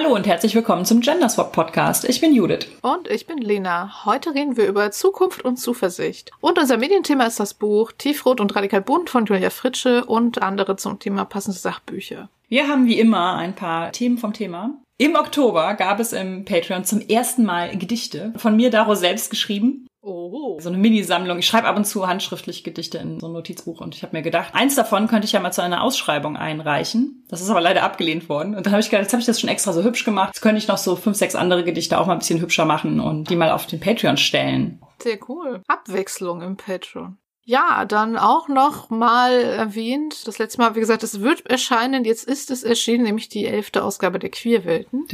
[0.00, 2.08] Hallo und herzlich willkommen zum Genderswap Podcast.
[2.08, 2.68] Ich bin Judith.
[2.82, 4.04] Und ich bin Lena.
[4.04, 6.30] Heute reden wir über Zukunft und Zuversicht.
[6.40, 10.76] Und unser Medienthema ist das Buch Tiefrot und Radikal Bunt von Julia Fritsche und andere
[10.76, 12.28] zum Thema passende Sachbücher.
[12.48, 14.70] Wir haben wie immer ein paar Themen vom Thema.
[14.98, 19.87] Im Oktober gab es im Patreon zum ersten Mal Gedichte von mir Daro selbst geschrieben.
[20.08, 20.58] Oh.
[20.58, 21.38] So eine Minisammlung.
[21.38, 24.22] Ich schreibe ab und zu handschriftlich Gedichte in so ein Notizbuch und ich habe mir
[24.22, 27.26] gedacht, eins davon könnte ich ja mal zu einer Ausschreibung einreichen.
[27.28, 28.54] Das ist aber leider abgelehnt worden.
[28.54, 30.30] Und dann habe ich gedacht, jetzt habe ich das schon extra so hübsch gemacht.
[30.34, 33.00] Jetzt könnte ich noch so fünf, sechs andere Gedichte auch mal ein bisschen hübscher machen
[33.00, 34.80] und die mal auf den Patreon stellen.
[34.98, 35.60] Sehr cool.
[35.68, 37.18] Abwechslung im Patreon.
[37.48, 42.28] Ja, dann auch noch mal erwähnt, das letzte Mal, wie gesagt, es wird erscheinen, jetzt
[42.28, 45.06] ist es erschienen, nämlich die elfte Ausgabe der Queerwelten.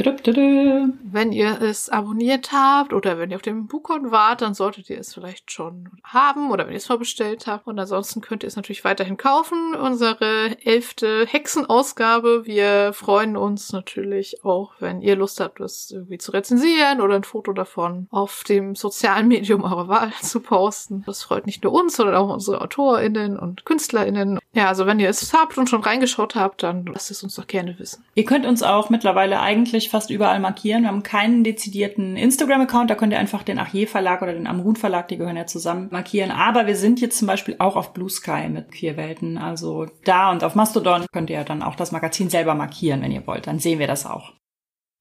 [1.05, 4.98] Wenn ihr es abonniert habt oder wenn ihr auf dem Bukon wart, dann solltet ihr
[4.98, 7.69] es vielleicht schon haben oder wenn ihr es vorbestellt habt.
[7.69, 9.77] Und ansonsten könnt ihr es natürlich weiterhin kaufen.
[9.77, 12.47] Unsere elfte Hexenausgabe.
[12.47, 17.23] Wir freuen uns natürlich auch, wenn ihr Lust habt, das irgendwie zu rezensieren oder ein
[17.23, 21.05] Foto davon auf dem sozialen Medium eurer Wahl zu posten.
[21.06, 24.39] Das freut nicht nur uns, sondern auch auch unsere AutorInnen und KünstlerInnen.
[24.53, 27.47] Ja, also wenn ihr es habt und schon reingeschaut habt, dann lasst es uns doch
[27.47, 28.05] gerne wissen.
[28.14, 30.83] Ihr könnt uns auch mittlerweile eigentlich fast überall markieren.
[30.83, 34.77] Wir haben keinen dezidierten Instagram-Account, da könnt ihr einfach den Achier Verlag oder den Amrun
[34.77, 36.30] Verlag, die gehören ja zusammen, markieren.
[36.30, 39.39] Aber wir sind jetzt zum Beispiel auch auf Blue Sky mit Queerwelten.
[39.39, 43.27] Also da und auf Mastodon könnt ihr dann auch das Magazin selber markieren, wenn ihr
[43.27, 43.47] wollt.
[43.47, 44.33] Dann sehen wir das auch.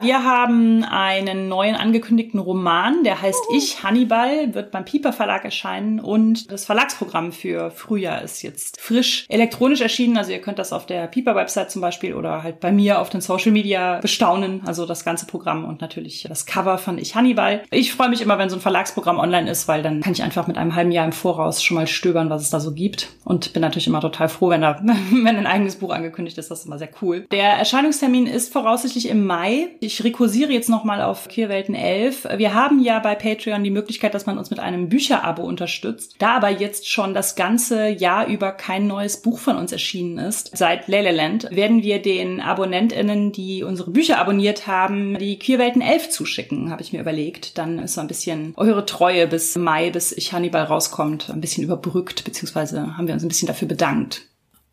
[0.03, 3.55] Wir haben einen neuen angekündigten Roman, der heißt oh.
[3.55, 9.25] Ich Hannibal, wird beim Pieper Verlag erscheinen und das Verlagsprogramm für Frühjahr ist jetzt frisch
[9.29, 10.17] elektronisch erschienen.
[10.17, 13.09] Also ihr könnt das auf der Pieper Website zum Beispiel oder halt bei mir auf
[13.11, 14.61] den Social Media bestaunen.
[14.65, 17.63] Also das ganze Programm und natürlich das Cover von Ich Hannibal.
[17.71, 20.47] Ich freue mich immer, wenn so ein Verlagsprogramm online ist, weil dann kann ich einfach
[20.47, 23.53] mit einem halben Jahr im Voraus schon mal stöbern, was es da so gibt und
[23.53, 26.51] bin natürlich immer total froh, wenn da wenn ein eigenes Buch angekündigt ist.
[26.51, 27.25] Das ist immer sehr cool.
[27.31, 29.69] Der Erscheinungstermin ist voraussichtlich im Mai.
[29.79, 32.27] Ich ich rekursiere jetzt nochmal auf Queerwelten 11.
[32.37, 36.15] Wir haben ja bei Patreon die Möglichkeit, dass man uns mit einem Bücherabo unterstützt.
[36.17, 40.57] Da aber jetzt schon das ganze Jahr über kein neues Buch von uns erschienen ist,
[40.57, 46.71] seit Leleland, werden wir den AbonnentInnen, die unsere Bücher abonniert haben, die Queerwelten 11 zuschicken,
[46.71, 47.57] habe ich mir überlegt.
[47.59, 51.63] Dann ist so ein bisschen eure Treue bis Mai, bis ich Hannibal rauskommt, ein bisschen
[51.63, 54.23] überbrückt, beziehungsweise haben wir uns ein bisschen dafür bedankt.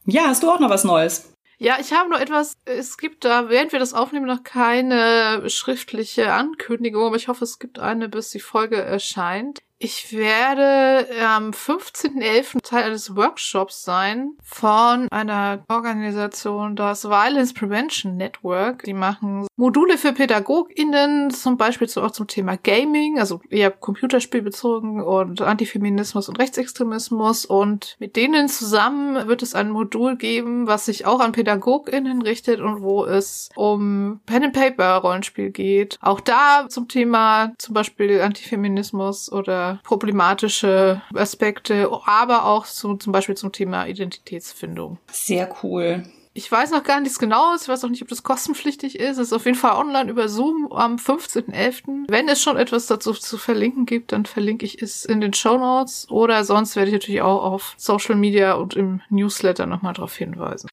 [0.06, 1.30] Ja, hast du auch noch was Neues?
[1.62, 6.32] Ja, ich habe nur etwas, es gibt da, während wir das aufnehmen, noch keine schriftliche
[6.32, 9.62] Ankündigung, aber ich hoffe, es gibt eine, bis die Folge erscheint.
[9.82, 12.60] Ich werde am 15.11.
[12.62, 18.82] Teil eines Workshops sein von einer Organisation, das Violence Prevention Network.
[18.82, 25.40] Die machen Module für PädagogInnen, zum Beispiel auch zum Thema Gaming, also eher computerspielbezogen und
[25.40, 27.46] Antifeminismus und Rechtsextremismus.
[27.46, 32.60] Und mit denen zusammen wird es ein Modul geben, was sich auch an PädagogInnen richtet
[32.60, 35.96] und wo es um Pen-and-Paper-Rollenspiel geht.
[36.02, 43.36] Auch da zum Thema zum Beispiel Antifeminismus oder problematische Aspekte, aber auch so, zum Beispiel
[43.36, 44.98] zum Thema Identitätsfindung.
[45.10, 46.04] Sehr cool.
[46.32, 47.62] Ich weiß noch gar nichts genaues.
[47.62, 49.18] Ich weiß auch nicht, ob das kostenpflichtig ist.
[49.18, 52.04] Es ist auf jeden Fall online über Zoom am 15.11.
[52.08, 55.58] Wenn es schon etwas dazu zu verlinken gibt, dann verlinke ich es in den Show
[55.58, 56.08] Notes.
[56.08, 60.68] Oder sonst werde ich natürlich auch auf Social Media und im Newsletter nochmal darauf hinweisen.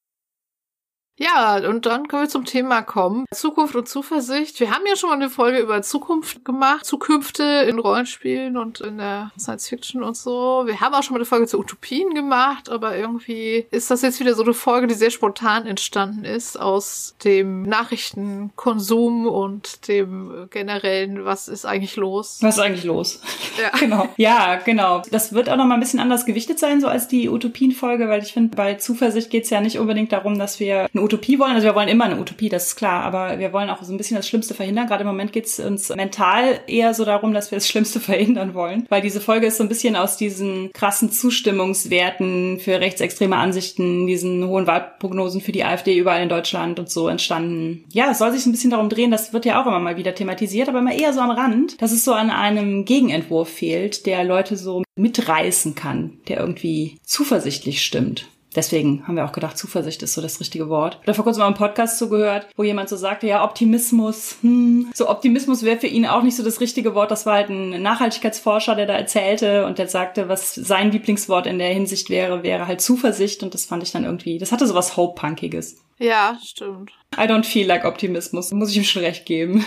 [1.19, 3.25] Ja, und dann können wir zum Thema kommen.
[3.33, 4.59] Zukunft und Zuversicht.
[4.59, 8.99] Wir haben ja schon mal eine Folge über Zukunft gemacht, Zukünfte in Rollenspielen und in
[8.99, 10.63] der Science Fiction und so.
[10.65, 14.19] Wir haben auch schon mal eine Folge zu Utopien gemacht, aber irgendwie ist das jetzt
[14.19, 21.25] wieder so eine Folge, die sehr spontan entstanden ist aus dem Nachrichtenkonsum und dem generellen,
[21.25, 22.37] was ist eigentlich los?
[22.41, 23.21] Was ist eigentlich los?
[23.59, 24.07] Ja, genau.
[24.17, 25.01] Ja, genau.
[25.09, 28.21] Das wird auch noch mal ein bisschen anders gewichtet sein, so als die Utopien-Folge, weil
[28.21, 31.53] ich finde, bei Zuversicht geht es ja nicht unbedingt darum, dass wir eine Utopie wollen.
[31.53, 33.97] Also wir wollen immer eine Utopie, das ist klar, aber wir wollen auch so ein
[33.97, 34.87] bisschen das Schlimmste verhindern.
[34.87, 38.53] Gerade im Moment geht es uns mental eher so darum, dass wir das Schlimmste verhindern
[38.53, 44.05] wollen, weil diese Folge ist so ein bisschen aus diesen krassen Zustimmungswerten für rechtsextreme Ansichten,
[44.05, 47.85] diesen hohen Wahlprognosen für die AfD überall in Deutschland und so entstanden.
[47.91, 50.13] Ja, es soll sich ein bisschen darum drehen, das wird ja auch immer mal wieder
[50.13, 54.23] thematisiert, aber immer eher so am Rand, dass es so an einem Gegenentwurf fehlt, der
[54.23, 58.27] Leute so mitreißen kann, der irgendwie zuversichtlich stimmt.
[58.57, 60.97] Deswegen haben wir auch gedacht, Zuversicht ist so das richtige Wort.
[61.03, 65.07] Oder vor kurzem mal einen Podcast zugehört, wo jemand so sagte, ja, Optimismus, hm, so
[65.07, 67.11] Optimismus wäre für ihn auch nicht so das richtige Wort.
[67.11, 71.59] Das war halt ein Nachhaltigkeitsforscher, der da erzählte und der sagte, was sein Lieblingswort in
[71.59, 74.73] der Hinsicht wäre, wäre halt Zuversicht und das fand ich dann irgendwie, das hatte so
[74.73, 75.77] was Hope-Punkiges.
[75.99, 76.91] Ja, stimmt.
[77.15, 79.65] I don't feel like Optimismus, muss ich ihm schon recht geben.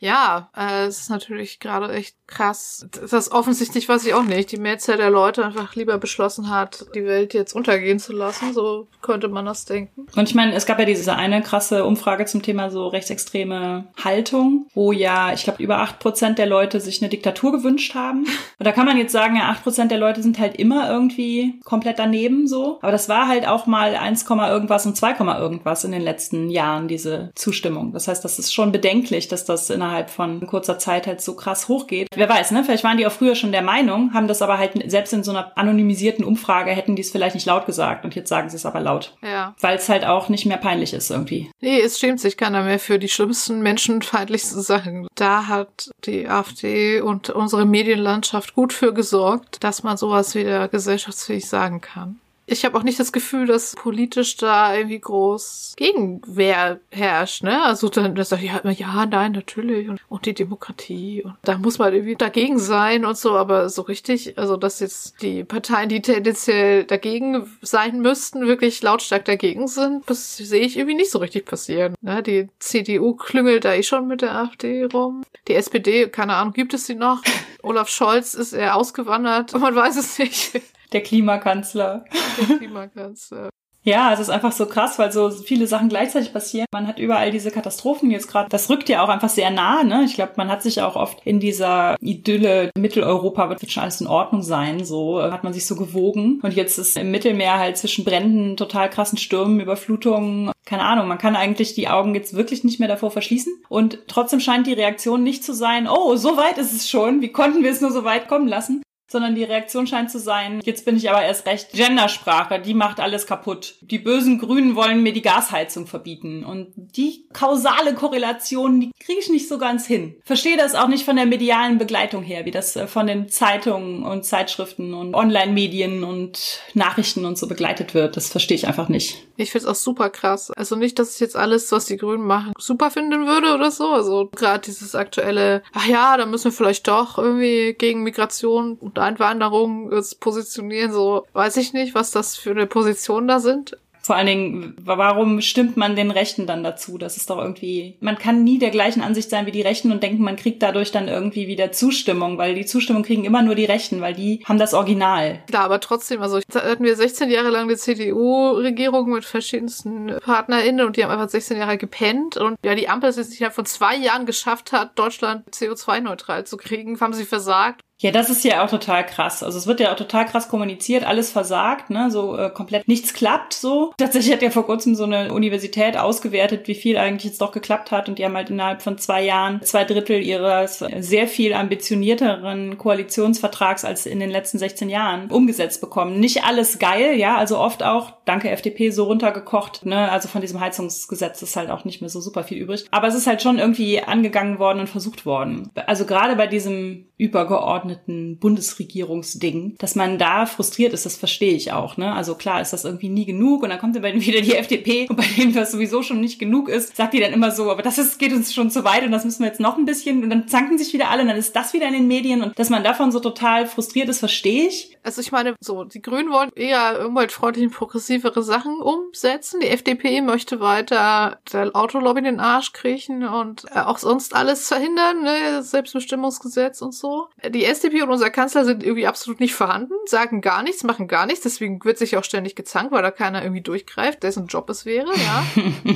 [0.00, 2.86] Ja, äh, es ist natürlich gerade echt krass.
[2.90, 6.86] Das ist offensichtlich, weiß ich auch nicht, die Mehrzahl der Leute einfach lieber beschlossen hat,
[6.94, 8.52] die Welt jetzt untergehen zu lassen.
[8.52, 10.06] So könnte man das denken.
[10.16, 14.66] Und ich meine, es gab ja diese eine krasse Umfrage zum Thema so rechtsextreme Haltung,
[14.74, 18.24] wo ja, ich glaube, über acht Prozent der Leute sich eine Diktatur gewünscht haben.
[18.58, 21.60] Und da kann man jetzt sagen, ja, acht Prozent der Leute sind halt immer irgendwie
[21.64, 22.78] komplett daneben so.
[22.82, 26.61] Aber das war halt auch mal 1, irgendwas und 2, irgendwas in den letzten Jahren,
[26.88, 27.92] diese Zustimmung.
[27.92, 31.68] Das heißt, das ist schon bedenklich, dass das innerhalb von kurzer Zeit halt so krass
[31.68, 32.08] hochgeht.
[32.14, 32.64] Wer weiß, ne?
[32.64, 35.30] Vielleicht waren die auch früher schon der Meinung, haben das aber halt selbst in so
[35.30, 38.66] einer anonymisierten Umfrage hätten die es vielleicht nicht laut gesagt und jetzt sagen sie es
[38.66, 39.16] aber laut.
[39.22, 39.54] Ja.
[39.60, 41.50] Weil es halt auch nicht mehr peinlich ist irgendwie.
[41.60, 45.06] Nee, es schämt sich keiner mehr für die schlimmsten menschenfeindlichsten Sachen.
[45.14, 51.48] Da hat die AfD und unsere Medienlandschaft gut für gesorgt, dass man sowas wieder gesellschaftsfähig
[51.48, 52.21] sagen kann
[52.52, 57.62] ich habe auch nicht das Gefühl, dass politisch da irgendwie groß Gegenwehr herrscht, ne?
[57.64, 61.78] Also dann das sagt ja, ja, nein, natürlich und, und die Demokratie und da muss
[61.78, 66.02] man irgendwie dagegen sein und so, aber so richtig, also dass jetzt die Parteien, die
[66.02, 71.46] tendenziell dagegen sein müssten, wirklich lautstark dagegen sind, das sehe ich irgendwie nicht so richtig
[71.46, 71.94] passieren.
[72.00, 72.22] Ne?
[72.22, 75.22] Die CDU klüngelt da eh schon mit der AfD rum.
[75.48, 77.22] Die SPD, keine Ahnung, gibt es sie noch?
[77.62, 80.60] Olaf Scholz ist eher ausgewandert, man weiß es nicht.
[80.92, 82.04] Der Klimakanzler.
[82.38, 83.50] Der Klimakanzler.
[83.84, 86.66] Ja, es ist einfach so krass, weil so viele Sachen gleichzeitig passieren.
[86.72, 88.48] Man hat überall diese Katastrophen jetzt gerade.
[88.48, 90.04] Das rückt ja auch einfach sehr nah, ne?
[90.04, 94.06] Ich glaube, man hat sich auch oft in dieser Idylle Mitteleuropa wird schon alles in
[94.06, 96.38] Ordnung sein, so hat man sich so gewogen.
[96.42, 101.18] Und jetzt ist im Mittelmeer halt zwischen Bränden, total krassen Stürmen, Überflutungen, keine Ahnung, man
[101.18, 103.52] kann eigentlich die Augen jetzt wirklich nicht mehr davor verschließen.
[103.68, 107.32] Und trotzdem scheint die Reaktion nicht zu sein, oh, so weit ist es schon, wie
[107.32, 108.80] konnten wir es nur so weit kommen lassen?
[109.12, 112.98] Sondern die Reaktion scheint zu sein, jetzt bin ich aber erst recht Gendersprache, die macht
[112.98, 113.76] alles kaputt.
[113.80, 116.44] Die bösen Grünen wollen mir die Gasheizung verbieten.
[116.44, 120.16] Und die kausale Korrelation, die kriege ich nicht so ganz hin.
[120.24, 124.02] Verstehe das auch nicht von der medialen Begleitung her, wie das äh, von den Zeitungen
[124.02, 128.16] und Zeitschriften und Online-Medien und Nachrichten und so begleitet wird.
[128.16, 129.18] Das verstehe ich einfach nicht.
[129.42, 130.50] Ich finde es auch super krass.
[130.52, 133.90] Also nicht, dass ich jetzt alles, was die Grünen machen, super finden würde oder so.
[133.90, 138.98] Also gerade dieses aktuelle, ach ja, da müssen wir vielleicht doch irgendwie gegen Migration und
[138.98, 139.90] Einwanderung
[140.20, 143.76] positionieren, so weiß ich nicht, was das für eine Position da sind.
[144.02, 146.98] Vor allen Dingen, warum stimmt man den Rechten dann dazu?
[146.98, 150.02] Das ist doch irgendwie, man kann nie der gleichen Ansicht sein wie die Rechten und
[150.02, 153.64] denken, man kriegt dadurch dann irgendwie wieder Zustimmung, weil die Zustimmung kriegen immer nur die
[153.64, 155.40] Rechten, weil die haben das Original.
[155.46, 160.96] Klar, aber trotzdem, also hatten wir 16 Jahre lang die CDU-Regierung mit verschiedensten PartnerInnen und
[160.96, 163.96] die haben einfach 16 Jahre gepennt und ja, die Ampel es jetzt nicht von zwei
[163.96, 167.80] Jahren geschafft hat, Deutschland CO2-neutral zu kriegen, haben sie versagt.
[168.02, 169.44] Ja, das ist ja auch total krass.
[169.44, 173.14] Also es wird ja auch total krass kommuniziert, alles versagt, ne, so äh, komplett nichts
[173.14, 173.94] klappt so.
[173.96, 177.92] Tatsächlich hat ja vor kurzem so eine Universität ausgewertet, wie viel eigentlich jetzt doch geklappt
[177.92, 182.76] hat und die haben halt innerhalb von zwei Jahren zwei Drittel ihres sehr viel ambitionierteren
[182.76, 186.18] Koalitionsvertrags als in den letzten 16 Jahren umgesetzt bekommen.
[186.18, 190.58] Nicht alles geil, ja, also oft auch, danke FDP, so runtergekocht, ne, also von diesem
[190.58, 192.84] Heizungsgesetz ist halt auch nicht mehr so super viel übrig.
[192.90, 195.70] Aber es ist halt schon irgendwie angegangen worden und versucht worden.
[195.86, 201.96] Also gerade bei diesem übergeordneten Bundesregierungsding, dass man da frustriert ist, das verstehe ich auch.
[201.96, 202.12] Ne?
[202.12, 205.16] Also klar ist das irgendwie nie genug und dann kommt dann wieder die FDP und
[205.16, 207.98] bei dem das sowieso schon nicht genug ist, sagt die dann immer so, aber das
[207.98, 210.30] ist, geht uns schon zu weit und das müssen wir jetzt noch ein bisschen und
[210.30, 212.70] dann zanken sich wieder alle und dann ist das wieder in den Medien und dass
[212.70, 214.98] man davon so total frustriert ist, verstehe ich.
[215.04, 219.60] Also ich meine, so, die Grünen wollen eher umweltfreundlich und progressivere Sachen umsetzen.
[219.60, 224.68] Die FDP möchte weiter der Autolobby in den Arsch kriechen und äh, auch sonst alles
[224.68, 225.62] verhindern, ne?
[225.62, 227.11] Selbstbestimmungsgesetz und so.
[227.48, 231.26] Die SDP und unser Kanzler sind irgendwie absolut nicht vorhanden, sagen gar nichts, machen gar
[231.26, 234.84] nichts, deswegen wird sich auch ständig gezankt, weil da keiner irgendwie durchgreift, dessen Job es
[234.86, 235.44] wäre, ja.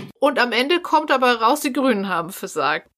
[0.18, 2.88] und am Ende kommt aber raus, die Grünen haben versagt.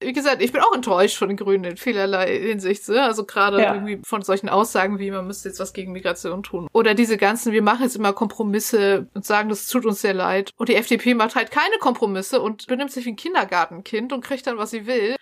[0.00, 2.88] Wie gesagt, ich bin auch enttäuscht von den Grünen in vielerlei Hinsicht.
[2.88, 3.02] Ne?
[3.02, 3.74] Also gerade ja.
[3.74, 6.68] irgendwie von solchen Aussagen wie, man müsste jetzt was gegen Migration tun.
[6.72, 10.52] Oder diese ganzen, wir machen jetzt immer Kompromisse und sagen, das tut uns sehr leid.
[10.56, 14.46] Und die FDP macht halt keine Kompromisse und benimmt sich wie ein Kindergartenkind und kriegt
[14.46, 15.16] dann, was sie will.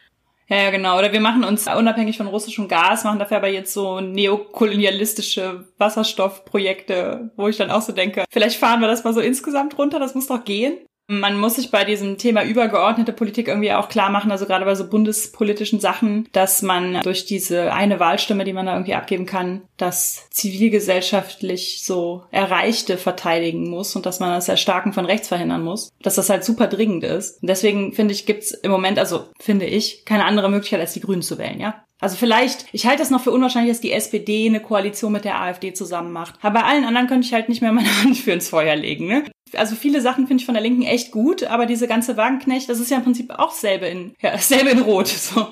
[0.49, 0.97] Ja, ja, genau.
[0.99, 7.33] Oder wir machen uns unabhängig von russischem Gas, machen dafür aber jetzt so neokolonialistische Wasserstoffprojekte,
[7.37, 10.15] wo ich dann auch so denke, vielleicht fahren wir das mal so insgesamt runter, das
[10.15, 10.79] muss doch gehen.
[11.09, 14.75] Man muss sich bei diesem Thema übergeordnete Politik irgendwie auch klar machen, also gerade bei
[14.75, 19.63] so bundespolitischen Sachen, dass man durch diese eine Wahlstimme, die man da irgendwie abgeben kann,
[19.77, 25.93] das zivilgesellschaftlich so Erreichte verteidigen muss und dass man das Erstarken von rechts verhindern muss,
[26.03, 27.41] dass das halt super dringend ist.
[27.41, 31.01] Und deswegen finde ich, gibt's im Moment, also finde ich, keine andere Möglichkeit, als die
[31.01, 31.86] Grünen zu wählen, ja?
[32.01, 35.41] Also vielleicht, ich halte es noch für unwahrscheinlich, dass die SPD eine Koalition mit der
[35.41, 36.35] AfD zusammen macht.
[36.43, 39.07] Aber bei allen anderen könnte ich halt nicht mehr meine Hand für ins Feuer legen.
[39.07, 39.25] Ne?
[39.55, 42.81] Also viele Sachen finde ich von der Linken echt gut, aber diese ganze Wagenknecht, das
[42.81, 45.09] ist ja im Prinzip auch selbe in, ja, selbe in Rot.
[45.09, 45.47] So.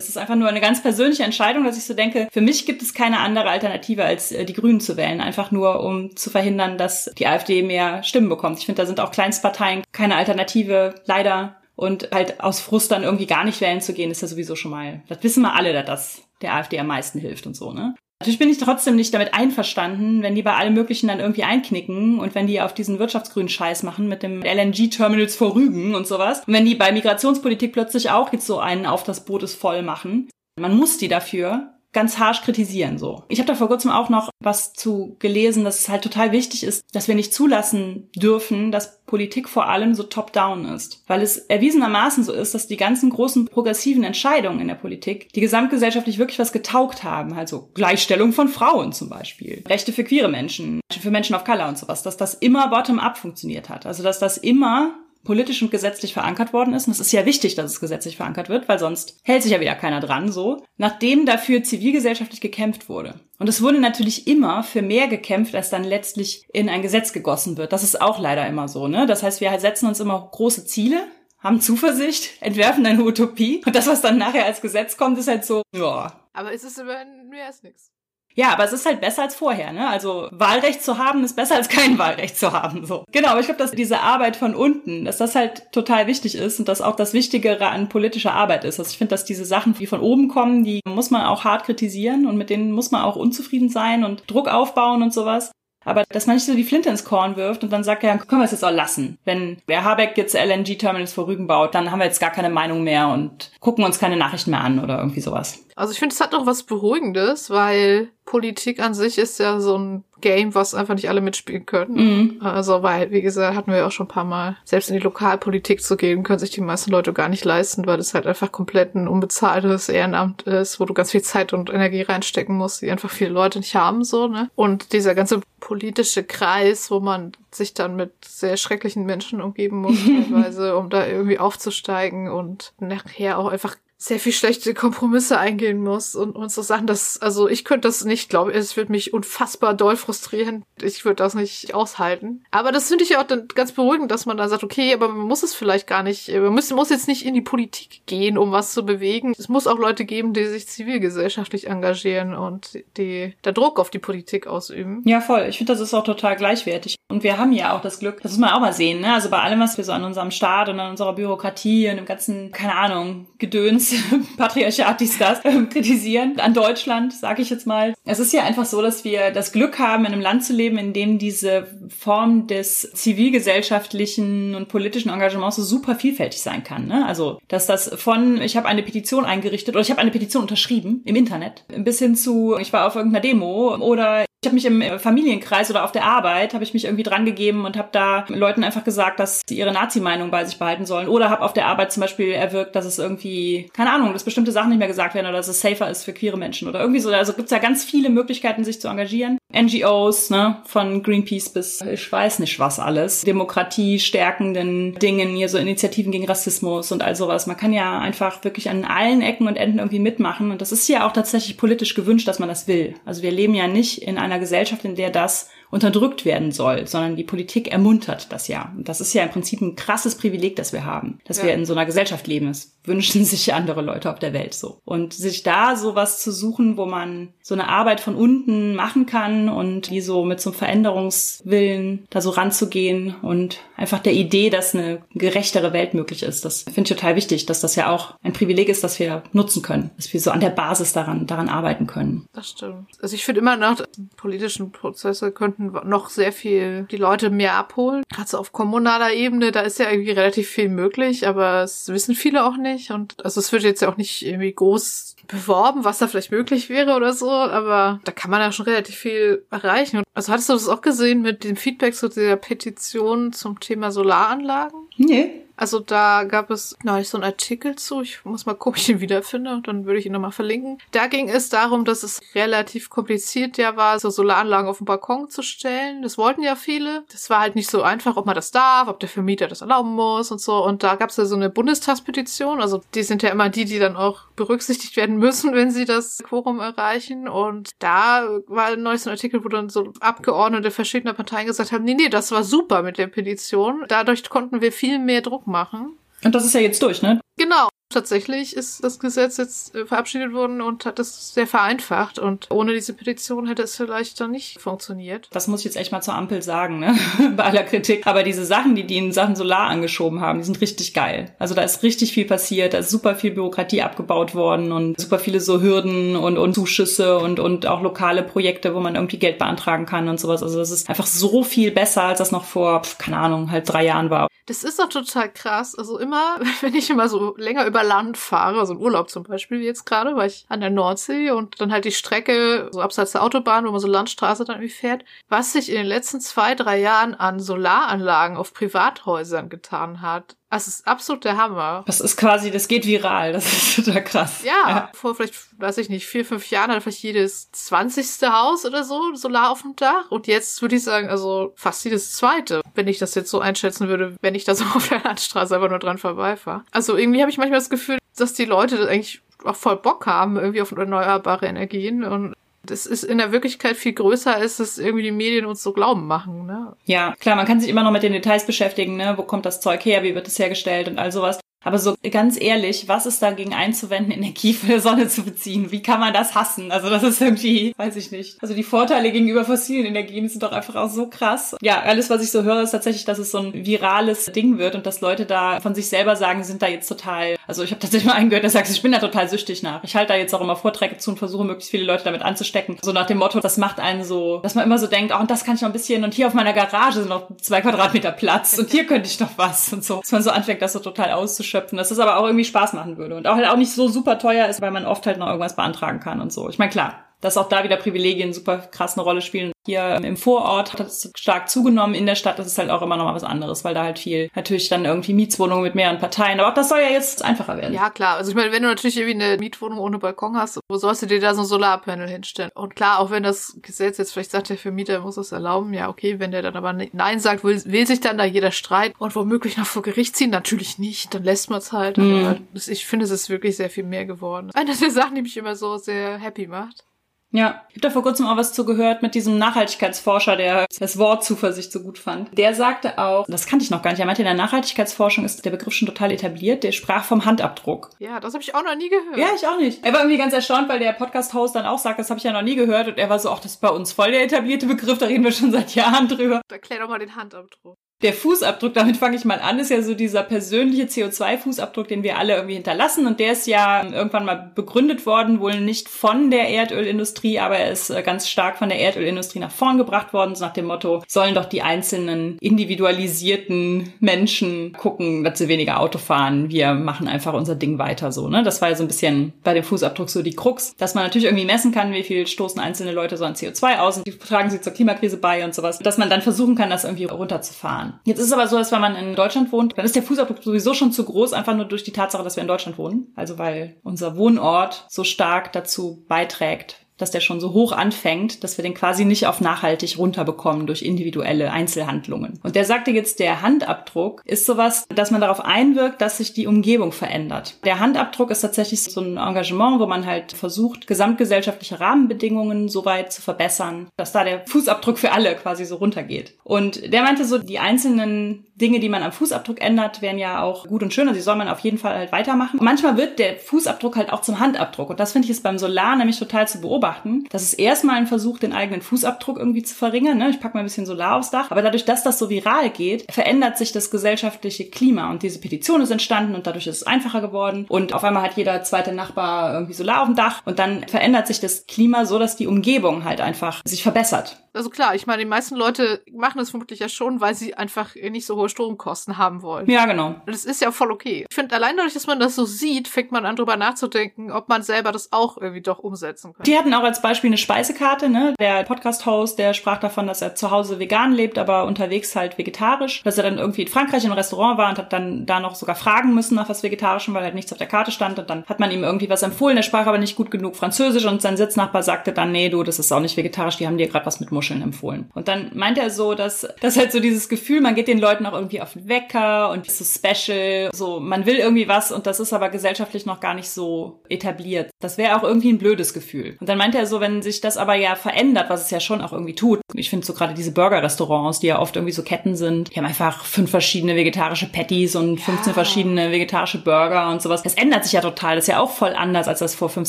[0.00, 2.82] Es ist einfach nur eine ganz persönliche Entscheidung, dass ich so denke, für mich gibt
[2.82, 5.20] es keine andere Alternative, als äh, die Grünen zu wählen.
[5.20, 8.60] Einfach nur, um zu verhindern, dass die AfD mehr Stimmen bekommt.
[8.60, 11.57] Ich finde, da sind auch Kleinstparteien keine Alternative, leider.
[11.78, 14.72] Und halt aus Frust dann irgendwie gar nicht wählen zu gehen, ist ja sowieso schon
[14.72, 17.94] mal, das wissen wir alle, dass das der AfD am meisten hilft und so, ne?
[18.20, 22.18] Natürlich bin ich trotzdem nicht damit einverstanden, wenn die bei allem Möglichen dann irgendwie einknicken
[22.18, 26.40] und wenn die auf diesen wirtschaftsgrünen Scheiß machen mit dem LNG-Terminals vor Rügen und sowas.
[26.44, 29.82] Und wenn die bei Migrationspolitik plötzlich auch jetzt so einen auf das Boot ist voll
[29.82, 30.28] machen.
[30.58, 33.24] Man muss die dafür ganz harsch kritisieren so.
[33.26, 36.62] Ich habe da vor kurzem auch noch was zu gelesen, dass es halt total wichtig
[36.62, 41.38] ist, dass wir nicht zulassen dürfen, dass Politik vor allem so top-down ist, weil es
[41.38, 46.38] erwiesenermaßen so ist, dass die ganzen großen progressiven Entscheidungen in der Politik die gesamtgesellschaftlich wirklich
[46.38, 51.34] was getaugt haben, also Gleichstellung von Frauen zum Beispiel, Rechte für queere Menschen, für Menschen
[51.34, 54.94] of Color und sowas, dass das immer bottom-up funktioniert hat, also dass das immer
[55.28, 56.86] politisch und gesetzlich verankert worden ist.
[56.86, 59.60] Und es ist ja wichtig, dass es gesetzlich verankert wird, weil sonst hält sich ja
[59.60, 60.64] wieder keiner dran, so.
[60.78, 63.20] Nachdem dafür zivilgesellschaftlich gekämpft wurde.
[63.38, 67.58] Und es wurde natürlich immer für mehr gekämpft, als dann letztlich in ein Gesetz gegossen
[67.58, 67.74] wird.
[67.74, 69.04] Das ist auch leider immer so, ne?
[69.04, 71.04] Das heißt, wir setzen uns immer große Ziele,
[71.40, 73.60] haben Zuversicht, entwerfen eine Utopie.
[73.66, 76.10] Und das, was dann nachher als Gesetz kommt, ist halt so, ja.
[76.32, 77.92] Aber ist es immerhin mehr als nichts.
[78.38, 79.88] Ja, aber es ist halt besser als vorher, ne?
[79.88, 83.02] Also Wahlrecht zu haben ist besser als kein Wahlrecht zu haben, so.
[83.10, 86.60] Genau, aber ich glaube, dass diese Arbeit von unten, dass das halt total wichtig ist
[86.60, 88.78] und dass auch das Wichtigere an politischer Arbeit ist.
[88.78, 91.64] Also ich finde, dass diese Sachen, die von oben kommen, die muss man auch hart
[91.64, 95.50] kritisieren und mit denen muss man auch unzufrieden sein und Druck aufbauen und sowas.
[95.88, 98.40] Aber dass man nicht so die Flinte ins Korn wirft und dann sagt, ja, können
[98.40, 99.18] wir es jetzt auch lassen.
[99.24, 102.84] Wenn der Habeck jetzt LNG-Terminals vor Rügen baut, dann haben wir jetzt gar keine Meinung
[102.84, 105.64] mehr und gucken uns keine Nachrichten mehr an oder irgendwie sowas.
[105.76, 109.78] Also ich finde, es hat noch was Beruhigendes, weil Politik an sich ist ja so
[109.78, 111.94] ein Game, was einfach nicht alle mitspielen können.
[111.94, 112.36] Mhm.
[112.40, 115.82] Also, weil, wie gesagt, hatten wir auch schon ein paar Mal, selbst in die Lokalpolitik
[115.82, 118.94] zu gehen, können sich die meisten Leute gar nicht leisten, weil das halt einfach komplett
[118.94, 123.10] ein unbezahltes Ehrenamt ist, wo du ganz viel Zeit und Energie reinstecken musst, die einfach
[123.10, 124.50] viele Leute nicht haben, so, ne?
[124.54, 129.98] Und dieser ganze politische Kreis, wo man sich dann mit sehr schrecklichen Menschen umgeben muss,
[130.04, 136.14] teilweise, um da irgendwie aufzusteigen und nachher auch einfach sehr viel schlechte Kompromisse eingehen muss
[136.14, 139.12] und, und so Sachen, das, also ich könnte das nicht, glaube ich, es würde mich
[139.12, 140.64] unfassbar doll frustrieren.
[140.80, 142.44] Ich würde das nicht aushalten.
[142.52, 145.08] Aber das finde ich ja auch dann ganz beruhigend, dass man dann sagt, okay, aber
[145.08, 148.38] man muss es vielleicht gar nicht, man muss, muss jetzt nicht in die Politik gehen,
[148.38, 149.34] um was zu bewegen.
[149.36, 153.98] Es muss auch Leute geben, die sich zivilgesellschaftlich engagieren und die da Druck auf die
[153.98, 155.02] Politik ausüben.
[155.06, 155.46] Ja, voll.
[155.48, 156.94] Ich finde, das ist auch total gleichwertig.
[157.10, 159.14] Und wir haben ja auch das Glück, das muss man auch mal sehen, ne?
[159.14, 162.04] Also bei allem, was wir so an unserem Staat und an unserer Bürokratie und dem
[162.04, 163.87] ganzen, keine Ahnung, Gedöns
[164.36, 167.94] Patriarchat, dies, das, äh, kritisieren an Deutschland, sage ich jetzt mal.
[168.04, 170.78] Es ist ja einfach so, dass wir das Glück haben, in einem Land zu leben,
[170.78, 176.86] in dem diese Form des zivilgesellschaftlichen und politischen Engagements so super vielfältig sein kann.
[176.86, 177.06] Ne?
[177.06, 181.02] Also, dass das von, ich habe eine Petition eingerichtet oder ich habe eine Petition unterschrieben
[181.04, 185.00] im Internet, bis hin zu, ich war auf irgendeiner Demo oder ich habe mich im
[185.00, 188.62] Familienkreis oder auf der Arbeit habe ich mich irgendwie dran gegeben und habe da Leuten
[188.62, 191.08] einfach gesagt, dass sie ihre Nazi-Meinung bei sich behalten sollen.
[191.08, 194.52] Oder habe auf der Arbeit zum Beispiel erwirkt, dass es irgendwie, keine Ahnung, dass bestimmte
[194.52, 197.00] Sachen nicht mehr gesagt werden oder dass es safer ist für queere Menschen oder irgendwie
[197.00, 197.10] so.
[197.10, 199.38] Also gibt's ja ganz viele Möglichkeiten, sich zu engagieren.
[199.52, 203.22] NGOs, ne, von Greenpeace bis ich weiß nicht was alles.
[203.22, 207.48] Demokratie stärkenden Dingen, hier so Initiativen gegen Rassismus und all sowas.
[207.48, 210.52] Man kann ja einfach wirklich an allen Ecken und Enden irgendwie mitmachen.
[210.52, 212.94] Und das ist ja auch tatsächlich politisch gewünscht, dass man das will.
[213.04, 217.16] Also wir leben ja nicht in einer Gesellschaft, in der das unterdrückt werden soll, sondern
[217.16, 218.72] die Politik ermuntert das ja.
[218.76, 221.44] Und das ist ja im Prinzip ein krasses Privileg, das wir haben, dass ja.
[221.44, 222.46] wir in so einer Gesellschaft leben.
[222.46, 224.80] Das wünschen sich andere Leute auf der Welt so.
[224.84, 229.48] Und sich da sowas zu suchen, wo man so eine Arbeit von unten machen kann
[229.48, 234.74] und die so mit so einem Veränderungswillen da so ranzugehen und einfach der Idee, dass
[234.74, 238.32] eine gerechtere Welt möglich ist, das finde ich total wichtig, dass das ja auch ein
[238.32, 241.86] Privileg ist, das wir nutzen können, dass wir so an der Basis daran, daran arbeiten
[241.86, 242.26] können.
[242.32, 242.88] Das stimmt.
[243.00, 243.82] Also ich finde immer noch,
[244.16, 248.02] politischen Prozesse könnten noch sehr viel die Leute mehr abholen.
[248.16, 252.44] Also auf kommunaler Ebene, da ist ja irgendwie relativ viel möglich, aber es wissen viele
[252.44, 252.90] auch nicht.
[252.90, 256.70] Und also es wird jetzt ja auch nicht irgendwie groß beworben, was da vielleicht möglich
[256.70, 260.02] wäre oder so, aber da kann man ja schon relativ viel erreichen.
[260.14, 264.78] Also hattest du das auch gesehen mit dem Feedback zu der Petition zum Thema Solaranlagen?
[264.96, 265.42] Nee.
[265.58, 268.00] Also da gab es neulich so einen Artikel zu.
[268.02, 270.78] Ich muss mal gucken, ob ich ihn wiederfinde dann würde ich ihn nochmal verlinken.
[270.92, 275.30] Da ging es darum, dass es relativ kompliziert ja war, so Solaranlagen auf dem Balkon
[275.30, 276.02] zu stellen.
[276.02, 277.02] Das wollten ja viele.
[277.10, 279.94] Das war halt nicht so einfach, ob man das darf, ob der Vermieter das erlauben
[279.94, 280.64] muss und so.
[280.64, 282.60] Und da gab es ja so eine Bundestagspetition.
[282.60, 286.22] Also die sind ja immer die, die dann auch berücksichtigt werden müssen, wenn sie das
[286.22, 287.26] Quorum erreichen.
[287.26, 291.84] Und da war neulich so ein Artikel, wo dann so Abgeordnete verschiedener Parteien gesagt haben,
[291.84, 293.84] nee, nee, das war super mit der Petition.
[293.88, 295.98] Dadurch konnten wir viel mehr Druck machen.
[296.24, 297.20] Und das ist ja jetzt durch, ne?
[297.36, 297.68] Genau.
[297.90, 302.18] Tatsächlich ist das Gesetz jetzt äh, verabschiedet worden und hat es sehr vereinfacht.
[302.18, 305.28] Und ohne diese Petition hätte es vielleicht dann nicht funktioniert.
[305.32, 306.94] Das muss ich jetzt echt mal zur Ampel sagen, ne?
[307.36, 308.06] Bei aller Kritik.
[308.06, 311.34] Aber diese Sachen, die die in Sachen Solar angeschoben haben, die sind richtig geil.
[311.38, 315.18] Also da ist richtig viel passiert, da ist super viel Bürokratie abgebaut worden und super
[315.18, 319.38] viele so Hürden und, und Zuschüsse und, und auch lokale Projekte, wo man irgendwie Geld
[319.38, 320.42] beantragen kann und sowas.
[320.42, 323.86] Also das ist einfach so viel besser, als das noch vor, keine Ahnung, halt drei
[323.86, 324.28] Jahren war.
[324.48, 325.74] Das ist doch total krass.
[325.74, 329.60] Also immer, wenn ich immer so länger über Land fahre, also im Urlaub zum Beispiel,
[329.60, 333.12] wie jetzt gerade, war ich an der Nordsee und dann halt die Strecke so abseits
[333.12, 336.54] der Autobahn, wo man so Landstraße dann irgendwie fährt, was sich in den letzten zwei,
[336.54, 340.37] drei Jahren an Solaranlagen auf Privathäusern getan hat.
[340.50, 341.84] Das ist absolut der Hammer.
[341.86, 343.32] Das ist quasi, das geht viral.
[343.34, 344.42] Das ist total krass.
[344.44, 348.64] Ja, ja, vor vielleicht, weiß ich nicht, vier, fünf Jahren hat vielleicht jedes zwanzigste Haus
[348.64, 350.10] oder so Solar auf dem Dach.
[350.10, 353.88] Und jetzt würde ich sagen, also fast jedes zweite, wenn ich das jetzt so einschätzen
[353.88, 356.64] würde, wenn ich da so auf der Landstraße einfach nur dran vorbeifahre.
[356.70, 360.36] Also irgendwie habe ich manchmal das Gefühl, dass die Leute eigentlich auch voll Bock haben,
[360.36, 365.04] irgendwie auf erneuerbare Energien und das ist in der Wirklichkeit viel größer, als es irgendwie
[365.04, 366.46] die Medien uns so glauben machen.
[366.46, 366.76] Ne?
[366.84, 369.14] Ja, klar, man kann sich immer noch mit den Details beschäftigen, ne?
[369.16, 371.40] Wo kommt das Zeug her, wie wird es hergestellt und all sowas.
[371.64, 375.72] Aber so ganz ehrlich, was ist dagegen einzuwenden, Energie von der Sonne zu beziehen?
[375.72, 376.70] Wie kann man das hassen?
[376.70, 378.40] Also das ist irgendwie, weiß ich nicht.
[378.40, 381.56] Also die Vorteile gegenüber fossilen Energien sind doch einfach auch so krass.
[381.60, 384.76] Ja, alles, was ich so höre, ist tatsächlich, dass es so ein virales Ding wird
[384.76, 387.36] und dass Leute da von sich selber sagen, sind da jetzt total.
[387.48, 389.82] Also ich habe tatsächlich mal einen gehört, der sagt, ich bin da total süchtig nach.
[389.82, 392.78] Ich halte da jetzt auch immer Vorträge zu und versuche möglichst viele Leute damit anzustecken.
[392.82, 395.30] So nach dem Motto, das macht einen so, dass man immer so denkt, oh, und
[395.30, 398.12] das kann ich noch ein bisschen und hier auf meiner Garage sind noch zwei Quadratmeter
[398.12, 400.00] Platz und hier könnte ich noch was und so.
[400.00, 402.72] Dass man so anfängt, das so total auszuschöpfen schöpfen, dass es aber auch irgendwie Spaß
[402.74, 405.18] machen würde und auch halt auch nicht so super teuer ist, weil man oft halt
[405.18, 406.48] noch irgendwas beantragen kann und so.
[406.48, 409.52] Ich meine, klar, dass auch da wieder Privilegien super krass eine Rolle spielen.
[409.66, 411.94] Hier im Vorort hat es stark zugenommen.
[411.94, 414.30] In der Stadt ist halt auch immer noch mal was anderes, weil da halt viel
[414.34, 416.40] natürlich dann irgendwie Mietswohnungen mit mehreren Parteien.
[416.40, 417.74] Aber auch das soll ja jetzt einfacher werden.
[417.74, 418.16] Ja, klar.
[418.16, 421.06] Also ich meine, wenn du natürlich irgendwie eine Mietwohnung ohne Balkon hast, wo sollst du
[421.06, 422.50] dir da so ein Solarpanel hinstellen?
[422.54, 425.88] Und klar, auch wenn das Gesetz jetzt vielleicht sagt, der Vermieter muss das erlauben, ja,
[425.90, 429.14] okay, wenn der dann aber Nein sagt, will, will sich dann da jeder Streit und
[429.14, 430.30] womöglich noch vor Gericht ziehen?
[430.30, 431.98] Natürlich nicht, dann lässt man es halt.
[431.98, 432.24] Mhm.
[432.24, 434.50] Aber ich finde, es ist wirklich sehr viel mehr geworden.
[434.54, 436.84] Eine der Sachen, die mich immer so sehr happy macht.
[437.30, 441.24] Ja, ich habe da vor kurzem auch was zugehört mit diesem Nachhaltigkeitsforscher, der das Wort
[441.24, 442.36] Zuversicht so gut fand.
[442.36, 445.44] Der sagte auch, das kannte ich noch gar nicht, er meinte, in der Nachhaltigkeitsforschung ist
[445.44, 447.90] der Begriff schon total etabliert, der sprach vom Handabdruck.
[447.98, 449.18] Ja, das habe ich auch noch nie gehört.
[449.18, 449.84] Ja, ich auch nicht.
[449.84, 452.32] Er war irgendwie ganz erstaunt, weil der Podcast-Host dann auch sagt, das habe ich ja
[452.32, 454.66] noch nie gehört und er war so, ach, das ist bei uns voll der etablierte
[454.66, 456.40] Begriff, da reden wir schon seit Jahren drüber.
[456.50, 457.76] Erklär doch mal den Handabdruck.
[458.00, 462.16] Der Fußabdruck, damit fange ich mal an, ist ja so dieser persönliche CO2-Fußabdruck, den wir
[462.16, 463.08] alle irgendwie hinterlassen.
[463.08, 467.72] Und der ist ja irgendwann mal begründet worden, wohl nicht von der Erdölindustrie, aber er
[467.72, 471.02] ist äh, ganz stark von der Erdölindustrie nach vorn gebracht worden, so nach dem Motto,
[471.08, 476.50] sollen doch die einzelnen individualisierten Menschen gucken, dass sie weniger Auto fahren.
[476.50, 478.28] Wir machen einfach unser Ding weiter so.
[478.28, 478.44] Ne?
[478.44, 481.26] Das war ja so ein bisschen bei dem Fußabdruck so die Krux, dass man natürlich
[481.26, 484.50] irgendwie messen kann, wie viel stoßen einzelne Leute so an CO2 aus und wie tragen
[484.50, 488.00] sie zur Klimakrise bei und sowas, dass man dann versuchen kann, das irgendwie runterzufahren fahren.
[488.04, 490.42] Jetzt ist es aber so, dass wenn man in Deutschland wohnt, dann ist der Fußabdruck
[490.42, 493.12] sowieso schon zu groß, einfach nur durch die Tatsache, dass wir in Deutschland wohnen.
[493.16, 498.58] Also weil unser Wohnort so stark dazu beiträgt, dass der schon so hoch anfängt, dass
[498.58, 502.40] wir den quasi nicht auf nachhaltig runterbekommen durch individuelle Einzelhandlungen.
[502.42, 506.46] Und der sagte jetzt, der Handabdruck ist sowas, dass man darauf einwirkt, dass sich die
[506.46, 507.56] Umgebung verändert.
[507.64, 513.12] Der Handabdruck ist tatsächlich so ein Engagement, wo man halt versucht, gesamtgesellschaftliche Rahmenbedingungen so weit
[513.12, 516.34] zu verbessern, dass da der Fußabdruck für alle quasi so runtergeht.
[516.42, 520.66] Und der meinte so, die einzelnen Dinge, die man am Fußabdruck ändert, wären ja auch
[520.66, 521.06] gut und schön.
[521.06, 522.58] Also die soll man auf jeden Fall halt weitermachen.
[522.60, 524.90] manchmal wird der Fußabdruck halt auch zum Handabdruck.
[524.90, 527.24] Und das finde ich ist beim Solar nämlich total zu beobachten beobachten.
[527.30, 530.18] Das ist erstmal ein Versuch, den eigenen Fußabdruck irgendwie zu verringern.
[530.18, 530.30] Ne?
[530.30, 531.50] Ich packe mal ein bisschen Solar aufs Dach.
[531.50, 535.10] Aber dadurch, dass das so viral geht, verändert sich das gesellschaftliche Klima.
[535.10, 537.66] Und diese Petition ist entstanden und dadurch ist es einfacher geworden.
[537.68, 540.42] Und auf einmal hat jeder zweite Nachbar irgendwie Solar auf dem Dach.
[540.44, 544.47] Und dann verändert sich das Klima so, dass die Umgebung halt einfach sich verbessert.
[544.58, 547.94] Also klar, ich meine, die meisten Leute machen das vermutlich ja schon, weil sie einfach
[547.94, 549.70] nicht so hohe Stromkosten haben wollen.
[549.70, 550.08] Ja, genau.
[550.08, 551.26] Und das ist ja voll okay.
[551.30, 554.48] Ich finde, allein dadurch, dass man das so sieht, fängt man an, drüber nachzudenken, ob
[554.48, 556.42] man selber das auch irgendwie doch umsetzen kann.
[556.42, 558.34] Die hatten auch als Beispiel eine Speisekarte, ne?
[558.40, 563.04] Der Podcast-Host, der sprach davon, dass er zu Hause vegan lebt, aber unterwegs halt vegetarisch.
[563.04, 565.76] Dass er dann irgendwie in Frankreich im Restaurant war und hat dann da noch sogar
[565.76, 568.18] fragen müssen nach was Vegetarischem, weil halt nichts auf der Karte stand.
[568.18, 569.56] Und dann hat man ihm irgendwie was empfohlen.
[569.56, 572.80] Er sprach aber nicht gut genug Französisch und sein Sitznachbar sagte dann, nee, du, das
[572.80, 575.10] ist auch nicht vegetarisch, die haben dir gerade was mit Muscheln empfohlen.
[575.14, 578.26] Und dann meint er so, dass das halt so dieses Gefühl, man geht den Leuten
[578.26, 582.06] auch irgendwie auf den Wecker und ist so special, so man will irgendwie was und
[582.06, 584.70] das ist aber gesellschaftlich noch gar nicht so etabliert.
[584.80, 586.36] Das wäre auch irgendwie ein blödes Gefühl.
[586.40, 589.00] Und dann meint er so, wenn sich das aber ja verändert, was es ja schon
[589.00, 589.60] auch irgendwie tut.
[589.74, 592.86] Ich finde so gerade diese Burger-Restaurants, die ja oft irgendwie so Ketten sind, die haben
[592.86, 597.42] einfach fünf verschiedene vegetarische Patties und 15 verschiedene vegetarische Burger und sowas.
[597.42, 598.36] Das ändert sich ja total.
[598.36, 599.88] Das ist ja auch voll anders, als das vor fünf,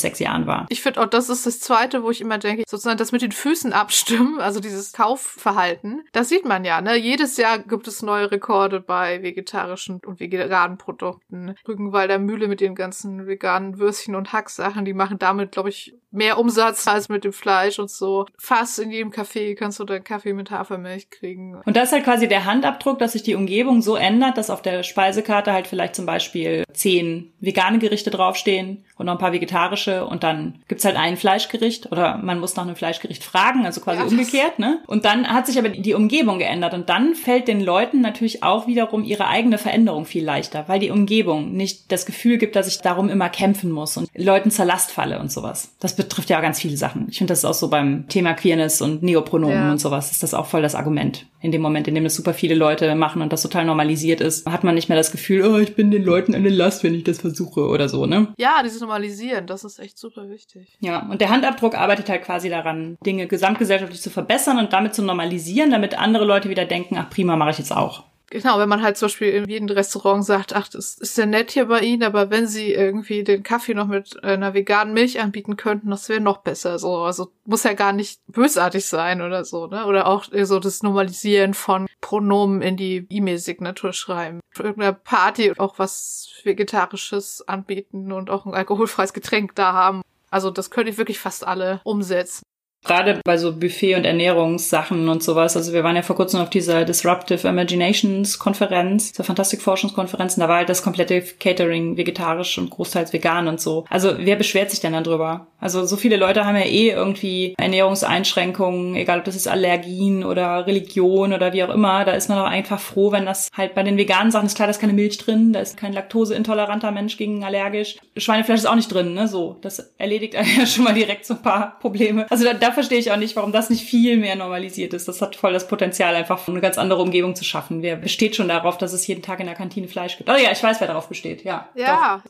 [0.00, 0.66] sechs Jahren war.
[0.68, 3.32] Ich finde auch, das ist das Zweite, wo ich immer denke, sozusagen das mit den
[3.32, 6.02] Füßen abstimmen, also dieses Kaufverhalten.
[6.12, 6.96] Das sieht man ja, ne?
[6.96, 11.54] Jedes Jahr gibt es neue Rekorde bei vegetarischen und veganen Produkten.
[11.66, 16.38] Rügenwalder Mühle mit den ganzen veganen Würstchen und Hacksachen, die machen damit, glaube ich, mehr
[16.38, 18.26] Umsatz als mit dem Fleisch und so.
[18.36, 21.60] Fast in jedem Café kannst du deinen Kaffee mit Hafermilch kriegen.
[21.64, 24.62] Und das ist halt quasi der Handabdruck, dass sich die Umgebung so ändert, dass auf
[24.62, 30.06] der Speisekarte halt vielleicht zum Beispiel zehn vegane Gerichte draufstehen und noch ein paar vegetarische
[30.06, 34.00] und dann gibt's halt ein Fleischgericht oder man muss nach einem Fleischgericht fragen, also quasi
[34.00, 34.80] Ja, umgekehrt, ne?
[34.86, 38.66] Und dann hat sich aber die Umgebung geändert und dann fällt den Leuten natürlich auch
[38.66, 42.80] wiederum ihre eigene Veränderung viel leichter, weil die Umgebung nicht das Gefühl gibt, dass ich
[42.80, 45.72] darum immer kämpfen muss und Leuten zur Last falle und sowas.
[45.80, 47.06] Das betrifft ja ganz viele Sachen.
[47.10, 49.70] Ich finde, das ist auch so beim Thema Queerness und Neopronomen Ja.
[49.72, 51.26] und sowas, ist das auch voll das Argument.
[51.42, 54.46] In dem Moment, in dem das super viele Leute machen und das total normalisiert ist,
[54.46, 57.04] hat man nicht mehr das Gefühl, oh, ich bin den Leuten eine Last, wenn ich
[57.04, 58.28] das versuche oder so, ne?
[58.38, 60.68] Ja, dieses Normalisieren, das ist echt super wichtig.
[60.80, 65.02] Ja, und der Handabdruck arbeitet halt quasi daran, Dinge gesamtgesellschaftlich zu verbessern und damit zu
[65.02, 68.04] normalisieren, damit andere Leute wieder denken, ach prima, mache ich jetzt auch.
[68.32, 71.50] Genau, wenn man halt zum Beispiel in jedem Restaurant sagt, ach, das ist ja nett
[71.50, 75.56] hier bei Ihnen, aber wenn Sie irgendwie den Kaffee noch mit einer veganen Milch anbieten
[75.56, 76.78] könnten, das wäre noch besser.
[76.78, 79.84] So, also muss ja gar nicht bösartig sein oder so, ne?
[79.84, 84.38] Oder auch so das Normalisieren von Pronomen in die E-Mail-Signatur schreiben.
[84.50, 90.02] Für irgendeine Party auch was Vegetarisches anbieten und auch ein alkoholfreies Getränk da haben.
[90.30, 92.44] Also das könnte ich wirklich fast alle umsetzen.
[92.84, 95.56] Gerade bei so Buffet- und Ernährungssachen und sowas.
[95.56, 100.36] Also wir waren ja vor kurzem auf dieser Disruptive Imaginations Konferenz, dieser Fantastik-Forschungskonferenz.
[100.36, 103.84] und Da war halt das komplette Catering vegetarisch und großteils vegan und so.
[103.90, 105.46] Also wer beschwert sich denn dann drüber?
[105.60, 110.66] Also so viele Leute haben ja eh irgendwie Ernährungseinschränkungen, egal ob das ist Allergien oder
[110.66, 112.04] Religion oder wie auch immer.
[112.06, 114.66] Da ist man doch einfach froh, wenn das halt bei den veganen Sachen ist klar,
[114.66, 117.98] da ist keine Milch drin, da ist kein laktoseintoleranter Mensch gegen allergisch.
[118.16, 119.28] Schweinefleisch ist auch nicht drin, ne?
[119.28, 122.26] So, das erledigt ja schon mal direkt so ein paar Probleme.
[122.30, 125.08] Also da, da verstehe ich auch nicht, warum das nicht viel mehr normalisiert ist.
[125.08, 127.82] Das hat voll das Potenzial, einfach eine ganz andere Umgebung zu schaffen.
[127.82, 130.28] Wer besteht schon darauf, dass es jeden Tag in der Kantine Fleisch gibt?
[130.30, 131.44] Oh ja, ich weiß, wer darauf besteht.
[131.44, 131.68] Ja.
[131.74, 132.22] Ja.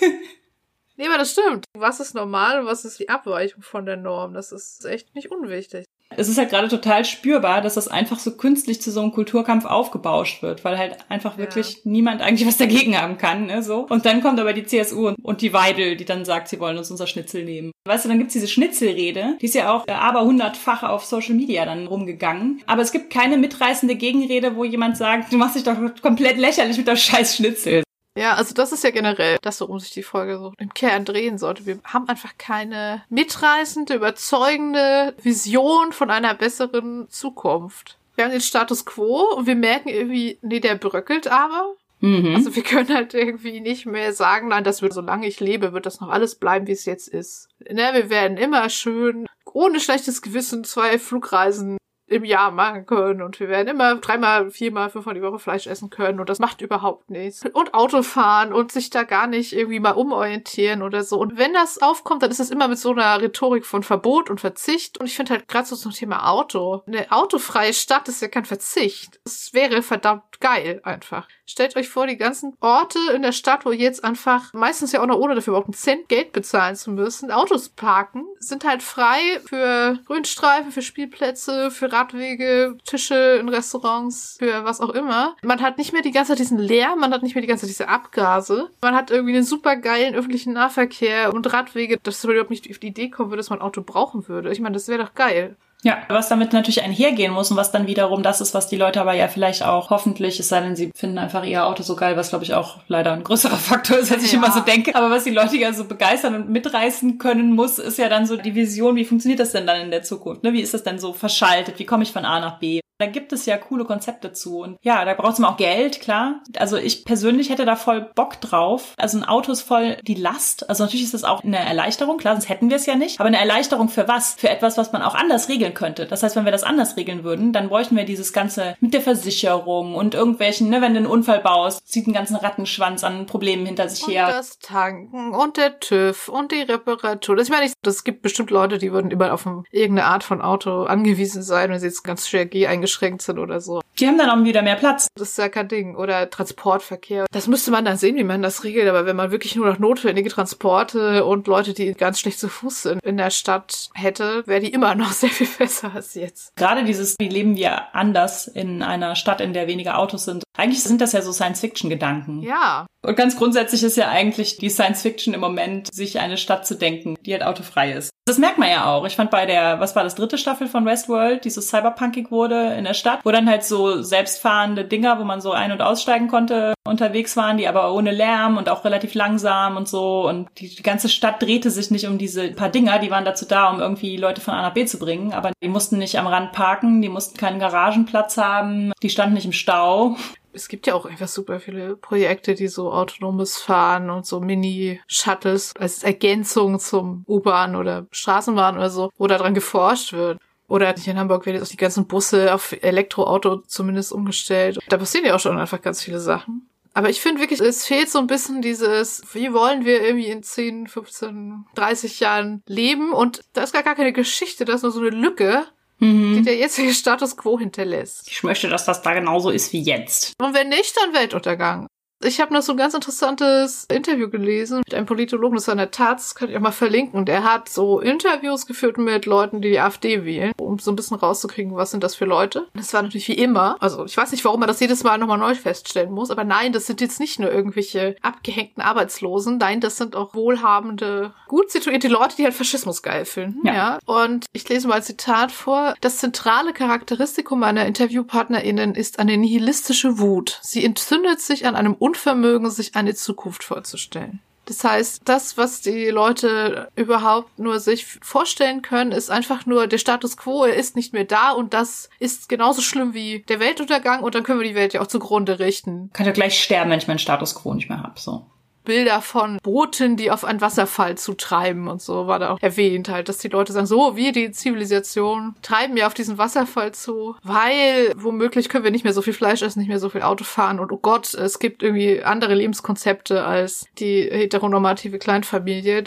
[0.96, 1.64] nee, aber das stimmt.
[1.74, 4.34] Was ist normal und was ist die Abweichung von der Norm?
[4.34, 5.84] Das ist echt nicht unwichtig.
[6.16, 9.64] Es ist halt gerade total spürbar, dass das einfach so künstlich zu so einem Kulturkampf
[9.64, 13.86] aufgebauscht wird, weil halt einfach wirklich niemand eigentlich was dagegen haben kann, ne, so.
[13.88, 16.78] Und dann kommt aber die CSU und, und die Weidel, die dann sagt, sie wollen
[16.78, 17.72] uns unser Schnitzel nehmen.
[17.86, 21.34] Weißt du, dann gibt's diese Schnitzelrede, die ist ja auch äh, aber hundertfach auf Social
[21.34, 22.62] Media dann rumgegangen.
[22.66, 26.76] Aber es gibt keine mitreißende Gegenrede, wo jemand sagt, du machst dich doch komplett lächerlich
[26.76, 27.84] mit der scheiß Schnitzel.
[28.16, 31.36] Ja, also das ist ja generell das, worum sich die Folge so im Kern drehen
[31.36, 31.66] sollte.
[31.66, 37.98] Wir haben einfach keine mitreißende, überzeugende Vision von einer besseren Zukunft.
[38.14, 41.74] Wir haben den Status quo und wir merken irgendwie, nee, der bröckelt aber.
[42.00, 42.34] Mhm.
[42.36, 45.86] Also wir können halt irgendwie nicht mehr sagen, nein, das wird, solange ich lebe, wird
[45.86, 47.48] das noch alles bleiben, wie es jetzt ist.
[47.58, 53.40] Ne, wir werden immer schön, ohne schlechtes Gewissen, zwei Flugreisen im Jahr machen können und
[53.40, 57.08] wir werden immer dreimal, viermal, fünfmal die Woche Fleisch essen können und das macht überhaupt
[57.08, 57.44] nichts.
[57.52, 61.18] Und Auto fahren und sich da gar nicht irgendwie mal umorientieren oder so.
[61.18, 64.40] Und wenn das aufkommt, dann ist es immer mit so einer Rhetorik von Verbot und
[64.40, 64.98] Verzicht.
[64.98, 66.82] Und ich finde halt gerade so zum Thema Auto.
[66.86, 69.20] Eine autofreie Stadt ist ja kein Verzicht.
[69.24, 71.26] Es wäre verdammt geil einfach.
[71.46, 75.06] Stellt euch vor, die ganzen Orte in der Stadt, wo jetzt einfach, meistens ja auch
[75.06, 79.40] noch ohne dafür überhaupt einen Cent Geld bezahlen zu müssen, Autos parken, sind halt frei
[79.46, 85.34] für Grünstreifen, für Spielplätze, für Radwege, Tische in Restaurants, für was auch immer.
[85.42, 87.62] Man hat nicht mehr die ganze Zeit diesen Lärm, man hat nicht mehr die ganze
[87.62, 88.68] Zeit diese Abgase.
[88.82, 92.78] Man hat irgendwie einen super geilen öffentlichen Nahverkehr und Radwege, dass man überhaupt nicht auf
[92.78, 94.52] die Idee kommen würde, dass man ein Auto brauchen würde.
[94.52, 95.56] Ich meine, das wäre doch geil.
[95.84, 99.02] Ja, was damit natürlich einhergehen muss und was dann wiederum das ist, was die Leute
[99.02, 102.16] aber ja vielleicht auch hoffentlich, es sei denn, sie finden einfach ihr Auto so geil,
[102.16, 104.38] was glaube ich auch leider ein größerer Faktor ist, als ich ja.
[104.38, 104.94] immer so denke.
[104.94, 108.38] Aber was die Leute ja so begeistern und mitreißen können muss, ist ja dann so
[108.38, 110.42] die Vision, wie funktioniert das denn dann in der Zukunft?
[110.42, 110.54] Ne?
[110.54, 111.78] Wie ist das denn so verschaltet?
[111.78, 112.80] Wie komme ich von A nach B?
[112.98, 114.60] Da gibt es ja coole Konzepte zu.
[114.60, 116.40] Und ja, da braucht es auch Geld, klar.
[116.56, 118.94] Also ich persönlich hätte da voll Bock drauf.
[118.96, 120.68] Also ein Auto ist voll die Last.
[120.68, 123.20] Also natürlich ist das auch eine Erleichterung, klar, sonst hätten wir es ja nicht.
[123.20, 124.34] Aber eine Erleichterung für was?
[124.34, 126.06] Für etwas, was man auch anders regeln könnte.
[126.06, 129.00] Das heißt, wenn wir das anders regeln würden, dann bräuchten wir dieses Ganze mit der
[129.00, 133.66] Versicherung und irgendwelchen, ne, wenn du einen Unfall baust, zieht einen ganzen Rattenschwanz an Problemen
[133.66, 134.28] hinter sich und her.
[134.28, 137.36] Das Tanken und der TÜV und die Reparatur.
[137.36, 140.84] Das, ich meine, es gibt bestimmt Leute, die würden überall auf irgendeine Art von Auto
[140.84, 143.80] angewiesen sein, wenn sie jetzt ganz schwer G eingeschränkt sind oder so.
[143.98, 145.08] Die haben dann auch wieder mehr Platz.
[145.16, 145.96] Das ist ja kein Ding.
[145.96, 147.26] Oder Transportverkehr.
[147.32, 148.88] Das müsste man dann sehen, wie man das regelt.
[148.88, 152.82] Aber wenn man wirklich nur noch notwendige Transporte und Leute, die ganz schlecht zu Fuß
[152.82, 156.54] sind, in der Stadt hätte, wäre die immer noch sehr viel besser als jetzt.
[156.56, 160.44] Gerade dieses, wie leben wir anders in einer Stadt, in der weniger Autos sind.
[160.56, 162.42] Eigentlich sind das ja so Science-Fiction-Gedanken.
[162.42, 162.86] Ja.
[163.04, 167.16] Und ganz grundsätzlich ist ja eigentlich die Science-Fiction im Moment, sich eine Stadt zu denken,
[167.24, 168.10] die halt autofrei ist.
[168.26, 169.04] Das merkt man ja auch.
[169.06, 172.74] Ich fand bei der, was war das, dritte Staffel von Westworld, die so cyberpunkig wurde
[172.74, 176.28] in der Stadt, wo dann halt so selbstfahrende Dinger, wo man so ein- und aussteigen
[176.28, 180.28] konnte, unterwegs waren, die aber ohne Lärm und auch relativ langsam und so.
[180.28, 183.46] Und die, die ganze Stadt drehte sich nicht um diese paar Dinger, die waren dazu
[183.46, 185.32] da, um irgendwie Leute von A nach B zu bringen.
[185.32, 189.46] Aber die mussten nicht am Rand parken, die mussten keinen Garagenplatz haben, die standen nicht
[189.46, 190.16] im Stau
[190.54, 195.72] es gibt ja auch einfach super viele Projekte, die so autonomes Fahren und so Mini-Shuttles
[195.76, 200.38] als Ergänzung zum U-Bahn oder Straßenbahn oder so, wo daran geforscht wird.
[200.66, 204.78] Oder in Hamburg werden jetzt auch die ganzen Busse auf Elektroauto zumindest umgestellt.
[204.88, 206.68] Da passieren ja auch schon einfach ganz viele Sachen.
[206.94, 210.42] Aber ich finde wirklich, es fehlt so ein bisschen dieses, wie wollen wir irgendwie in
[210.42, 213.12] 10, 15, 30 Jahren leben?
[213.12, 215.66] Und da ist gar, gar keine Geschichte, da ist nur so eine Lücke
[215.98, 216.36] mhm.
[216.36, 218.28] die der jetzige Status quo hinterlässt.
[218.30, 220.32] Ich möchte, dass das da genauso ist wie jetzt.
[220.40, 221.86] Und wenn nicht, dann Weltuntergang.
[222.24, 225.78] Ich habe noch so ein ganz interessantes Interview gelesen mit einem Politologen, das war in
[225.78, 227.26] der Taz, kann ich auch mal verlinken.
[227.26, 231.16] Der hat so Interviews geführt mit Leuten, die die AfD wählen, um so ein bisschen
[231.16, 232.66] rauszukriegen, was sind das für Leute.
[232.74, 233.76] Das war natürlich wie immer.
[233.80, 236.72] Also ich weiß nicht, warum man das jedes Mal nochmal neu feststellen muss, aber nein,
[236.72, 239.58] das sind jetzt nicht nur irgendwelche abgehängten Arbeitslosen.
[239.58, 243.66] Nein, das sind auch wohlhabende, gut situierte Leute, die halt Faschismus geil finden.
[243.66, 243.74] Ja.
[243.74, 243.98] ja.
[244.06, 245.94] Und ich lese mal ein Zitat vor.
[246.00, 250.58] Das zentrale Charakteristikum meiner InterviewpartnerInnen ist eine nihilistische Wut.
[250.62, 254.40] Sie entzündet sich an einem Unvermögen, sich eine Zukunft vorzustellen.
[254.66, 259.98] Das heißt, das, was die Leute überhaupt nur sich vorstellen können, ist einfach nur der
[259.98, 264.22] Status quo, er ist nicht mehr da und das ist genauso schlimm wie der Weltuntergang
[264.22, 266.10] und dann können wir die Welt ja auch zugrunde richten.
[266.14, 268.46] Kann ja gleich sterben, wenn ich meinen Status quo nicht mehr hab, so.
[268.84, 273.28] Bilder von Booten, die auf einen Wasserfall zutreiben und so war da auch erwähnt halt,
[273.28, 278.12] dass die Leute sagen, so, wir, die Zivilisation, treiben ja auf diesen Wasserfall zu, weil
[278.16, 280.80] womöglich können wir nicht mehr so viel Fleisch essen, nicht mehr so viel Auto fahren
[280.80, 286.04] und oh Gott, es gibt irgendwie andere Lebenskonzepte als die heteronormative Kleinfamilie.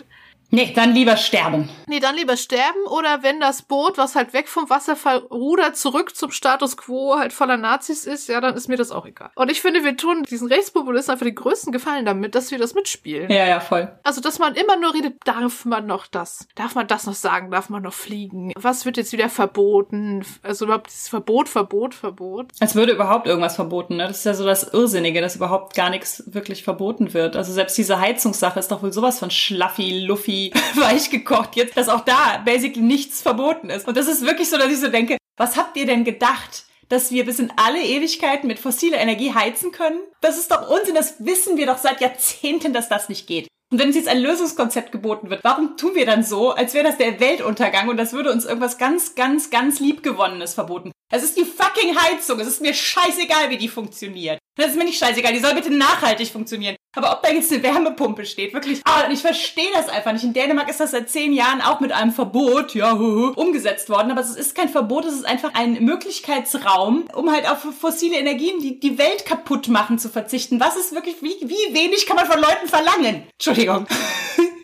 [0.49, 1.69] Nee, dann lieber sterben.
[1.87, 6.15] Nee, dann lieber sterben oder wenn das Boot, was halt weg vom Wasserfall rudert, zurück
[6.15, 9.29] zum Status quo halt voller Nazis ist, ja, dann ist mir das auch egal.
[9.35, 12.75] Und ich finde, wir tun diesen Rechtspopulisten einfach den größten Gefallen damit, dass wir das
[12.75, 13.29] mitspielen.
[13.29, 13.91] Ja, ja, voll.
[14.03, 16.47] Also, dass man immer nur redet, darf man noch das?
[16.55, 17.51] Darf man das noch sagen?
[17.51, 18.53] Darf man noch fliegen?
[18.55, 20.25] Was wird jetzt wieder verboten?
[20.43, 22.51] Also überhaupt dieses Verbot, Verbot, Verbot.
[22.61, 24.07] Als würde überhaupt irgendwas verboten, ne?
[24.07, 27.35] Das ist ja so das Irrsinnige, dass überhaupt gar nichts wirklich verboten wird.
[27.35, 30.36] Also selbst diese Heizungssache ist doch wohl sowas von schlaffi, luffi,
[30.75, 33.87] weich gekocht jetzt, dass auch da basically nichts verboten ist.
[33.87, 36.65] Und das ist wirklich so, dass ich so denke, was habt ihr denn gedacht?
[36.89, 39.99] dass wir bis in alle Ewigkeiten mit fossiler Energie heizen können?
[40.21, 43.47] Das ist doch Unsinn, das wissen wir doch seit Jahrzehnten, dass das nicht geht.
[43.69, 46.85] Und wenn uns jetzt ein Lösungskonzept geboten wird, warum tun wir dann so, als wäre
[46.85, 50.91] das der Weltuntergang und das würde uns irgendwas ganz, ganz, ganz liebgewonnenes verboten?
[51.09, 52.39] Es ist die fucking Heizung.
[52.39, 54.39] Es ist mir scheißegal, wie die funktioniert.
[54.57, 55.31] Das ist mir nicht scheißegal.
[55.31, 56.75] Die soll bitte nachhaltig funktionieren.
[56.97, 60.25] Aber ob da jetzt eine Wärmepumpe steht, wirklich, ah, ich verstehe das einfach nicht.
[60.25, 64.11] In Dänemark ist das seit zehn Jahren auch mit einem Verbot, ja, umgesetzt worden.
[64.11, 68.59] Aber es ist kein Verbot, es ist einfach ein Möglichkeitsraum, um halt auf fossile Energien,
[68.59, 70.59] die die Welt kaputt machen, zu verzichten.
[70.59, 73.27] Was ist wirklich, wie, wie wenig kann man von Leuten verlangen?
[73.33, 73.87] Entschuldigung.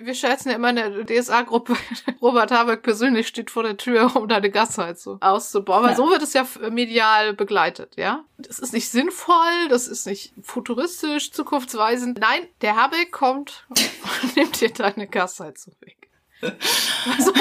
[0.00, 1.76] Wir schätzen ja immer in der DSA-Gruppe,
[2.22, 5.84] Robert Habeck persönlich steht vor der Tür, um deine Gasheizung auszubauen.
[5.84, 5.96] Weil ja.
[5.96, 8.24] so wird es ja medial begleitet, ja.
[8.38, 12.18] Das ist nicht sinnvoll, das ist nicht futuristisch, zukunftsweisend.
[12.18, 13.90] Nein, der Habeck kommt und
[14.36, 15.96] nimmt dir deine Gasheizung weg.
[16.40, 17.32] Also,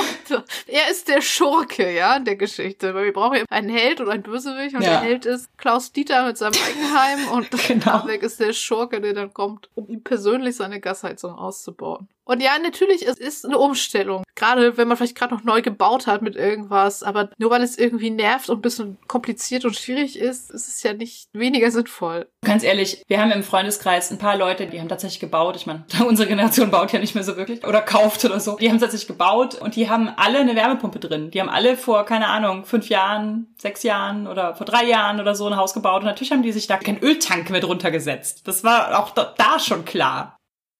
[0.65, 2.93] er ist der Schurke, ja, in der Geschichte.
[2.95, 4.89] Weil wir brauchen ja einen Held und einen Bösewicht und ja.
[4.89, 7.85] der Held ist Klaus Dieter mit seinem Eigenheim und genau.
[7.85, 12.09] Habeck ist der Schurke, der dann kommt, um ihm persönlich seine Gasheizung auszubauen.
[12.27, 14.23] Und ja, natürlich, es ist eine Umstellung.
[14.35, 17.01] Gerade wenn man vielleicht gerade noch neu gebaut hat mit irgendwas.
[17.01, 20.83] Aber nur weil es irgendwie nervt und ein bisschen kompliziert und schwierig ist, ist es
[20.83, 22.27] ja nicht weniger sinnvoll.
[22.45, 25.55] Ganz ehrlich, wir haben im Freundeskreis ein paar Leute, die haben tatsächlich gebaut.
[25.55, 28.57] Ich meine, unsere Generation baut ja nicht mehr so wirklich oder kauft oder so.
[28.57, 31.31] Die haben tatsächlich gebaut und die haben alle eine Wärmepumpe drin.
[31.31, 35.33] Die haben alle vor, keine Ahnung, fünf Jahren, sechs Jahren oder vor drei Jahren oder
[35.33, 36.01] so ein Haus gebaut.
[36.01, 38.45] Und natürlich haben die sich da keinen Öltank mit runtergesetzt.
[38.47, 40.36] Das war auch da, da schon klar.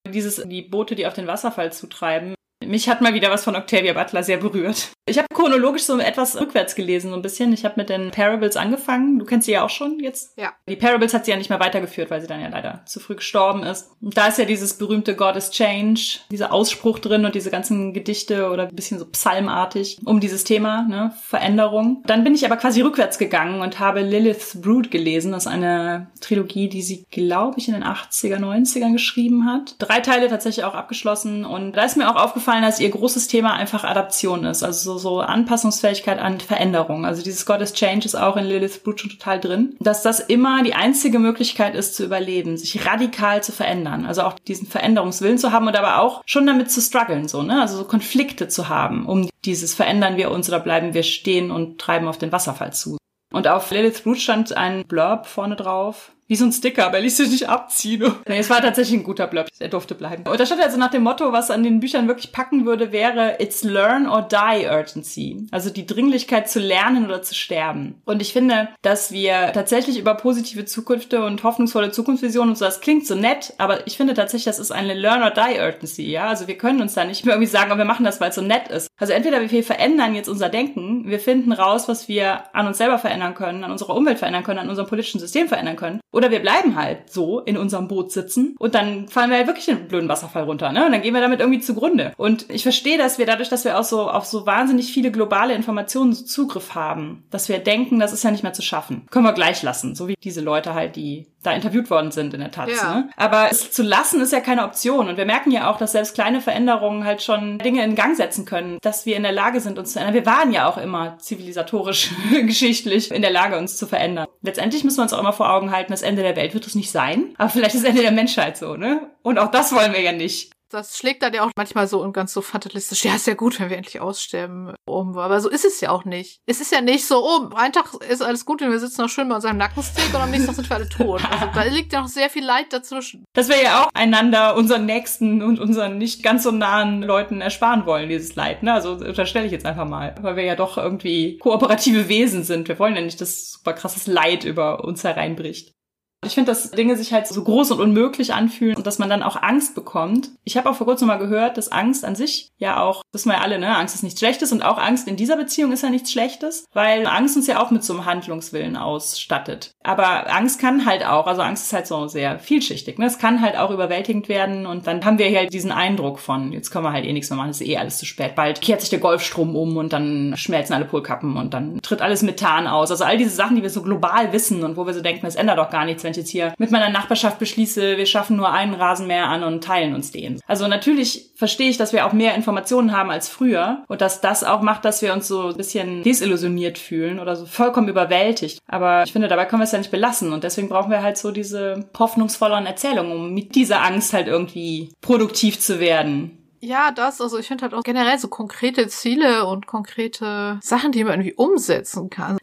[0.07, 3.93] Dieses, die Boote, die auf den Wasserfall zutreiben, mich hat mal wieder was von Octavia
[3.93, 4.91] Butler sehr berührt.
[5.05, 7.53] Ich habe chronologisch so etwas rückwärts gelesen, so ein bisschen.
[7.53, 9.19] Ich habe mit den Parables angefangen.
[9.19, 10.37] Du kennst sie ja auch schon jetzt.
[10.37, 10.53] Ja.
[10.67, 13.15] Die Parables hat sie ja nicht mehr weitergeführt, weil sie dann ja leider zu früh
[13.15, 13.91] gestorben ist.
[14.01, 17.93] Und da ist ja dieses berühmte God is Change, dieser Ausspruch drin und diese ganzen
[17.93, 22.03] Gedichte oder ein bisschen so psalmartig um dieses Thema, ne, Veränderung.
[22.05, 25.31] Dann bin ich aber quasi rückwärts gegangen und habe Lilith's Brood gelesen.
[25.31, 29.75] Das ist eine Trilogie, die sie, glaube ich, in den 80er, 90ern geschrieben hat.
[29.79, 31.45] Drei Teile tatsächlich auch abgeschlossen.
[31.45, 34.93] Und da ist mir auch aufgefallen, aufgefallen, dass ihr großes Thema einfach Adaption ist, also
[34.93, 37.05] so, so Anpassungsfähigkeit an Veränderung.
[37.05, 40.63] Also dieses Goddess Change ist auch in Lilith Brut schon total drin, dass das immer
[40.63, 45.51] die einzige Möglichkeit ist zu überleben, sich radikal zu verändern, also auch diesen Veränderungswillen zu
[45.51, 49.05] haben und aber auch schon damit zu strugglen, so, ne, also so Konflikte zu haben,
[49.05, 52.97] um dieses verändern wir uns oder bleiben wir stehen und treiben auf den Wasserfall zu.
[53.33, 57.03] Und auf Lilith Root stand ein Blurb vorne drauf, wie so ein Sticker, aber er
[57.03, 58.13] ließ sich nicht abziehen.
[58.27, 59.47] nee, es war tatsächlich ein guter Blurb.
[59.59, 60.23] Er durfte bleiben.
[60.29, 63.37] Und da stand also nach dem Motto, was an den Büchern wirklich packen würde, wäre
[63.39, 65.47] It's Learn or Die Urgency.
[65.51, 68.01] Also die Dringlichkeit zu lernen oder zu sterben.
[68.05, 72.81] Und ich finde, dass wir tatsächlich über positive Zukünfte und hoffnungsvolle Zukunftsvisionen und so, das
[72.81, 76.27] klingt so nett, aber ich finde tatsächlich, das ist eine Learn or Die Urgency, ja.
[76.27, 78.35] Also wir können uns da nicht mehr irgendwie sagen, oh, wir machen das, weil es
[78.35, 78.87] so nett ist.
[78.99, 82.97] Also entweder wir verändern jetzt unser Denken, wir finden raus, was wir an uns selber
[82.97, 86.39] verändern können, an unserer Umwelt verändern können, an unserem politischen System verändern können oder wir
[86.39, 90.09] bleiben halt so in unserem Boot sitzen und dann fallen wir halt wirklich den blöden
[90.09, 90.83] Wasserfall runter, ne?
[90.83, 92.11] Und dann gehen wir damit irgendwie zugrunde.
[92.17, 95.53] Und ich verstehe, dass wir dadurch, dass wir auch so auf so wahnsinnig viele globale
[95.53, 99.05] Informationen Zugriff haben, dass wir denken, das ist ja nicht mehr zu schaffen.
[99.11, 102.39] Können wir gleich lassen, so wie diese Leute halt, die da interviewt worden sind in
[102.39, 102.69] der Taz.
[102.75, 102.95] Ja.
[102.95, 103.09] Ne?
[103.15, 105.07] Aber es zu lassen ist ja keine Option.
[105.07, 108.45] Und wir merken ja auch, dass selbst kleine Veränderungen halt schon Dinge in Gang setzen
[108.45, 110.15] können, dass wir in der Lage sind, uns zu ändern.
[110.15, 114.27] Wir waren ja auch immer zivilisatorisch, geschichtlich in der Lage, uns zu verändern.
[114.41, 116.75] Letztendlich müssen wir uns auch immer vor Augen halten, das Ende der Welt wird es
[116.75, 117.33] nicht sein.
[117.37, 119.09] Aber vielleicht das Ende der Menschheit so, ne?
[119.21, 120.51] Und auch das wollen wir ja nicht.
[120.69, 123.05] Das schlägt dann ja auch manchmal so und ganz so fatalistisch.
[123.05, 125.17] Ja, ist ja gut, wenn wir endlich aussterben um.
[125.17, 126.41] Aber so ist es ja auch nicht.
[126.45, 129.09] Es ist ja nicht so, oh, ein Tag ist alles gut und wir sitzen noch
[129.09, 131.21] schön bei unserem Nackensteak und am nächsten Tag sind wir alle tot.
[131.29, 133.23] Also da liegt ja noch sehr viel Leid dazwischen.
[133.33, 137.85] Dass wir ja auch einander, unseren Nächsten und unseren nicht ganz so nahen Leuten ersparen
[137.85, 138.63] wollen, dieses Leid.
[138.63, 138.73] Ne?
[138.73, 140.15] Also unterstelle ich jetzt einfach mal.
[140.21, 142.67] Weil wir ja doch irgendwie kooperative Wesen sind.
[142.67, 145.76] Wir wollen ja nicht, dass super krasses Leid über uns hereinbricht.
[146.25, 149.21] Ich finde, dass Dinge sich halt so groß und unmöglich anfühlen und dass man dann
[149.21, 150.31] auch Angst bekommt.
[150.43, 153.35] Ich habe auch vor kurzem mal gehört, dass Angst an sich ja auch, wissen wir
[153.35, 155.91] ja alle, ne, Angst ist nichts Schlechtes und auch Angst in dieser Beziehung ist ja
[155.91, 159.75] nichts Schlechtes, weil Angst uns ja auch mit so einem Handlungswillen ausstattet.
[159.83, 163.05] Aber Angst kann halt auch, also Angst ist halt so sehr vielschichtig, ne?
[163.05, 166.71] Es kann halt auch überwältigend werden und dann haben wir halt diesen Eindruck von, jetzt
[166.71, 168.33] können wir halt eh nichts mehr machen, ist eh alles zu spät.
[168.33, 172.23] Bald kehrt sich der Golfstrom um und dann schmelzen alle Polkappen und dann tritt alles
[172.23, 172.89] Methan aus.
[172.89, 175.35] Also all diese Sachen, die wir so global wissen und wo wir so denken, es
[175.35, 178.51] ändert doch gar nichts, wenn ich jetzt hier mit meiner Nachbarschaft beschließe, wir schaffen nur
[178.51, 180.39] einen Rasenmäher an und teilen uns den.
[180.47, 184.45] Also natürlich verstehe ich, dass wir auch mehr Informationen haben als früher und dass das
[184.45, 188.59] auch macht, dass wir uns so ein bisschen desillusioniert fühlen oder so vollkommen überwältigt.
[188.67, 191.17] Aber ich finde, dabei können wir es ja nicht belassen und deswegen brauchen wir halt
[191.17, 196.37] so diese hoffnungsvolleren Erzählungen, um mit dieser Angst halt irgendwie produktiv zu werden.
[196.61, 201.03] Ja, das, also ich finde halt auch generell so konkrete Ziele und konkrete Sachen, die
[201.03, 202.37] man irgendwie umsetzen kann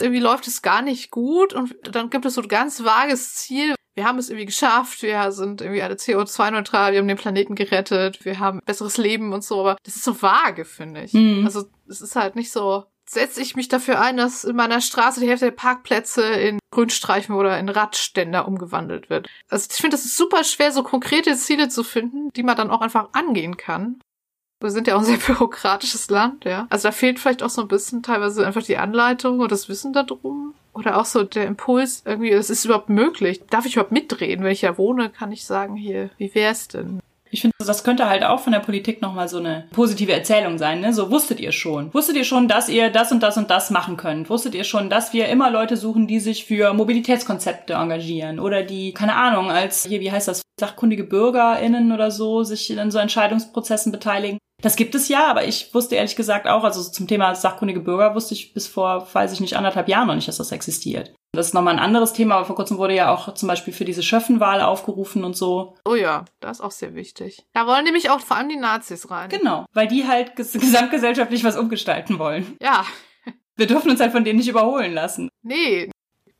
[0.00, 3.74] irgendwie läuft es gar nicht gut und dann gibt es so ein ganz vages Ziel.
[3.94, 8.24] Wir haben es irgendwie geschafft, wir sind irgendwie alle CO2-neutral, wir haben den Planeten gerettet,
[8.24, 11.12] wir haben besseres Leben und so, aber das ist so vage, finde ich.
[11.12, 11.42] Mhm.
[11.44, 15.20] Also es ist halt nicht so, setze ich mich dafür ein, dass in meiner Straße
[15.20, 19.28] die Hälfte der Parkplätze in Grünstreifen oder in Radständer umgewandelt wird.
[19.48, 22.70] Also ich finde, das ist super schwer, so konkrete Ziele zu finden, die man dann
[22.70, 24.00] auch einfach angehen kann.
[24.60, 26.66] Wir sind ja auch ein sehr bürokratisches Land, ja.
[26.70, 29.92] Also da fehlt vielleicht auch so ein bisschen teilweise einfach die Anleitung und das Wissen
[29.92, 30.54] darum.
[30.72, 33.42] Oder auch so der Impuls, irgendwie, es ist überhaupt möglich.
[33.48, 34.44] Darf ich überhaupt mitreden?
[34.44, 37.00] Wenn ich ja wohne, kann ich sagen, hier, wie wär's denn?
[37.34, 40.78] Ich finde, das könnte halt auch von der Politik nochmal so eine positive Erzählung sein,
[40.78, 40.92] ne?
[40.92, 41.92] So wusstet ihr schon.
[41.92, 44.30] Wusstet ihr schon, dass ihr das und das und das machen könnt?
[44.30, 48.94] Wusstet ihr schon, dass wir immer Leute suchen, die sich für Mobilitätskonzepte engagieren oder die,
[48.94, 53.90] keine Ahnung, als hier, wie heißt das, sachkundige BürgerInnen oder so, sich in so Entscheidungsprozessen
[53.90, 54.38] beteiligen?
[54.62, 58.14] Das gibt es ja, aber ich wusste ehrlich gesagt auch, also zum Thema sachkundige Bürger
[58.14, 61.12] wusste ich bis vor, weiß ich nicht, anderthalb Jahren noch nicht, dass das existiert.
[61.34, 63.84] Das ist nochmal ein anderes Thema, aber vor kurzem wurde ja auch zum Beispiel für
[63.84, 65.76] diese Schöffenwahl aufgerufen und so.
[65.84, 67.44] Oh ja, das ist auch sehr wichtig.
[67.52, 69.28] Da wollen nämlich auch vor allem die Nazis rein.
[69.28, 72.56] Genau, weil die halt ges gesamtgesellschaftlich was umgestalten wollen.
[72.60, 72.84] Ja.
[73.56, 75.28] Wir dürfen uns halt von denen nicht überholen lassen.
[75.42, 75.90] Nee.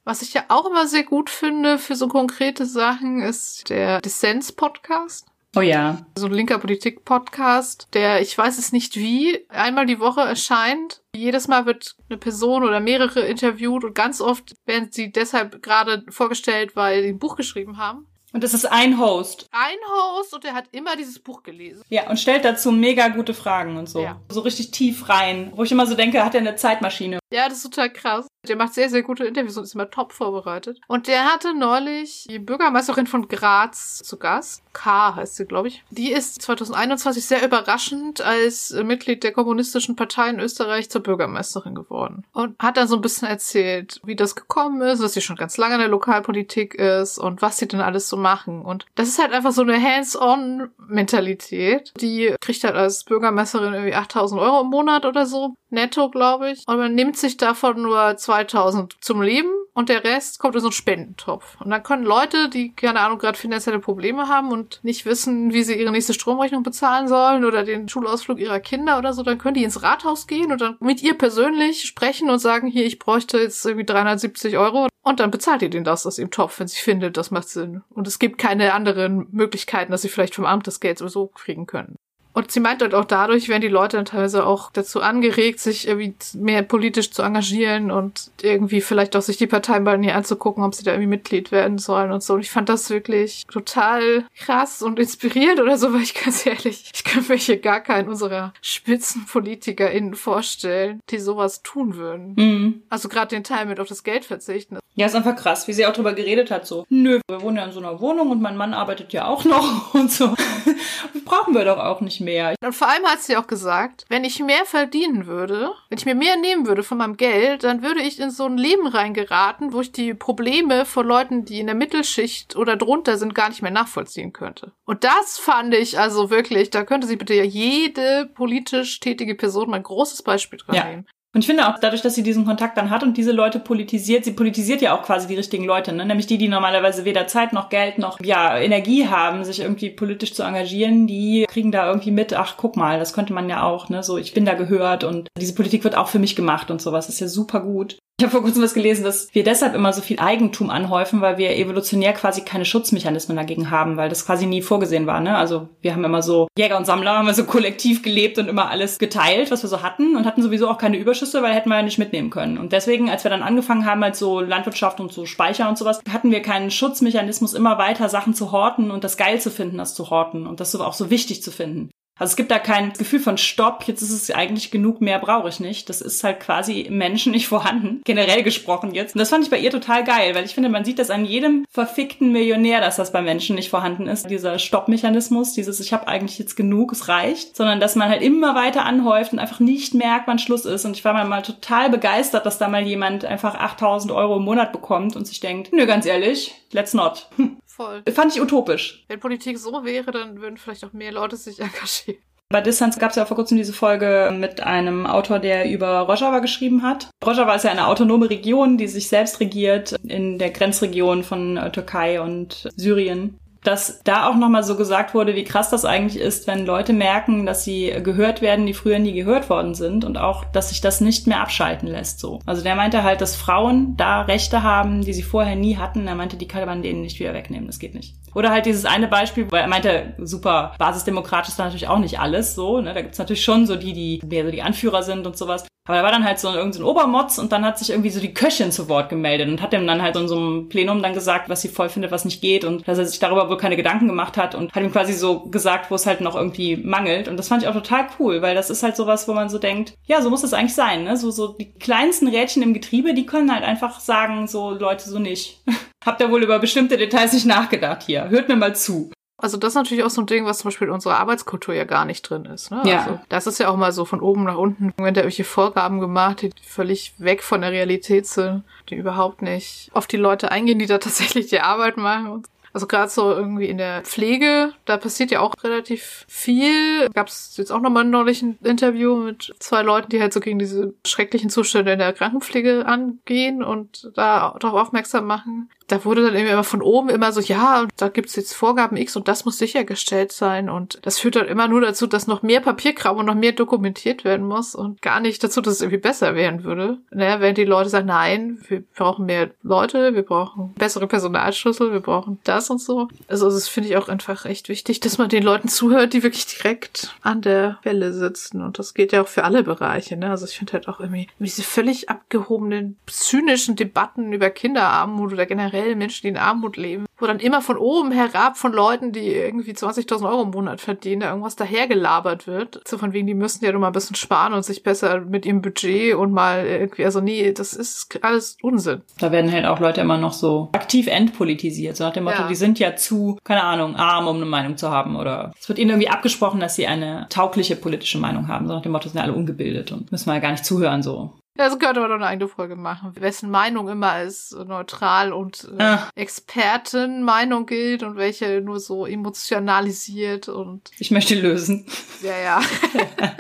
[0.05, 5.27] Was ich ja auch immer sehr gut finde für so konkrete Sachen ist der Dissens-Podcast.
[5.57, 6.05] Oh ja.
[6.17, 11.03] So ein linker Politik-Podcast, der, ich weiß es nicht wie, einmal die Woche erscheint.
[11.15, 16.05] Jedes Mal wird eine Person oder mehrere interviewt und ganz oft werden sie deshalb gerade
[16.09, 18.07] vorgestellt, weil sie ein Buch geschrieben haben.
[18.33, 19.47] Und es ist ein Host.
[19.53, 21.85] Ein Host und der hat immer dieses Buch gelesen.
[21.89, 24.01] Ja, und stellt dazu mega gute Fragen und so.
[24.01, 24.21] Ja.
[24.29, 25.53] So richtig tief rein.
[25.55, 27.21] Wo ich immer so denke, hat er eine Zeitmaschine.
[27.33, 28.27] Ja, das ist total krass.
[28.49, 30.81] Der macht sehr, sehr gute Interviews und ist immer top vorbereitet.
[30.87, 34.63] Und der hatte neulich die Bürgermeisterin von Graz zu Gast.
[34.73, 35.85] K heißt sie, glaube ich.
[35.91, 42.25] Die ist 2021 sehr überraschend als Mitglied der Kommunistischen Partei in Österreich zur Bürgermeisterin geworden.
[42.33, 45.57] Und hat dann so ein bisschen erzählt, wie das gekommen ist, dass sie schon ganz
[45.57, 48.63] lange in der Lokalpolitik ist und was sie denn alles so machen.
[48.63, 51.93] Und das ist halt einfach so eine Hands-on-Mentalität.
[52.01, 55.55] Die kriegt halt als Bürgermeisterin irgendwie 8000 Euro im Monat oder so.
[55.71, 56.65] Netto, glaube ich.
[56.67, 60.69] Und man nimmt sich davon nur 2000 zum Leben und der Rest kommt in so
[60.69, 61.61] einen Spendentopf.
[61.61, 65.63] Und dann können Leute, die, keine Ahnung, gerade finanzielle Probleme haben und nicht wissen, wie
[65.63, 69.55] sie ihre nächste Stromrechnung bezahlen sollen oder den Schulausflug ihrer Kinder oder so, dann können
[69.55, 73.39] die ins Rathaus gehen und dann mit ihr persönlich sprechen und sagen, hier, ich bräuchte
[73.39, 74.89] jetzt irgendwie 370 Euro.
[75.03, 77.83] Und dann bezahlt ihr denen das aus ihrem Topf, wenn sie findet, das macht Sinn.
[77.91, 81.67] Und es gibt keine anderen Möglichkeiten, dass sie vielleicht vom Amt das Geld sowieso kriegen
[81.67, 81.97] können.
[82.35, 85.87] Und sie meint halt auch dadurch werden die Leute dann teilweise auch dazu angeregt, sich
[85.87, 90.65] irgendwie mehr politisch zu engagieren und irgendwie vielleicht auch sich die Parteien mal näher anzugucken,
[90.65, 92.35] ob sie da irgendwie Mitglied werden sollen und so.
[92.35, 96.91] Und ich fand das wirklich total krass und inspirierend oder so, weil ich ganz ehrlich,
[96.93, 102.35] ich kann mir hier gar keinen unserer SpitzenpolitikerInnen vorstellen, die sowas tun würden.
[102.37, 102.83] Mhm.
[102.91, 104.79] Also gerade den Teil mit auf das Geld verzichten.
[104.97, 106.85] Ja, ist einfach krass, wie sie auch drüber geredet hat, so.
[106.89, 109.95] Nö, wir wohnen ja in so einer Wohnung und mein Mann arbeitet ja auch noch
[109.95, 110.35] und so.
[111.25, 112.24] Brauchen wir doch auch nicht mehr.
[112.63, 116.15] Und vor allem hat sie auch gesagt, wenn ich mehr verdienen würde, wenn ich mir
[116.15, 119.81] mehr nehmen würde von meinem Geld, dann würde ich in so ein Leben reingeraten, wo
[119.81, 123.71] ich die Probleme von Leuten, die in der Mittelschicht oder drunter sind, gar nicht mehr
[123.71, 124.73] nachvollziehen könnte.
[124.85, 129.71] Und das fand ich also wirklich, da könnte sie bitte ja jede politisch tätige Person
[129.71, 130.85] mal ein großes Beispiel dran Ja.
[130.85, 131.07] nehmen.
[131.35, 134.25] Und ich finde auch, dadurch, dass sie diesen Kontakt dann hat und diese Leute politisiert,
[134.25, 136.07] sie politisiert ja auch quasi die richtigen Leute, ne?
[136.07, 140.33] nämlich die, die normalerweise weder Zeit noch Geld noch ja Energie haben, sich irgendwie politisch
[140.33, 143.89] zu engagieren, die kriegen da irgendwie mit, ach guck mal, das könnte man ja auch,
[143.89, 144.05] ne?
[144.05, 147.09] so ich bin da gehört und diese Politik wird auch für mich gemacht und sowas,
[147.09, 147.99] ist ja super gut.
[148.17, 151.37] Ich habe vor kurzem was gelesen, dass wir deshalb immer so viel Eigentum anhäufen, weil
[151.37, 155.19] wir evolutionär quasi keine Schutzmechanismen dagegen haben, weil das quasi nie vorgesehen war.
[155.19, 155.37] Ne?
[155.37, 158.71] Also wir haben immer so Jäger und Sammler, haben wir so kollektiv gelebt und immer
[158.71, 161.77] alles geteilt, was wir so hatten und hatten sowieso auch keine Überschüsse, weil hätten wir
[161.77, 162.59] ja nicht mitnehmen können.
[162.59, 166.01] Und deswegen, als wir dann angefangen haben, als so Landwirtschaft und so Speicher und sowas,
[166.11, 169.95] hatten wir keinen Schutzmechanismus, immer weiter Sachen zu horten und das geil zu finden, das
[169.95, 171.91] zu horten und das auch so wichtig zu finden.
[172.19, 175.49] Also es gibt da kein Gefühl von Stopp, jetzt ist es eigentlich genug, mehr brauche
[175.49, 175.89] ich nicht.
[175.89, 179.15] Das ist halt quasi im Menschen nicht vorhanden, generell gesprochen jetzt.
[179.15, 181.25] Und das fand ich bei ihr total geil, weil ich finde, man sieht das an
[181.25, 184.31] jedem verfickten Millionär, dass das bei Menschen nicht vorhanden ist.
[184.31, 188.55] Dieser Stoppmechanismus, dieses ich habe eigentlich jetzt genug, es reicht, sondern dass man halt immer
[188.55, 190.85] weiter anhäuft und einfach nicht merkt, wann Schluss ist.
[190.85, 194.73] Und ich war mal, total begeistert, dass da mal jemand einfach 8000 Euro im Monat
[194.73, 197.29] bekommt und sich denkt, nö, ganz ehrlich, let's not.
[197.77, 198.05] Voll.
[198.13, 199.05] Fand ich utopisch.
[199.09, 202.23] Wenn Politik so wäre, dann würden vielleicht auch mehr Leute sich engagieren.
[202.49, 206.39] Bei Distance gab es ja vor kurzem diese Folge mit einem Autor, der über Rojava
[206.39, 207.11] geschrieben hat.
[207.25, 211.73] Rojava ist ja eine autonome Region, die sich selbst regiert in der Grenzregion von äh,
[211.73, 213.39] Türkei und Syrien.
[213.65, 217.47] Dass da auch nochmal so gesagt wurde, wie krass das eigentlich ist, wenn Leute merken,
[217.47, 221.01] dass sie gehört werden, die früher nie gehört worden sind und auch, dass sich das
[221.01, 222.39] nicht mehr abschalten lässt so.
[222.47, 226.07] Also der meinte halt, dass Frauen da Rechte haben, die sie vorher nie hatten.
[226.07, 228.15] Er meinte, die kann man denen nicht wieder wegnehmen, das geht nicht.
[228.35, 232.19] Oder halt dieses eine Beispiel, weil er meinte, super, basisdemokratisch ist da natürlich auch nicht
[232.19, 232.81] alles so.
[232.81, 232.95] Ne?
[232.95, 235.67] Da gibt's natürlich schon so die, die mehr so die Anführer sind und sowas.
[235.87, 238.19] Aber da war dann halt so irgendein so Obermotz und dann hat sich irgendwie so
[238.19, 241.03] die Köchin zu Wort gemeldet und hat ihm dann halt so in so einem Plenum
[241.03, 243.59] dann gesagt, was sie voll findet, was nicht geht und dass er sich darüber wohl
[243.59, 246.77] keine Gedanken gemacht hat und hat ihm quasi so gesagt, wo es halt noch irgendwie
[246.77, 247.29] mangelt.
[247.29, 249.59] Und das fand ich auch total cool, weil das ist halt sowas, wo man so
[249.59, 251.19] denkt, ja, so muss das eigentlich sein, ne?
[251.19, 255.19] So, so die kleinsten Rädchen im Getriebe, die können halt einfach sagen, so Leute, so
[255.19, 255.63] nicht.
[256.05, 258.29] Habt ihr wohl über bestimmte Details nicht nachgedacht hier?
[258.29, 259.11] Hört mir mal zu.
[259.37, 261.85] Also das ist natürlich auch so ein Ding, was zum Beispiel in unserer Arbeitskultur ja
[261.85, 262.71] gar nicht drin ist.
[262.71, 262.83] Ne?
[262.87, 263.01] Ja.
[263.01, 266.01] Also das ist ja auch mal so von oben nach unten, wenn da irgendwelche Vorgaben
[266.01, 270.79] gemacht, die völlig weg von der Realität sind, die überhaupt nicht auf die Leute eingehen,
[270.79, 272.45] die da tatsächlich die Arbeit machen.
[272.73, 277.09] Also gerade so irgendwie in der Pflege, da passiert ja auch relativ viel.
[277.15, 280.59] Gab es jetzt auch nochmal neulich ein Interview mit zwei Leuten, die halt so gegen
[280.59, 286.35] diese schrecklichen Zustände in der Krankenpflege angehen und da darauf aufmerksam machen da wurde dann
[286.35, 290.33] immer von oben immer so, ja, da gibt's jetzt Vorgaben X und das muss sichergestellt
[290.33, 290.71] sein.
[290.71, 294.25] Und das führt dann immer nur dazu, dass noch mehr Papierkram und noch mehr dokumentiert
[294.25, 296.99] werden muss und gar nicht dazu, dass es irgendwie besser werden würde.
[297.11, 302.01] Naja, wenn die Leute sagen, nein, wir brauchen mehr Leute, wir brauchen bessere Personalschlüssel, wir
[302.01, 303.09] brauchen das und so.
[303.29, 306.47] Also das finde ich auch einfach echt wichtig, dass man den Leuten zuhört, die wirklich
[306.47, 308.63] direkt an der Welle sitzen.
[308.63, 310.17] Und das geht ja auch für alle Bereiche.
[310.17, 310.31] Ne?
[310.31, 315.74] Also ich finde halt auch irgendwie diese völlig abgehobenen, zynischen Debatten über Kinderarmut oder generell
[315.75, 319.29] generell Menschen, die in Armut leben, wo dann immer von oben herab von Leuten, die
[319.29, 322.81] irgendwie 20.000 Euro im Monat verdienen, da irgendwas dahergelabert wird.
[322.87, 325.47] So von wegen, die müssen ja nur mal ein bisschen sparen und sich besser mit
[325.47, 329.03] ihrem Budget und mal irgendwie, also nee, das ist alles Unsinn.
[329.19, 332.49] Da werden halt auch Leute immer noch so aktiv entpolitisiert, so nach dem Motto, ja.
[332.49, 335.79] die sind ja zu, keine Ahnung, arm, um eine Meinung zu haben oder es wird
[335.79, 339.19] ihnen irgendwie abgesprochen, dass sie eine taugliche politische Meinung haben, so nach dem Motto, sind
[339.19, 341.33] ja alle ungebildet und müssen wir ja gar nicht zuhören, so.
[341.57, 345.69] Ja, so könnte man doch eine eigene Folge machen, wessen Meinung immer als neutral und
[345.79, 346.11] äh, ah.
[346.17, 350.91] Expertenmeinung gilt und welche nur so emotionalisiert und.
[350.99, 351.87] Ich möchte lösen.
[352.23, 352.61] Ja, ja.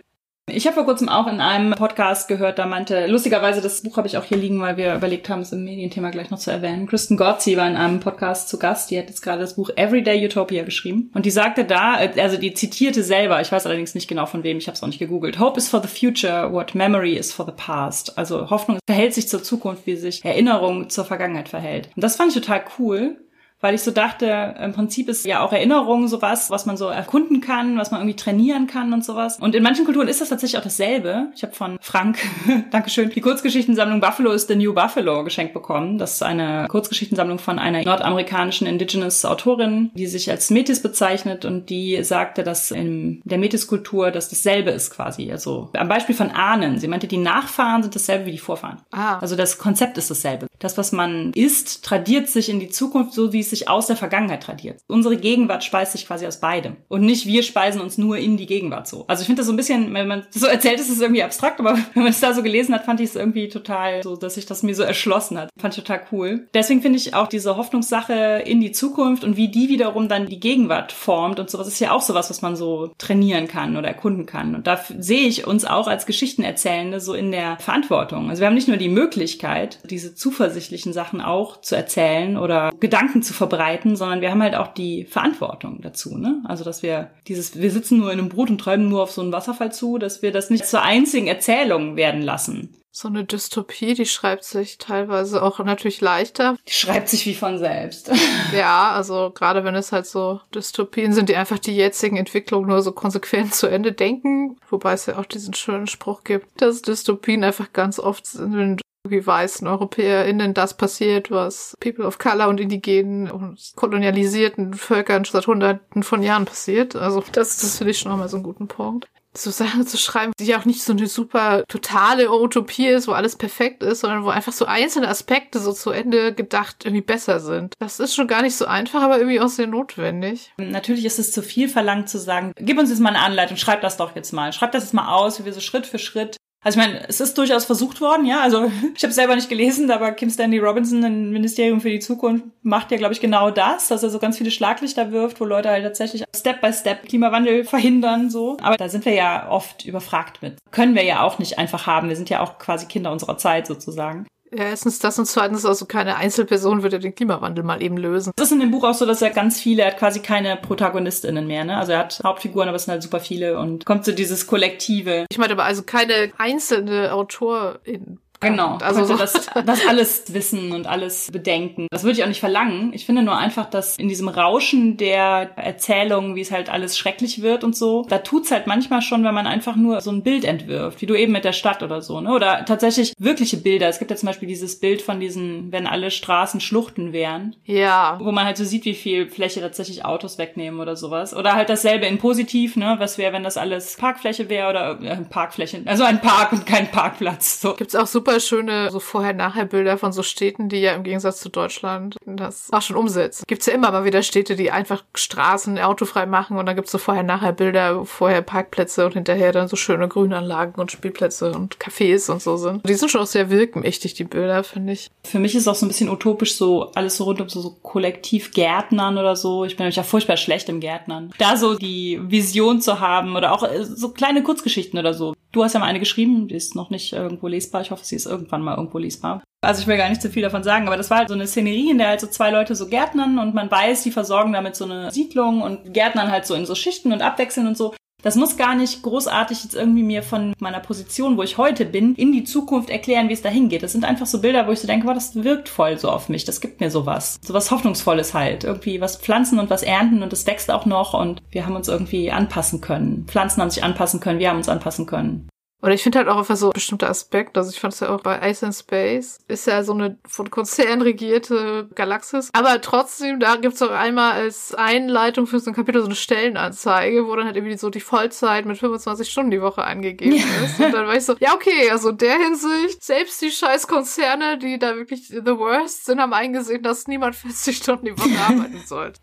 [0.46, 4.06] Ich habe vor kurzem auch in einem Podcast gehört, da meinte, lustigerweise, das Buch habe
[4.06, 6.86] ich auch hier liegen, weil wir überlegt haben, es im Medienthema gleich noch zu erwähnen.
[6.86, 10.22] Kristen Gotzi war in einem Podcast zu Gast, die hat jetzt gerade das Buch Everyday
[10.22, 11.10] Utopia geschrieben.
[11.14, 14.58] Und die sagte da, also die zitierte selber, ich weiß allerdings nicht genau von wem,
[14.58, 17.46] ich habe es auch nicht gegoogelt, Hope is for the future what memory is for
[17.46, 18.18] the past.
[18.18, 21.88] Also Hoffnung verhält sich zur Zukunft, wie sich Erinnerung zur Vergangenheit verhält.
[21.96, 23.16] Und das fand ich total cool,
[23.64, 27.40] weil ich so dachte, im Prinzip ist ja auch Erinnerung sowas, was man so erkunden
[27.40, 29.38] kann, was man irgendwie trainieren kann und sowas.
[29.40, 31.28] Und in manchen Kulturen ist das tatsächlich auch dasselbe.
[31.34, 32.18] Ich habe von Frank,
[32.70, 35.96] Dankeschön, die Kurzgeschichtensammlung Buffalo is the New Buffalo geschenkt bekommen.
[35.96, 41.70] Das ist eine Kurzgeschichtensammlung von einer nordamerikanischen Indigenous Autorin, die sich als Metis bezeichnet und
[41.70, 45.32] die sagte, dass in der Metis-Kultur das dasselbe ist quasi.
[45.32, 46.78] Also am Beispiel von Ahnen.
[46.78, 48.82] Sie meinte, die Nachfahren sind dasselbe wie die Vorfahren.
[48.90, 49.20] Ah.
[49.20, 50.48] Also das Konzept ist dasselbe.
[50.58, 53.96] Das, was man isst, tradiert sich in die Zukunft so, wie es sich aus der
[53.96, 54.80] Vergangenheit tradiert.
[54.86, 56.76] Unsere Gegenwart speist sich quasi aus beidem.
[56.88, 59.04] Und nicht wir speisen uns nur in die Gegenwart so.
[59.06, 61.60] Also ich finde das so ein bisschen, wenn man so erzählt, ist es irgendwie abstrakt,
[61.60, 64.34] aber wenn man es da so gelesen hat, fand ich es irgendwie total so, dass
[64.34, 65.50] sich das mir so erschlossen hat.
[65.58, 66.48] Fand ich total cool.
[66.54, 70.40] Deswegen finde ich auch diese Hoffnungssache in die Zukunft und wie die wiederum dann die
[70.40, 74.26] Gegenwart formt und sowas ist ja auch sowas, was man so trainieren kann oder erkunden
[74.26, 74.54] kann.
[74.54, 78.30] Und da sehe ich uns auch als Geschichtenerzählende so in der Verantwortung.
[78.30, 83.22] Also wir haben nicht nur die Möglichkeit, diese zuversichtlichen Sachen auch zu erzählen oder Gedanken
[83.22, 86.42] zu verbreiten, sondern wir haben halt auch die Verantwortung dazu, ne?
[86.44, 89.20] Also, dass wir dieses, wir sitzen nur in einem Brot und träumen nur auf so
[89.20, 92.76] einen Wasserfall zu, dass wir das nicht zur einzigen Erzählung werden lassen.
[92.96, 96.56] So eine Dystopie, die schreibt sich teilweise auch natürlich leichter.
[96.68, 98.08] Die schreibt sich wie von selbst.
[98.56, 102.82] ja, also gerade wenn es halt so Dystopien sind, die einfach die jetzigen Entwicklungen nur
[102.82, 104.58] so konsequent zu Ende denken.
[104.70, 109.26] Wobei es ja auch diesen schönen Spruch gibt, dass Dystopien einfach ganz oft sind, wie
[109.26, 116.02] weißen EuropäerInnen das passiert, was People of Color und indigenen und kolonialisierten Völkern seit hunderten
[116.02, 116.96] von Jahren passiert.
[116.96, 119.06] Also das, das finde ich schon nochmal so einen guten Punkt.
[119.36, 123.12] So Sachen zu schreiben, die ja auch nicht so eine super totale Utopie ist, wo
[123.12, 127.40] alles perfekt ist, sondern wo einfach so einzelne Aspekte so zu Ende gedacht irgendwie besser
[127.40, 127.74] sind.
[127.80, 130.52] Das ist schon gar nicht so einfach, aber irgendwie auch sehr notwendig.
[130.56, 133.80] Natürlich ist es zu viel verlangt zu sagen, gib uns jetzt mal eine Anleitung, schreib
[133.80, 134.52] das doch jetzt mal.
[134.52, 137.20] Schreib das jetzt mal aus, wie wir so Schritt für Schritt also ich meine, es
[137.20, 138.40] ist durchaus versucht worden, ja.
[138.40, 142.44] Also ich habe selber nicht gelesen, aber Kim Stanley Robinson, ein Ministerium für die Zukunft,
[142.62, 145.68] macht ja, glaube ich, genau das, dass er so ganz viele Schlaglichter wirft, wo Leute
[145.68, 148.56] halt tatsächlich Step by Step Klimawandel verhindern, so.
[148.62, 150.56] Aber da sind wir ja oft überfragt mit.
[150.70, 152.08] Können wir ja auch nicht einfach haben.
[152.08, 154.26] Wir sind ja auch quasi Kinder unserer Zeit sozusagen.
[154.56, 158.32] Ja, erstens das und zweitens also keine Einzelperson würde den Klimawandel mal eben lösen.
[158.36, 160.56] Es ist in dem Buch auch so, dass er ganz viele, er hat quasi keine
[160.56, 161.76] ProtagonistInnen mehr, ne?
[161.76, 165.26] Also er hat Hauptfiguren, aber es sind halt super viele und kommt so dieses Kollektive.
[165.28, 169.16] Ich meine aber also keine einzelne Autorin Genau, also so.
[169.16, 171.88] das, das alles wissen und alles bedenken.
[171.90, 172.92] Das würde ich auch nicht verlangen.
[172.92, 177.42] Ich finde nur einfach, dass in diesem Rauschen der Erzählung, wie es halt alles schrecklich
[177.42, 180.44] wird und so, da tut's halt manchmal schon, wenn man einfach nur so ein Bild
[180.44, 182.32] entwirft, wie du eben mit der Stadt oder so, ne?
[182.32, 183.88] Oder tatsächlich wirkliche Bilder.
[183.88, 187.56] Es gibt ja zum Beispiel dieses Bild von diesen, wenn alle Straßen Schluchten wären.
[187.64, 188.18] Ja.
[188.20, 191.34] Wo man halt so sieht, wie viel Fläche tatsächlich Autos wegnehmen oder sowas.
[191.34, 192.96] Oder halt dasselbe in positiv, ne?
[192.98, 196.90] Was wäre, wenn das alles Parkfläche wäre oder äh, Parkfläche, also ein Park und kein
[196.90, 197.60] Parkplatz.
[197.60, 197.74] So.
[197.74, 201.48] Gibt's auch super super schöne so Vorher-Nachher-Bilder von so Städten, die ja im Gegensatz zu
[201.48, 203.44] Deutschland das auch schon umsetzen.
[203.46, 206.98] Gibt's ja immer mal wieder Städte, die einfach Straßen autofrei machen und dann gibt's so
[206.98, 212.56] Vorher-Nachher-Bilder, vorher Parkplätze und hinterher dann so schöne Grünanlagen und Spielplätze und Cafés und so
[212.56, 212.88] sind.
[212.88, 215.10] Die sind schon auch sehr wirkmächtig, die Bilder, finde ich.
[215.24, 217.76] Für mich ist auch so ein bisschen utopisch so alles so rund um so, so
[217.82, 219.64] Kollektivgärtnern oder so.
[219.64, 221.32] Ich bin nämlich ja furchtbar schlecht im Gärtnern.
[221.38, 225.34] Da so die Vision zu haben oder auch äh, so kleine Kurzgeschichten oder so.
[225.52, 227.80] Du hast ja mal eine geschrieben, die ist noch nicht irgendwo lesbar.
[227.80, 229.42] Ich hoffe, sie ist irgendwann mal irgendwo lesbar.
[229.64, 231.46] Also ich will gar nicht zu viel davon sagen, aber das war halt so eine
[231.46, 234.76] Szenerie, in der halt so zwei Leute so gärtnern und man weiß, die versorgen damit
[234.76, 237.94] so eine Siedlung und gärtnern halt so in so Schichten und abwechseln und so.
[238.24, 242.14] Das muss gar nicht großartig jetzt irgendwie mir von meiner Position, wo ich heute bin,
[242.14, 243.82] in die Zukunft erklären, wie es dahin geht.
[243.82, 246.30] Das sind einfach so Bilder, wo ich so denke, wow, das wirkt voll so auf
[246.30, 246.46] mich.
[246.46, 247.38] Das gibt mir sowas.
[247.44, 248.64] Sowas Hoffnungsvolles halt.
[248.64, 251.88] Irgendwie was pflanzen und was ernten und es wächst auch noch und wir haben uns
[251.88, 253.26] irgendwie anpassen können.
[253.28, 255.46] Pflanzen haben sich anpassen können, wir haben uns anpassen können.
[255.84, 257.60] Oder ich finde halt auch einfach so bestimmte Aspekte.
[257.60, 259.38] Also ich fand es ja auch bei Ice and Space.
[259.48, 262.48] Ist ja so eine von Konzern regierte Galaxis.
[262.54, 267.26] Aber trotzdem, da gibt's auch einmal als Einleitung für so ein Kapitel so eine Stellenanzeige,
[267.26, 270.44] wo dann halt irgendwie so die Vollzeit mit 25 Stunden die Woche angegeben ja.
[270.64, 270.80] ist.
[270.80, 274.56] Und dann war ich so, ja okay, also in der Hinsicht, selbst die scheiß Konzerne,
[274.56, 278.82] die da wirklich the worst sind, haben eingesehen, dass niemand 40 Stunden die Woche arbeiten
[278.86, 279.20] sollte.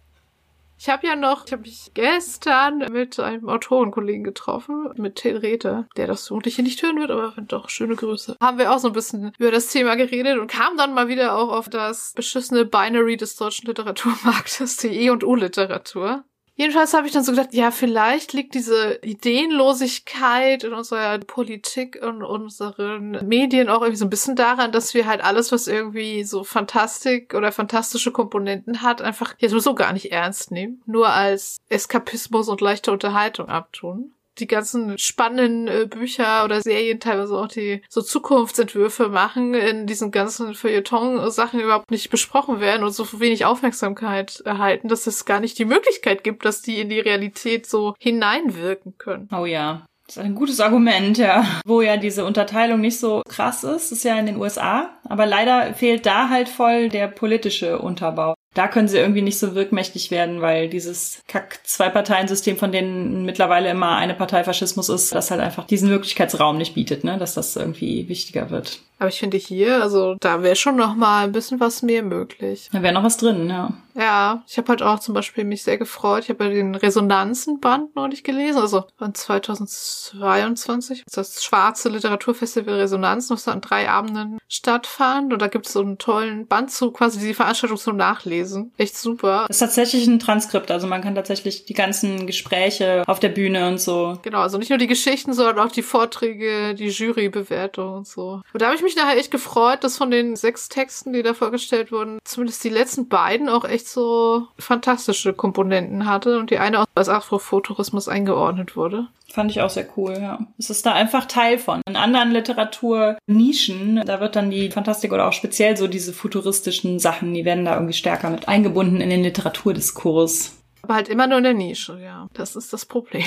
[0.82, 5.88] Ich habe ja noch, ich habe mich gestern mit einem Autorenkollegen getroffen, mit Till Rether,
[5.96, 8.36] der das vermutlich hier nicht hören wird, aber doch, schöne Grüße.
[8.42, 11.38] Haben wir auch so ein bisschen über das Thema geredet und kam dann mal wieder
[11.38, 16.24] auch auf das beschissene Binary des deutschen Literaturmarktes, die E- und U-Literatur.
[16.56, 22.24] Jedenfalls habe ich dann so gedacht, ja, vielleicht liegt diese Ideenlosigkeit in unserer Politik und
[22.24, 26.44] unseren Medien auch irgendwie so ein bisschen daran, dass wir halt alles, was irgendwie so
[26.44, 32.50] Fantastik oder fantastische Komponenten hat, einfach jetzt so gar nicht ernst nehmen, nur als Eskapismus
[32.50, 38.02] und leichte Unterhaltung abtun die ganzen spannenden äh, Bücher oder Serien teilweise auch die so
[38.02, 44.88] Zukunftsentwürfe machen, in diesen ganzen Feuilleton-Sachen überhaupt nicht besprochen werden und so wenig Aufmerksamkeit erhalten,
[44.88, 49.30] dass es gar nicht die Möglichkeit gibt, dass die in die Realität so hineinwirken können.
[49.36, 49.86] Oh ja.
[50.08, 51.46] Das ist ein gutes Argument, ja.
[51.66, 54.90] Wo ja diese Unterteilung nicht so krass ist, ist ja in den USA.
[55.06, 59.56] Aber leider fehlt da halt voll der politische Unterbau da können sie irgendwie nicht so
[59.56, 65.42] wirkmächtig werden, weil dieses Kack-Zwei-Parteien-System, von denen mittlerweile immer eine Partei Faschismus ist, das halt
[65.42, 68.82] einfach diesen Wirklichkeitsraum nicht bietet, ne, dass das irgendwie wichtiger wird.
[69.02, 72.70] Aber ich finde hier, also da wäre schon noch mal ein bisschen was mehr möglich.
[72.72, 73.74] Da wäre noch was drin, ja.
[73.96, 76.24] Ja, ich habe halt auch zum Beispiel mich sehr gefreut.
[76.24, 81.04] Ich habe ja den Resonanzenband neulich gelesen, also von 2022.
[81.12, 85.34] Das schwarze Literaturfestival Resonanz, noch so an drei Abenden stattfand.
[85.34, 88.72] Und da gibt es so einen tollen Band zu quasi die Veranstaltung zum Nachlesen.
[88.78, 89.46] Echt super.
[89.48, 93.68] Das ist tatsächlich ein Transkript, also man kann tatsächlich die ganzen Gespräche auf der Bühne
[93.68, 94.18] und so.
[94.22, 98.42] Genau, also nicht nur die Geschichten, sondern auch die Vorträge, die Jurybewertung und so.
[98.54, 101.24] Und da habe ich mich mich nachher echt gefreut, dass von den sechs Texten, die
[101.24, 106.58] da vorgestellt wurden, zumindest die letzten beiden auch echt so fantastische Komponenten hatte und die
[106.58, 109.08] eine auch als Afrofuturismus eingeordnet wurde.
[109.32, 110.40] Fand ich auch sehr cool, ja.
[110.58, 111.82] Es ist da einfach Teil von.
[111.88, 117.34] In anderen Literaturnischen, da wird dann die Fantastik oder auch speziell so diese futuristischen Sachen,
[117.34, 120.58] die werden da irgendwie stärker mit eingebunden in den Literaturdiskurs.
[120.82, 122.28] Aber halt immer nur in der Nische, ja.
[122.34, 123.24] Das ist das Problem.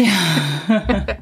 [0.68, 1.06] Ja.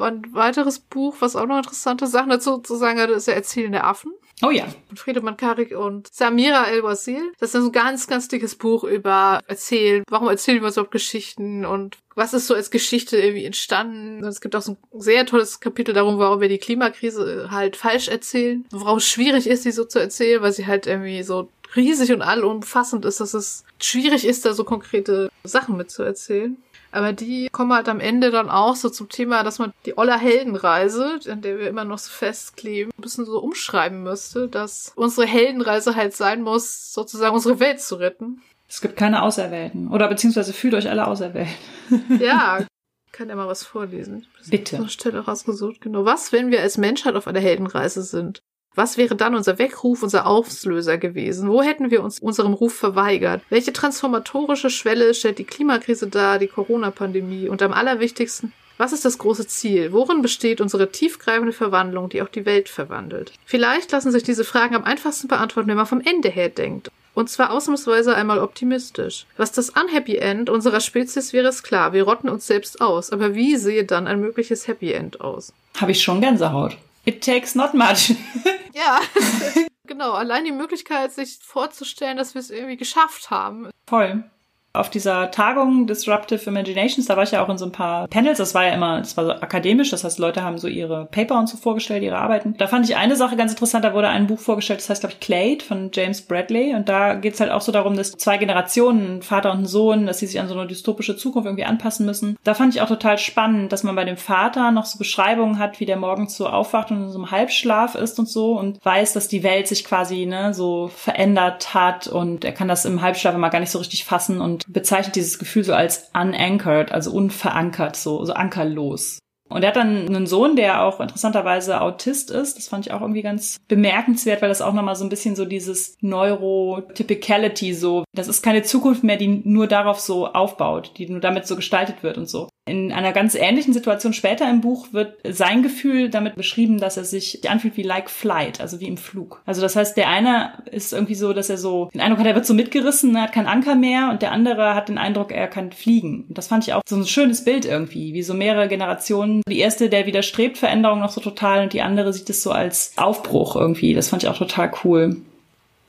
[0.00, 3.84] Ein weiteres Buch, was auch noch interessante Sachen dazu zu sagen hat, ist ja Erzählende
[3.84, 4.12] Affen.
[4.42, 4.66] Oh ja.
[4.88, 7.32] Von Friedemann Karik und Samira El-Wazil.
[7.38, 10.02] Das ist ein ganz, ganz dickes Buch über Erzählen.
[10.08, 14.24] Warum erzählen wir uns überhaupt Geschichten und was ist so als Geschichte irgendwie entstanden?
[14.24, 18.08] Es gibt auch so ein sehr tolles Kapitel darum, warum wir die Klimakrise halt falsch
[18.08, 18.64] erzählen.
[18.70, 22.22] Warum es schwierig ist, die so zu erzählen, weil sie halt irgendwie so riesig und
[22.22, 26.56] allumfassend ist, dass es schwierig ist, da so konkrete Sachen mitzuerzählen.
[26.92, 30.18] Aber die kommen halt am Ende dann auch so zum Thema, dass man die Oller
[30.18, 35.26] Heldenreise, an der wir immer noch so festkleben, ein bisschen so umschreiben müsste, dass unsere
[35.26, 38.42] Heldenreise halt sein muss, sozusagen unsere Welt zu retten.
[38.68, 39.88] Es gibt keine Auserwählten.
[39.88, 41.48] Oder beziehungsweise fühlt euch alle auserwählt.
[42.20, 42.66] ja.
[43.12, 44.26] Kann ja mal was vorlesen.
[44.48, 44.76] Bitte.
[44.76, 45.80] Eine Stelle rausgesucht.
[45.80, 46.04] Genau.
[46.04, 48.40] Was, wenn wir als Menschheit auf einer Heldenreise sind?
[48.74, 51.48] Was wäre dann unser Weckruf, unser Auslöser gewesen?
[51.48, 53.42] Wo hätten wir uns unserem Ruf verweigert?
[53.50, 57.48] Welche transformatorische Schwelle stellt die Klimakrise dar, die Corona-Pandemie?
[57.48, 59.92] Und am allerwichtigsten, was ist das große Ziel?
[59.92, 63.32] Worin besteht unsere tiefgreifende Verwandlung, die auch die Welt verwandelt?
[63.44, 66.90] Vielleicht lassen sich diese Fragen am einfachsten beantworten, wenn man vom Ende her denkt.
[67.12, 69.26] Und zwar ausnahmsweise einmal optimistisch.
[69.36, 71.92] Was das Unhappy End unserer Spezies wäre, ist klar.
[71.92, 73.10] Wir rotten uns selbst aus.
[73.10, 75.52] Aber wie sehe dann ein mögliches Happy End aus?
[75.76, 76.78] Habe ich schon Gänsehaut.
[77.10, 78.14] It takes not much.
[78.72, 79.00] ja.
[79.84, 83.68] genau, allein die Möglichkeit, sich vorzustellen, dass wir es irgendwie geschafft haben.
[83.88, 84.30] Voll.
[84.72, 88.38] Auf dieser Tagung Disruptive Imaginations, da war ich ja auch in so ein paar Panels,
[88.38, 91.38] das war ja immer, das war so akademisch, das heißt, Leute haben so ihre Paper
[91.38, 92.54] und so vorgestellt, ihre Arbeiten.
[92.56, 95.14] Da fand ich eine Sache ganz interessant, da wurde ein Buch vorgestellt, das heißt, glaube
[95.14, 99.16] ich, Clade von James Bradley und da geht's halt auch so darum, dass zwei Generationen,
[99.16, 102.06] ein Vater und ein Sohn, dass sie sich an so eine dystopische Zukunft irgendwie anpassen
[102.06, 102.36] müssen.
[102.44, 105.80] Da fand ich auch total spannend, dass man bei dem Vater noch so Beschreibungen hat,
[105.80, 109.14] wie der morgens so aufwacht und in so einem Halbschlaf ist und so und weiß,
[109.14, 113.34] dass die Welt sich quasi ne, so verändert hat und er kann das im Halbschlaf
[113.34, 117.96] immer gar nicht so richtig fassen und bezeichnet dieses Gefühl so als unanchored, also unverankert,
[117.96, 119.18] so, so ankerlos.
[119.50, 122.56] Und er hat dann einen Sohn, der auch interessanterweise Autist ist.
[122.56, 125.44] Das fand ich auch irgendwie ganz bemerkenswert, weil das auch nochmal so ein bisschen so
[125.44, 131.20] dieses Neurotypicality so, das ist keine Zukunft mehr, die nur darauf so aufbaut, die nur
[131.20, 132.48] damit so gestaltet wird und so.
[132.66, 137.04] In einer ganz ähnlichen Situation später im Buch wird sein Gefühl damit beschrieben, dass er
[137.04, 139.42] sich anfühlt wie like flight, also wie im Flug.
[139.44, 142.34] Also das heißt, der eine ist irgendwie so, dass er so den Eindruck hat, er
[142.36, 145.48] wird so mitgerissen, er hat keinen Anker mehr und der andere hat den Eindruck, er
[145.48, 146.26] kann fliegen.
[146.28, 149.39] Und das fand ich auch so ein schönes Bild irgendwie, wie so mehrere Generationen.
[149.48, 152.92] Die erste, der widerstrebt Veränderung noch so total und die andere sieht es so als
[152.96, 153.94] Aufbruch irgendwie.
[153.94, 155.16] Das fand ich auch total cool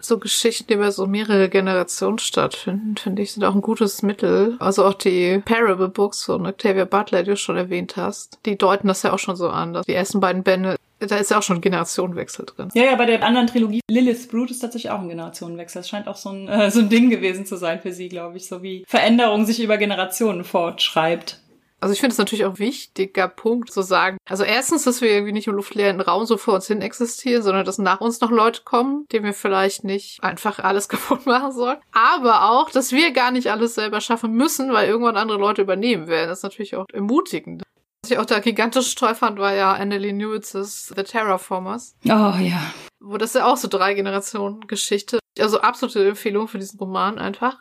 [0.04, 4.56] so Geschichten, die über so mehrere Generationen stattfinden, finde ich, sind auch ein gutes Mittel.
[4.60, 8.88] Also auch die Parable Books von Octavia Butler, die du schon erwähnt hast, die deuten
[8.88, 9.74] das ja auch schon so an.
[9.74, 12.70] Dass die ersten beiden Bände, da ist ja auch schon ein Generationenwechsel drin.
[12.74, 15.82] Ja, ja, bei der anderen Trilogie Lilith Brute ist tatsächlich auch ein Generationenwechsel.
[15.82, 18.38] Das scheint auch so ein, äh, so ein Ding gewesen zu sein für sie, glaube
[18.38, 21.41] ich, so wie Veränderung sich über Generationen fortschreibt.
[21.82, 24.18] Also ich finde es natürlich auch wichtiger Punkt zu sagen.
[24.30, 27.66] Also erstens, dass wir irgendwie nicht im luftleeren Raum so vor uns hin existieren, sondern
[27.66, 31.80] dass nach uns noch Leute kommen, denen wir vielleicht nicht einfach alles kaputt machen sollen.
[31.92, 36.08] Aber auch, dass wir gar nicht alles selber schaffen müssen, weil irgendwann andere Leute übernehmen
[36.08, 36.30] werden.
[36.30, 37.64] Das ist natürlich auch ermutigend.
[38.04, 41.96] Was ich auch da gigantisch toll fand, war ja Annelie Newitz's The Terraformers.
[42.06, 42.10] Oh
[42.40, 42.62] ja.
[43.00, 45.20] Wo das ja auch so drei Generationen Geschichte.
[45.40, 47.58] Also absolute Empfehlung für diesen Roman einfach.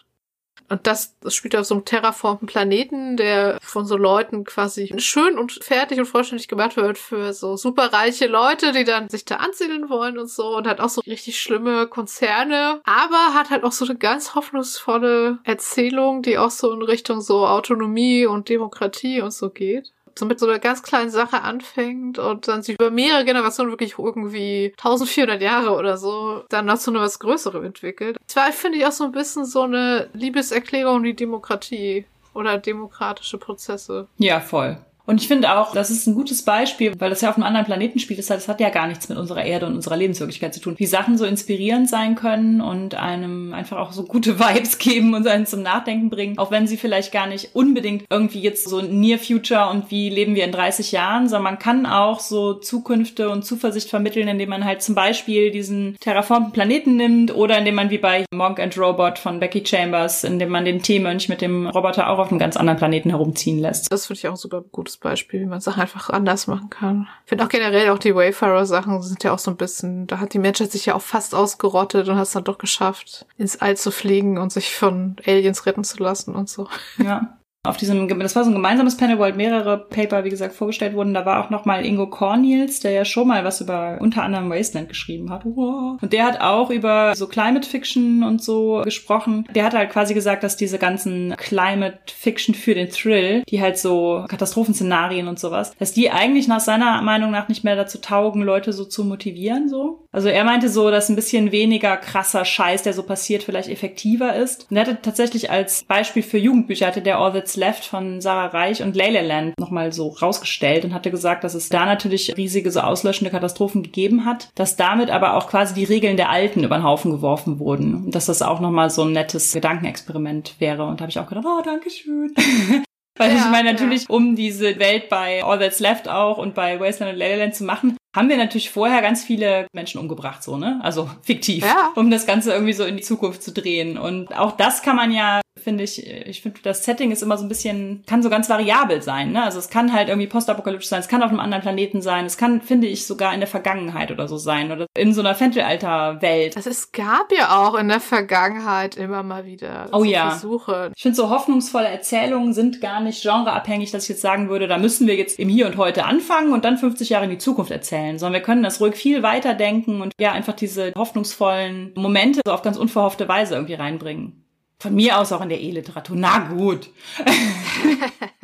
[0.69, 5.39] Und das, das spielt auf so einem terraformten Planeten, der von so Leuten quasi schön
[5.39, 9.89] und fertig und vollständig gemacht wird für so superreiche Leute, die dann sich da ansiedeln
[9.89, 13.85] wollen und so und hat auch so richtig schlimme Konzerne, aber hat halt auch so
[13.85, 19.51] eine ganz hoffnungsvolle Erzählung, die auch so in Richtung so Autonomie und Demokratie und so
[19.51, 23.73] geht so mit so einer ganz kleinen Sache anfängt und dann sich über mehrere Generationen
[23.73, 28.17] wirklich irgendwie 1400 Jahre oder so dann noch zu einer was Größerem entwickelt.
[28.27, 32.05] Das war, finde ich, auch so ein bisschen so eine Liebeserklärung in die Demokratie
[32.35, 34.07] oder demokratische Prozesse.
[34.19, 34.79] Ja, voll.
[35.11, 37.67] Und ich finde auch, das ist ein gutes Beispiel, weil das ja auf einem anderen
[37.67, 38.21] Planeten spielt.
[38.21, 40.77] Das, heißt, das hat ja gar nichts mit unserer Erde und unserer Lebenswirklichkeit zu tun.
[40.77, 45.27] Wie Sachen so inspirierend sein können und einem einfach auch so gute Vibes geben und
[45.27, 49.19] einen zum Nachdenken bringen, auch wenn sie vielleicht gar nicht unbedingt irgendwie jetzt so Near
[49.19, 53.45] Future und wie leben wir in 30 Jahren, sondern man kann auch so Zukünfte und
[53.45, 57.99] Zuversicht vermitteln, indem man halt zum Beispiel diesen terraformten Planeten nimmt oder indem man wie
[57.99, 62.21] bei Monk and Robot von Becky Chambers, indem man den T-Mönch mit dem Roboter auch
[62.21, 63.91] auf einem ganz anderen Planeten herumziehen lässt.
[63.91, 67.09] Das finde ich auch ein super gutes Beispiel, wie man Sachen einfach anders machen kann.
[67.25, 70.35] Ich finde auch generell auch die Wayfarer-Sachen sind ja auch so ein bisschen, da hat
[70.35, 73.77] die Menschheit sich ja auch fast ausgerottet und hat es dann doch geschafft, ins All
[73.77, 76.69] zu fliegen und sich von Aliens retten zu lassen und so.
[76.99, 80.55] Ja auf diesem, das war so ein gemeinsames Panel, wo halt mehrere Paper, wie gesagt,
[80.55, 81.13] vorgestellt wurden.
[81.13, 84.49] Da war auch noch mal Ingo Cornels, der ja schon mal was über unter anderem
[84.49, 85.45] Wasteland geschrieben hat.
[85.45, 89.47] Und der hat auch über so Climate Fiction und so gesprochen.
[89.55, 93.77] Der hat halt quasi gesagt, dass diese ganzen Climate Fiction für den Thrill, die halt
[93.77, 98.41] so Katastrophenszenarien und sowas, dass die eigentlich nach seiner Meinung nach nicht mehr dazu taugen,
[98.41, 100.07] Leute so zu motivieren, so.
[100.13, 104.35] Also er meinte so, dass ein bisschen weniger krasser Scheiß, der so passiert, vielleicht effektiver
[104.35, 104.67] ist.
[104.71, 108.47] Und er hatte tatsächlich als Beispiel für Jugendbücher hatte der All That's Left von Sarah
[108.47, 112.81] Reich und Leyland nochmal so rausgestellt und hatte gesagt, dass es da natürlich riesige so
[112.81, 116.85] auslöschende Katastrophen gegeben hat, dass damit aber auch quasi die Regeln der Alten über den
[116.85, 120.85] Haufen geworfen wurden und dass das auch nochmal so ein nettes Gedankenexperiment wäre.
[120.85, 122.35] Und da habe ich auch gedacht, oh, danke schön.
[123.19, 124.15] Weil ja, ich meine, natürlich, ja.
[124.15, 127.97] um diese Welt bei All That's Left auch und bei Wasteland und Leyland zu machen,
[128.15, 130.81] haben wir natürlich vorher ganz viele Menschen umgebracht, so, ne?
[130.83, 131.93] Also fiktiv, ja.
[131.95, 133.99] um das Ganze irgendwie so in die Zukunft zu drehen.
[133.99, 137.45] Und auch das kann man ja finde ich, ich finde, das Setting ist immer so
[137.45, 139.33] ein bisschen, kann so ganz variabel sein.
[139.33, 139.43] Ne?
[139.43, 142.37] Also es kann halt irgendwie postapokalyptisch sein, es kann auf einem anderen Planeten sein, es
[142.37, 146.57] kann, finde ich, sogar in der Vergangenheit oder so sein oder in so einer Fentelalter-Welt.
[146.57, 150.31] Also es gab ja auch in der Vergangenheit immer mal wieder oh, so ja.
[150.31, 150.93] Versuche.
[150.95, 154.79] Ich finde, so hoffnungsvolle Erzählungen sind gar nicht genreabhängig, dass ich jetzt sagen würde, da
[154.79, 157.71] müssen wir jetzt im Hier und Heute anfangen und dann 50 Jahre in die Zukunft
[157.71, 162.41] erzählen, sondern wir können das ruhig viel weiter denken und ja, einfach diese hoffnungsvollen Momente
[162.45, 164.45] so auf ganz unverhoffte Weise irgendwie reinbringen.
[164.79, 166.17] Von mir aus auch in der E-Literatur.
[166.17, 166.89] Na gut.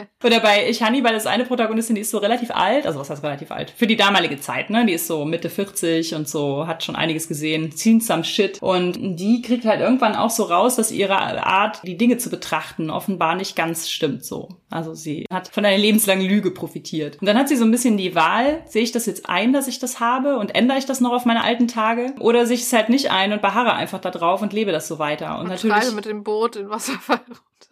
[0.25, 3.23] Oder bei Ich Hannibal ist eine Protagonistin, die ist so relativ alt, also was heißt
[3.23, 3.71] relativ alt?
[3.71, 4.87] Für die damalige Zeit, ne?
[4.87, 8.61] Die ist so Mitte 40 und so, hat schon einiges gesehen, seen some shit.
[8.63, 12.91] Und die kriegt halt irgendwann auch so raus, dass ihre Art, die Dinge zu betrachten,
[12.91, 14.49] offenbar nicht ganz stimmt so.
[14.71, 17.19] Also sie hat von einer lebenslangen Lüge profitiert.
[17.21, 19.69] Und dann hat sie so ein bisschen die Wahl, sehe ich das jetzt ein, dass
[19.69, 22.15] ich das habe und ändere ich das noch auf meine alten Tage?
[22.21, 24.89] Oder sehe ich es halt nicht ein und beharre einfach da drauf und lebe das
[24.89, 25.35] so weiter.
[25.35, 25.93] Und, und natürlich.
[25.93, 27.21] mit dem Boot in Wasserfall.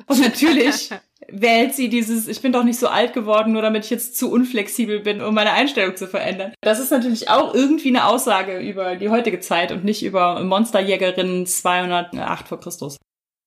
[0.06, 0.90] Und natürlich
[1.28, 4.30] wählt sie dieses, ich bin doch nicht so alt geworden, nur damit ich jetzt zu
[4.30, 6.52] unflexibel bin, um meine Einstellung zu verändern.
[6.60, 11.46] Das ist natürlich auch irgendwie eine Aussage über die heutige Zeit und nicht über Monsterjägerinnen
[11.46, 12.96] 208 vor Christus.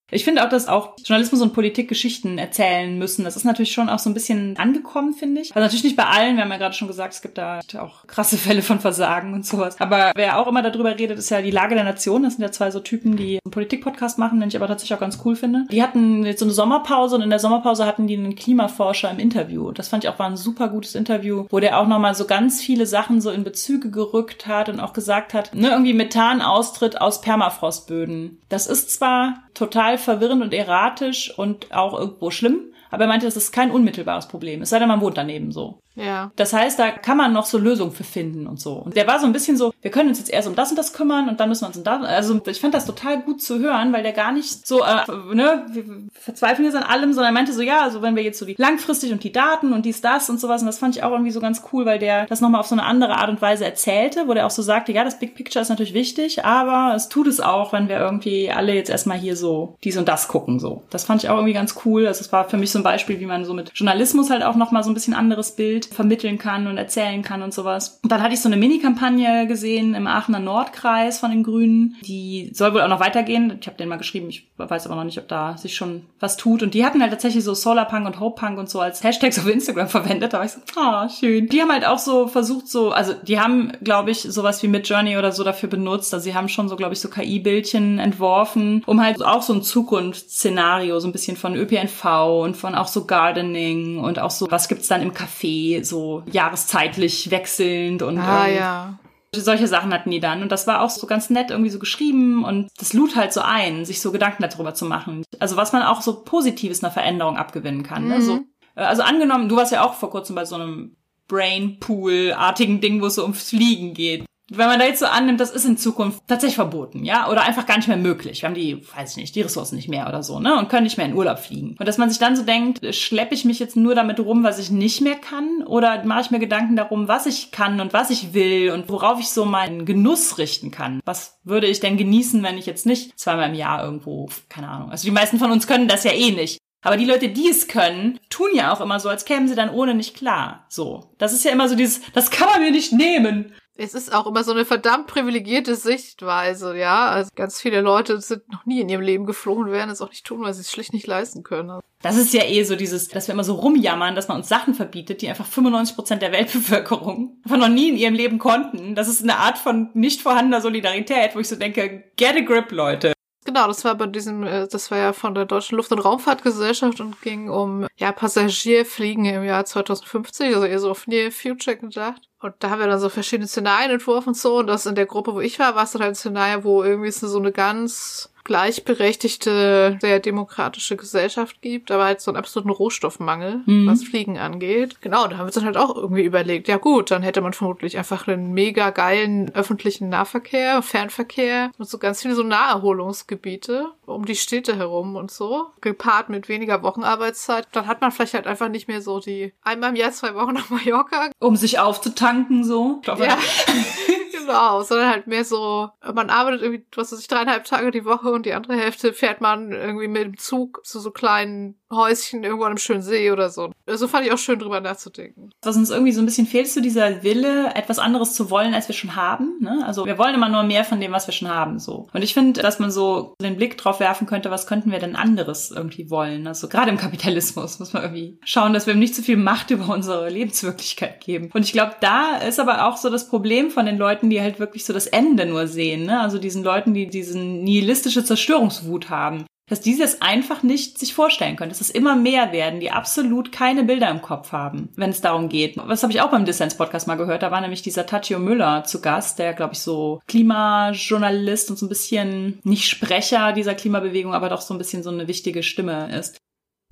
[0.10, 3.26] Ich finde auch, dass auch Journalismus und Politik Geschichten erzählen müssen.
[3.26, 5.54] Das ist natürlich schon auch so ein bisschen angekommen, finde ich.
[5.54, 6.38] Also natürlich nicht bei allen.
[6.38, 9.46] Wir haben ja gerade schon gesagt, es gibt da auch krasse Fälle von Versagen und
[9.46, 9.80] sowas.
[9.82, 12.24] Aber wer auch immer darüber redet, ist ja die Lage der Nation.
[12.24, 15.02] Das sind ja zwei so Typen, die einen Politik-Podcast machen, den ich aber tatsächlich auch
[15.02, 15.66] ganz cool finde.
[15.72, 19.20] Die hatten jetzt so eine Sommerpause und in der Sommerpause hatten die einen Klimaforscher im
[19.20, 19.72] Interview.
[19.74, 22.62] Das fand ich auch war ein super gutes Interview, wo der auch nochmal so ganz
[22.62, 27.20] viele Sachen so in Bezüge gerückt hat und auch gesagt hat, ne, irgendwie Methanaustritt aus
[27.20, 28.40] Permafrostböden.
[28.50, 32.74] Das ist zwar total verwirrend und erratisch und auch irgendwo schlimm.
[32.90, 34.62] Aber er meinte, das ist kein unmittelbares Problem.
[34.62, 35.80] Es sei denn, man wohnt daneben so.
[35.98, 36.32] Ja.
[36.36, 38.74] Das heißt, da kann man noch so Lösungen für finden und so.
[38.74, 40.78] Und der war so ein bisschen so, wir können uns jetzt erst um das und
[40.78, 42.04] das kümmern und dann müssen wir uns um das.
[42.04, 45.66] Also ich fand das total gut zu hören, weil der gar nicht so, äh, ne,
[45.70, 45.84] wir
[46.14, 48.56] verzweifeln jetzt an allem, sondern er meinte so, ja, also wenn wir jetzt so die
[48.58, 51.32] langfristig und die Daten und dies, das und sowas, und das fand ich auch irgendwie
[51.32, 54.28] so ganz cool, weil der das nochmal auf so eine andere Art und Weise erzählte,
[54.28, 57.26] wo der auch so sagte, ja, das Big Picture ist natürlich wichtig, aber es tut
[57.26, 60.84] es auch, wenn wir irgendwie alle jetzt erstmal hier so dies und das gucken, so.
[60.92, 62.06] Das fand ich auch irgendwie ganz cool.
[62.06, 64.56] Also es war für mich so ein Beispiel, wie man so mit Journalismus halt auch
[64.56, 68.00] nochmal so ein bisschen anderes Bild vermitteln kann und erzählen kann und sowas.
[68.04, 71.96] Und dann hatte ich so eine Mini-Kampagne gesehen im Aachener Nordkreis von den Grünen.
[72.02, 73.58] Die soll wohl auch noch weitergehen.
[73.60, 76.38] Ich habe denen mal geschrieben, ich weiß aber noch nicht, ob da sich schon was
[76.38, 76.64] tut.
[76.64, 79.88] Und die hatten halt tatsächlich so Solarpunk und Hopepunk und so als Hashtags auf Instagram
[79.88, 80.34] verwendet.
[80.34, 81.48] Da war ich so, ah, oh, schön.
[81.48, 85.18] Die haben halt auch so versucht, so, also die haben, glaube ich, sowas wie Midjourney
[85.18, 86.14] oder so dafür benutzt.
[86.14, 89.62] Also sie haben schon so, glaube ich, so KI-Bildchen entworfen, um halt auch so ein
[89.62, 92.06] Zukunftsszenario, so ein bisschen von ÖPNV
[92.42, 97.32] und von auch so Gardening und auch so, was gibt's dann im Café, so jahreszeitlich
[97.32, 99.00] wechselnd und ah, ja.
[99.36, 102.44] solche Sachen hatten die dann und das war auch so ganz nett irgendwie so geschrieben
[102.44, 105.24] und das lud halt so ein, sich so Gedanken darüber zu machen.
[105.40, 108.04] Also was man auch so Positives einer Veränderung abgewinnen kann.
[108.04, 108.10] Mhm.
[108.10, 108.22] Ne?
[108.22, 108.40] So,
[108.76, 110.96] äh, also angenommen, du warst ja auch vor kurzem bei so einem
[111.28, 115.52] Brainpool-artigen Ding, wo es so ums Fliegen geht wenn man da jetzt so annimmt, das
[115.52, 118.42] ist in Zukunft tatsächlich verboten, ja, oder einfach gar nicht mehr möglich.
[118.42, 120.84] Wir haben die, weiß ich nicht, die Ressourcen nicht mehr oder so, ne, und können
[120.84, 121.76] nicht mehr in Urlaub fliegen.
[121.78, 124.60] Und dass man sich dann so denkt, schleppe ich mich jetzt nur damit rum, was
[124.60, 128.10] ich nicht mehr kann, oder mache ich mir Gedanken darum, was ich kann und was
[128.10, 131.02] ich will und worauf ich so meinen Genuss richten kann.
[131.04, 134.92] Was würde ich denn genießen, wenn ich jetzt nicht zweimal im Jahr irgendwo, keine Ahnung.
[134.92, 136.58] Also die meisten von uns können das ja eh nicht.
[136.84, 139.70] Aber die Leute, die es können, tun ja auch immer so, als kämen sie dann
[139.70, 140.66] ohne nicht klar.
[140.70, 141.12] So.
[141.18, 144.28] Das ist ja immer so dieses, das kann man mir nicht nehmen es ist auch
[144.28, 147.08] immer so eine verdammt privilegierte Sichtweise, ja.
[147.10, 150.26] Also ganz viele Leute sind noch nie in ihrem Leben geflogen, werden es auch nicht
[150.26, 151.80] tun, weil sie es schlicht nicht leisten können.
[152.02, 154.74] Das ist ja eh so dieses, dass wir immer so rumjammern, dass man uns Sachen
[154.74, 158.96] verbietet, die einfach 95 Prozent der Weltbevölkerung einfach noch nie in ihrem Leben konnten.
[158.96, 162.72] Das ist eine Art von nicht vorhandener Solidarität, wo ich so denke, get a grip,
[162.72, 163.17] Leute.
[163.48, 167.00] Genau, das war bei diesem, äh, das war ja von der Deutschen Luft- und Raumfahrtgesellschaft
[167.00, 172.24] und ging um ja Passagierfliegen im Jahr 2050, also eher so auf Near Future gedacht.
[172.42, 174.58] Und da haben wir dann so verschiedene Szenarien entworfen und so.
[174.58, 176.84] Und das in der Gruppe, wo ich war, war es dann halt ein Szenario, wo
[176.84, 183.62] irgendwie so eine ganz gleichberechtigte, sehr demokratische Gesellschaft gibt, aber halt so einen absoluten Rohstoffmangel,
[183.66, 183.88] mhm.
[183.88, 185.02] was Fliegen angeht.
[185.02, 187.52] Genau, da haben wir uns dann halt auch irgendwie überlegt, ja gut, dann hätte man
[187.52, 194.26] vermutlich einfach einen mega geilen öffentlichen Nahverkehr, Fernverkehr und so ganz viele so Naherholungsgebiete um
[194.26, 197.68] die Städte herum und so, gepaart mit weniger Wochenarbeitszeit.
[197.74, 200.54] Dann hat man vielleicht halt einfach nicht mehr so die einmal im Jahr zwei Wochen
[200.54, 201.30] nach Mallorca.
[201.40, 203.02] Um sich aufzutanken so.
[203.06, 203.38] Ja.
[204.48, 208.32] genau, sondern halt mehr so, man arbeitet irgendwie, was weiß ich, dreieinhalb Tage die Woche
[208.32, 212.66] und die andere Hälfte fährt man irgendwie mit dem Zug zu so kleinen Häuschen irgendwo
[212.66, 213.72] an einem schönen See oder so.
[213.88, 215.52] So fand ich auch schön drüber nachzudenken.
[215.62, 218.74] Was uns irgendwie so ein bisschen fehlt, ist so dieser Wille, etwas anderes zu wollen,
[218.74, 219.58] als wir schon haben.
[219.62, 219.84] Ne?
[219.86, 221.80] Also wir wollen immer nur mehr von dem, was wir schon haben.
[221.80, 222.08] so.
[222.14, 225.16] Und ich finde, dass man so den Blick drauf werfen könnte, was könnten wir denn
[225.16, 226.48] anderes irgendwie wollen.
[226.48, 229.72] Also gerade im Kapitalismus muss man irgendwie schauen, dass wir ihm nicht zu viel Macht
[229.72, 231.50] über unsere Lebenswirklichkeit geben.
[231.54, 234.60] Und ich glaube, da ist aber auch so das Problem von den Leuten, die halt
[234.60, 236.06] wirklich so das Ende nur sehen.
[236.06, 236.20] Ne?
[236.20, 241.56] Also diesen Leuten, die diesen nihilistische Zerstörungswut haben dass die das einfach nicht sich vorstellen
[241.56, 245.22] können, dass es immer mehr werden, die absolut keine Bilder im Kopf haben, wenn es
[245.22, 245.78] darum geht.
[245.78, 249.02] Was habe ich auch beim Dissens-Podcast mal gehört, da war nämlich dieser Tachio Müller zu
[249.02, 254.50] Gast, der, glaube ich, so Klimajournalist und so ein bisschen nicht Sprecher dieser Klimabewegung, aber
[254.50, 256.38] doch so ein bisschen so eine wichtige Stimme ist.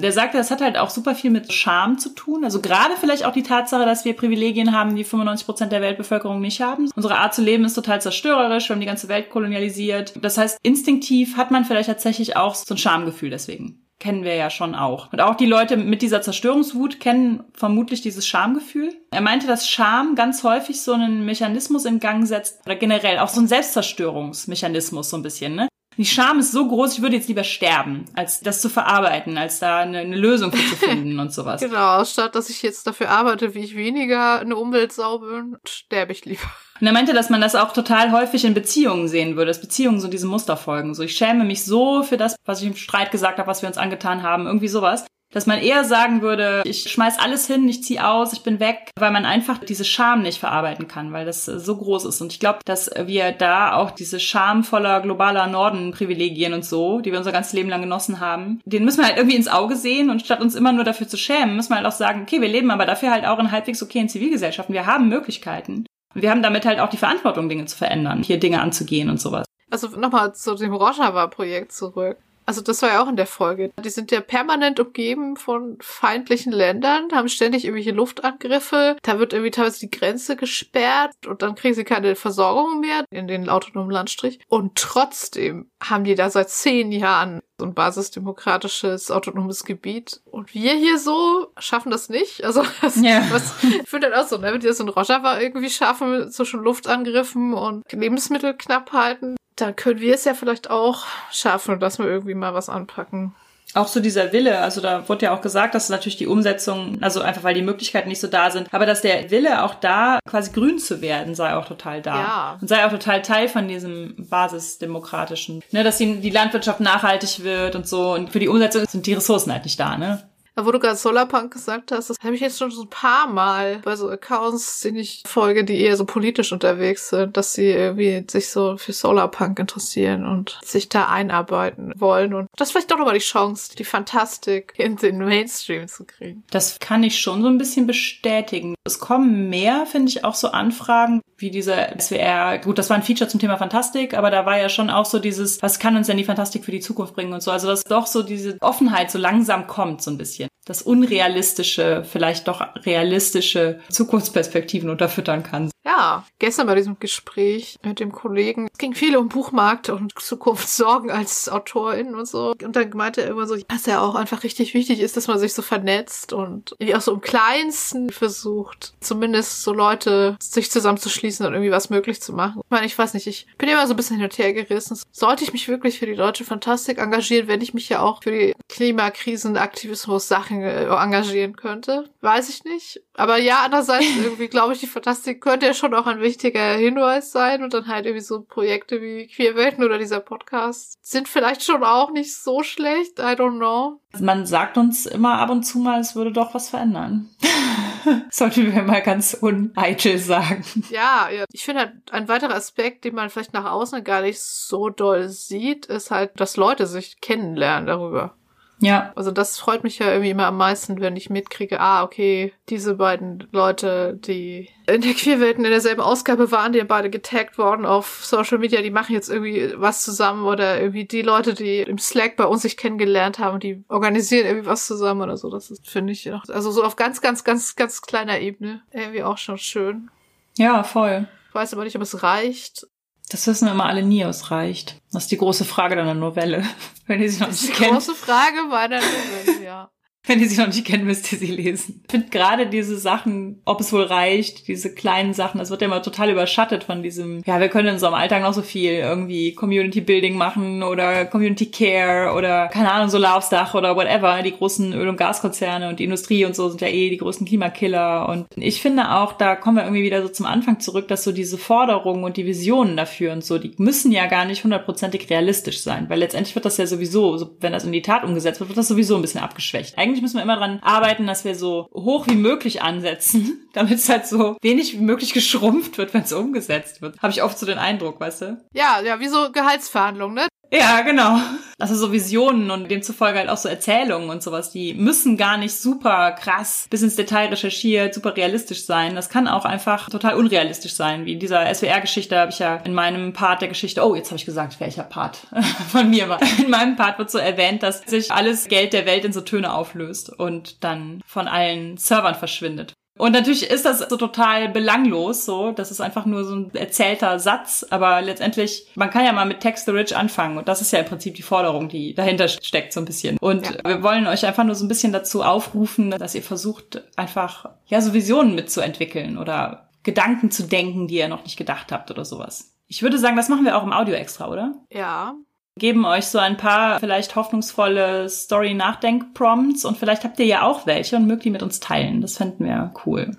[0.02, 2.43] Der sagte, das hat halt auch super viel mit Scham zu tun.
[2.43, 6.41] Also gerade vielleicht auch die Tatsache, dass wir Privilegien haben, die 95 Prozent der Weltbevölkerung
[6.41, 6.89] nicht haben.
[6.96, 8.68] Unsere Art zu leben ist total zerstörerisch.
[8.68, 10.14] Wir haben die ganze Welt kolonialisiert.
[10.22, 13.86] Das heißt, instinktiv hat man vielleicht tatsächlich auch so ein Schamgefühl deswegen.
[13.98, 15.14] Kennen wir ja schon auch.
[15.14, 18.93] Und auch die Leute mit dieser Zerstörungswut kennen vermutlich dieses Schamgefühl.
[19.12, 23.30] Er meinte, dass Scham ganz häufig so einen Mechanismus in Gang setzt, oder generell auch
[23.30, 25.70] so ein Selbstzerstörungsmechanismus so ein bisschen, ne?
[25.98, 29.60] Die Scham ist so groß, ich würde jetzt lieber sterben, als das zu verarbeiten, als
[29.60, 31.62] da eine, eine Lösung zu finden und sowas.
[31.66, 36.26] Genau, statt dass ich jetzt dafür arbeite, wie ich weniger eine Umwelt sauber, sterbe ich
[36.26, 36.43] lieber.
[36.80, 40.00] Und er meinte, dass man das auch total häufig in Beziehungen sehen würde, dass Beziehungen
[40.00, 40.93] so diese Muster folgen.
[40.93, 43.68] So, ich schäme mich so für das, was ich im Streit gesagt habe, was wir
[43.68, 45.06] uns angetan haben, irgendwie sowas
[45.36, 48.90] dass man eher sagen würde, ich schmeiß alles hin, ich zieh aus, ich bin weg,
[48.98, 52.22] weil man einfach diese Scham nicht verarbeiten kann, weil das so groß ist.
[52.22, 57.12] Und ich glaube, dass wir da auch diese Scham voller globaler Norden-Privilegien und so, die
[57.12, 60.10] wir unser ganzes Leben lang genossen haben, den müssen wir halt irgendwie ins Auge sehen
[60.10, 62.48] und statt uns immer nur dafür zu schämen, müssen wir halt auch sagen, okay, wir
[62.48, 64.74] leben aber dafür halt auch in halbwegs okayen Zivilgesellschaften.
[64.74, 65.86] Wir haben Möglichkeiten.
[66.14, 69.20] Und wir haben damit halt auch die Verantwortung, Dinge zu verändern, hier Dinge anzugehen und
[69.20, 69.46] sowas.
[69.70, 72.20] Also nochmal zu dem Rojava-Projekt zurück.
[72.46, 73.72] Also das war ja auch in der Folge.
[73.84, 78.98] Die sind ja permanent umgeben von feindlichen Ländern, haben ständig irgendwelche Luftangriffe.
[79.02, 83.28] Da wird irgendwie teilweise die Grenze gesperrt und dann kriegen sie keine Versorgung mehr in
[83.28, 84.39] den autonomen Landstrich.
[84.48, 90.22] Und trotzdem haben die da seit zehn Jahren so ein basisdemokratisches autonomes Gebiet.
[90.26, 92.43] Und wir hier so schaffen das nicht.
[92.43, 93.24] Also das, yeah.
[93.32, 96.62] was, ich finde halt auch so, ne, wenn die das in Rojava irgendwie schaffen, zwischen
[96.62, 102.53] Luftangriffen und Lebensmittelknappheiten, dann können wir es ja vielleicht auch schaffen, dass wir irgendwie mal
[102.53, 103.34] was anpacken.
[103.74, 107.20] Auch so dieser Wille, also da wurde ja auch gesagt, dass natürlich die Umsetzung, also
[107.22, 110.51] einfach weil die Möglichkeiten nicht so da sind, aber dass der Wille auch da, quasi
[110.51, 112.16] grün zu werden, sei auch total da.
[112.16, 112.58] Ja.
[112.62, 117.76] Und sei auch total Teil von diesem basisdemokratischen, ne, dass die, die Landwirtschaft nachhaltig wird
[117.76, 118.14] und so.
[118.14, 120.24] Und für die Umsetzung sind die Ressourcen halt nicht da, ne?
[120.58, 123.80] Wo du gerade Solarpunk gesagt hast, das habe ich jetzt schon so ein paar Mal
[123.84, 128.24] bei so Accounts, die ich folge, die eher so politisch unterwegs sind, dass sie irgendwie
[128.30, 132.34] sich so für Solarpunk interessieren und sich da einarbeiten wollen.
[132.34, 136.43] Und das ist vielleicht doch nochmal die Chance, die Fantastik in den Mainstream zu kriegen.
[136.51, 138.76] Das kann ich schon so ein bisschen bestätigen.
[138.86, 142.60] Es kommen mehr, finde ich, auch so Anfragen wie dieser SWR.
[142.60, 145.20] Gut, das war ein Feature zum Thema Fantastik, aber da war ja schon auch so
[145.20, 147.51] dieses, was kann uns denn die Fantastik für die Zukunft bringen und so.
[147.51, 152.47] Also dass doch so diese Offenheit so langsam kommt, so ein bisschen das unrealistische, vielleicht
[152.47, 155.70] doch realistische Zukunftsperspektiven unterfüttern kann.
[155.86, 161.11] Ja, gestern bei diesem Gespräch mit dem Kollegen, es ging viel um Buchmarkt und Zukunftssorgen
[161.11, 162.55] als Autorin und so.
[162.63, 165.38] Und dann meinte er immer so, dass ja auch einfach richtig wichtig ist, dass man
[165.38, 171.45] sich so vernetzt und irgendwie auch so im Kleinsten versucht, zumindest so Leute sich zusammenzuschließen
[171.45, 172.61] und irgendwie was möglich zu machen.
[172.63, 174.97] Ich meine, ich weiß nicht, ich bin immer so ein bisschen hin und her gerissen.
[175.11, 178.32] Sollte ich mich wirklich für die deutsche Fantastik engagieren, wenn ich mich ja auch für
[178.32, 182.10] die Klimakrisenaktivismus-Sachen äh, engagieren könnte?
[182.22, 183.01] Weiß ich nicht.
[183.14, 187.32] Aber ja, andererseits irgendwie glaube ich, die Fantastik könnte ja schon auch ein wichtiger Hinweis
[187.32, 191.84] sein und dann halt irgendwie so Projekte wie Queerwelten oder dieser Podcast sind vielleicht schon
[191.84, 193.20] auch nicht so schlecht.
[193.20, 193.99] I don't know.
[194.20, 197.30] Man sagt uns immer ab und zu mal, es würde doch was verändern.
[198.30, 200.64] Sollten wir mal ganz uneitel sagen.
[200.89, 201.45] Ja, ja.
[201.51, 205.30] ich finde halt ein weiterer Aspekt, den man vielleicht nach außen gar nicht so doll
[205.30, 208.36] sieht, ist halt, dass Leute sich kennenlernen darüber.
[208.80, 209.14] Ja.
[209.16, 212.96] Also das freut mich ja irgendwie immer am meisten, wenn ich mitkriege, ah, okay, diese
[212.96, 218.26] beiden Leute, die in der Queerwelten in derselben Ausgabe waren, die beide getaggt worden auf
[218.26, 222.36] Social Media, die machen jetzt irgendwie was zusammen oder irgendwie die Leute, die im Slack
[222.36, 225.50] bei uns sich kennengelernt haben, die organisieren irgendwie was zusammen oder so.
[225.50, 229.38] Das finde ich auch, also so auf ganz, ganz, ganz, ganz kleiner Ebene irgendwie auch
[229.38, 230.10] schon schön.
[230.58, 231.28] Ja, voll.
[231.50, 232.88] Ich weiß aber nicht, ob es reicht.
[233.30, 235.02] Das wissen wir immer alle nie, es reicht.
[235.12, 236.64] Das ist die große Frage deiner Novelle.
[237.08, 237.94] Wenn ihr sie noch nicht ist die kennt.
[237.94, 239.90] große Frage meiner Novelle, ja.
[240.28, 242.02] Wenn ihr sie noch nicht kennt, müsst ihr sie lesen.
[242.06, 245.88] Ich finde gerade diese Sachen, ob es wohl reicht, diese kleinen Sachen, das wird ja
[245.88, 249.54] immer total überschattet von diesem, ja, wir können in unserem Alltag noch so viel irgendwie
[249.54, 254.42] Community Building machen oder Community Care oder, keine Ahnung, Solar aufs Dach oder whatever.
[254.42, 257.46] Die großen Öl- und Gaskonzerne und die Industrie und so sind ja eh die größten
[257.46, 258.28] Klimakiller.
[258.30, 261.32] Und ich finde auch, da kommen wir irgendwie wieder so zum Anfang zurück, dass so
[261.32, 265.82] diese Forderungen und die Visionen dafür und so, die müssen ja gar nicht hundertprozentig realistisch
[265.82, 268.78] sein, weil letztendlich wird das ja sowieso, wenn das in die Tat umgesetzt wird, wird
[268.78, 269.98] das sowieso ein bisschen abgeschwächt.
[269.98, 273.95] Eigentlich eigentlich müssen wir immer dran arbeiten, dass wir so hoch wie möglich ansetzen, damit
[273.95, 277.22] es halt so wenig wie möglich geschrumpft wird, wenn es umgesetzt wird.
[277.22, 278.66] Habe ich oft so den Eindruck, weißt du?
[278.74, 280.47] Ja, ja, wie so Gehaltsverhandlungen, ne?
[280.78, 281.40] Ja, genau.
[281.80, 285.76] Also so Visionen und demzufolge halt auch so Erzählungen und sowas, die müssen gar nicht
[285.76, 289.16] super krass bis ins Detail recherchiert, super realistisch sein.
[289.16, 291.26] Das kann auch einfach total unrealistisch sein.
[291.26, 294.38] Wie in dieser SWR-Geschichte habe ich ja in meinem Part der Geschichte, oh, jetzt habe
[294.38, 295.48] ich gesagt, welcher Part
[295.92, 296.40] von mir war.
[296.60, 299.74] In meinem Part wird so erwähnt, dass sich alles Geld der Welt in so Töne
[299.74, 302.94] auflöst und dann von allen Servern verschwindet.
[303.18, 305.72] Und natürlich ist das so total belanglos, so.
[305.72, 307.86] Das ist einfach nur so ein erzählter Satz.
[307.89, 310.57] Aber letztendlich, man kann ja mal mit Text the Rich anfangen.
[310.57, 313.38] Und das ist ja im Prinzip die Forderung, die dahinter steckt, so ein bisschen.
[313.39, 313.78] Und ja.
[313.86, 318.01] wir wollen euch einfach nur so ein bisschen dazu aufrufen, dass ihr versucht, einfach, ja,
[318.01, 322.74] so Visionen mitzuentwickeln oder Gedanken zu denken, die ihr noch nicht gedacht habt oder sowas.
[322.88, 324.76] Ich würde sagen, das machen wir auch im Audio extra, oder?
[324.91, 325.36] Ja,
[325.78, 331.18] geben euch so ein paar vielleicht hoffnungsvolle Story-Nachdenk-Prompts und vielleicht habt ihr ja auch welche
[331.18, 332.22] und mögt die mit uns teilen.
[332.22, 333.36] Das fänden wir cool.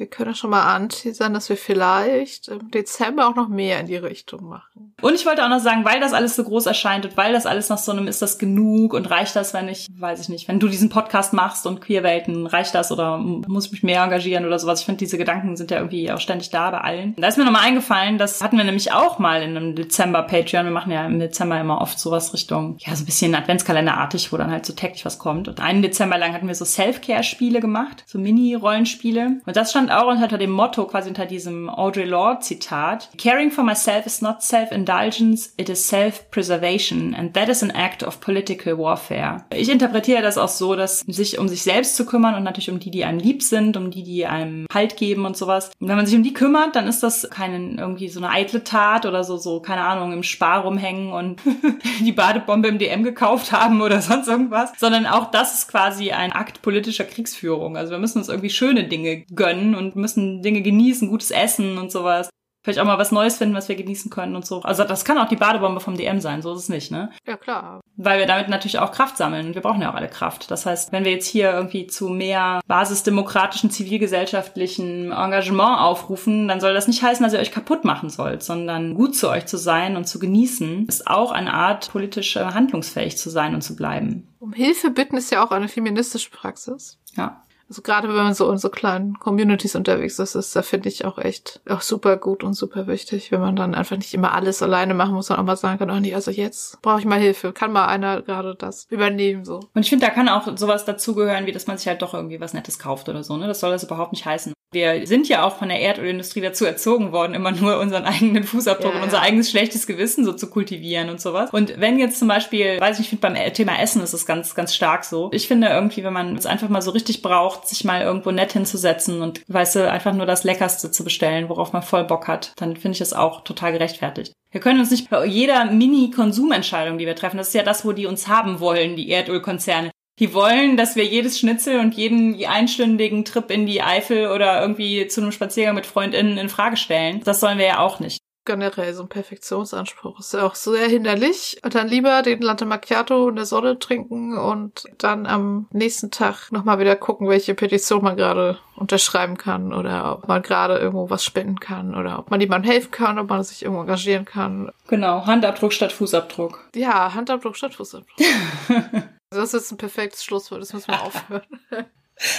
[0.00, 3.96] Wir können schon mal anteasern, dass wir vielleicht im Dezember auch noch mehr in die
[3.96, 4.94] Richtung machen.
[5.02, 7.44] Und ich wollte auch noch sagen, weil das alles so groß erscheint und weil das
[7.44, 10.48] alles nach so einem ist das genug und reicht das, wenn ich, weiß ich nicht,
[10.48, 14.46] wenn du diesen Podcast machst und Queerwelten, reicht das oder muss ich mich mehr engagieren
[14.46, 14.80] oder sowas.
[14.80, 17.14] Ich finde, diese Gedanken sind ja irgendwie auch ständig da bei allen.
[17.16, 20.64] Da ist mir nochmal eingefallen, das hatten wir nämlich auch mal in einem Dezember Patreon.
[20.64, 24.38] Wir machen ja im Dezember immer oft sowas Richtung, ja, so ein bisschen Adventskalenderartig, wo
[24.38, 25.46] dann halt so täglich was kommt.
[25.46, 29.40] Und einen Dezember lang hatten wir so Self-Care-Spiele gemacht, so Mini-Rollenspiele.
[29.44, 33.64] Und das stand auch unter dem Motto, quasi unter diesem Audre Lorde Zitat, Caring for
[33.64, 39.44] myself is not self-indulgence, it is self-preservation and that is an act of political warfare.
[39.54, 42.80] Ich interpretiere das auch so, dass sich um sich selbst zu kümmern und natürlich um
[42.80, 45.70] die, die einem lieb sind, um die, die einem Halt geben und sowas.
[45.80, 48.64] Und wenn man sich um die kümmert, dann ist das keine irgendwie so eine eitle
[48.64, 51.40] Tat oder so, so, keine Ahnung, im Spar rumhängen und
[52.00, 56.32] die Badebombe im DM gekauft haben oder sonst irgendwas, sondern auch das ist quasi ein
[56.32, 57.76] Akt politischer Kriegsführung.
[57.76, 61.90] Also wir müssen uns irgendwie schöne Dinge gönnen und müssen Dinge genießen, gutes Essen und
[61.90, 62.30] sowas.
[62.62, 64.60] Vielleicht auch mal was Neues finden, was wir genießen können und so.
[64.60, 67.10] Also das kann auch die Badebombe vom DM sein, so ist es nicht, ne?
[67.26, 67.80] Ja, klar.
[67.96, 69.54] Weil wir damit natürlich auch Kraft sammeln.
[69.54, 70.50] Wir brauchen ja auch alle Kraft.
[70.50, 76.74] Das heißt, wenn wir jetzt hier irgendwie zu mehr basisdemokratischen, zivilgesellschaftlichen Engagement aufrufen, dann soll
[76.74, 79.96] das nicht heißen, dass ihr euch kaputt machen sollt, sondern gut zu euch zu sein
[79.96, 84.28] und zu genießen, ist auch eine Art politisch handlungsfähig zu sein und zu bleiben.
[84.38, 86.98] Um Hilfe bitten ist ja auch eine feministische Praxis.
[87.16, 87.42] Ja.
[87.70, 91.04] Also gerade wenn man so in so kleinen Communities unterwegs ist, ist da finde ich
[91.04, 94.60] auch echt auch super gut und super wichtig, wenn man dann einfach nicht immer alles
[94.60, 97.20] alleine machen muss, sondern auch mal sagen kann, oh nee, also jetzt brauche ich mal
[97.20, 97.52] Hilfe.
[97.52, 99.60] Kann mal einer gerade das übernehmen so.
[99.72, 102.40] Und ich finde, da kann auch sowas dazugehören, wie dass man sich halt doch irgendwie
[102.40, 103.36] was Nettes kauft oder so.
[103.36, 103.46] Ne?
[103.46, 104.52] Das soll das überhaupt nicht heißen.
[104.72, 108.92] Wir sind ja auch von der Erdölindustrie dazu erzogen worden, immer nur unseren eigenen Fußabdruck
[108.92, 111.50] ja, und unser eigenes schlechtes Gewissen so zu kultivieren und sowas.
[111.50, 114.72] Und wenn jetzt zum Beispiel, weiß ich nicht, beim Thema Essen ist es ganz, ganz
[114.72, 115.28] stark so.
[115.32, 118.52] Ich finde irgendwie, wenn man es einfach mal so richtig braucht, sich mal irgendwo nett
[118.52, 122.52] hinzusetzen und, weißt du, einfach nur das Leckerste zu bestellen, worauf man voll Bock hat,
[122.56, 124.32] dann finde ich es auch total gerechtfertigt.
[124.52, 127.92] Wir können uns nicht bei jeder Mini-Konsumentscheidung, die wir treffen, das ist ja das, wo
[127.92, 129.90] die uns haben wollen, die Erdölkonzerne
[130.20, 135.06] die wollen, dass wir jedes Schnitzel und jeden einstündigen Trip in die Eifel oder irgendwie
[135.08, 137.22] zu einem Spaziergang mit FreundInnen in Frage stellen.
[137.24, 138.20] Das sollen wir ja auch nicht.
[138.46, 141.58] Generell so ein Perfektionsanspruch ist ja auch sehr hinderlich.
[141.62, 146.50] Und dann lieber den Latte Macchiato in der Sonne trinken und dann am nächsten Tag
[146.50, 151.22] nochmal wieder gucken, welche Petition man gerade unterschreiben kann oder ob man gerade irgendwo was
[151.22, 154.70] spenden kann oder ob man jemandem helfen kann, ob man sich irgendwo engagieren kann.
[154.88, 156.70] Genau, Handabdruck statt Fußabdruck.
[156.74, 158.18] Ja, Handabdruck statt Fußabdruck.
[159.30, 161.44] Das ist ein perfektes Schlusswort, das müssen wir aufhören.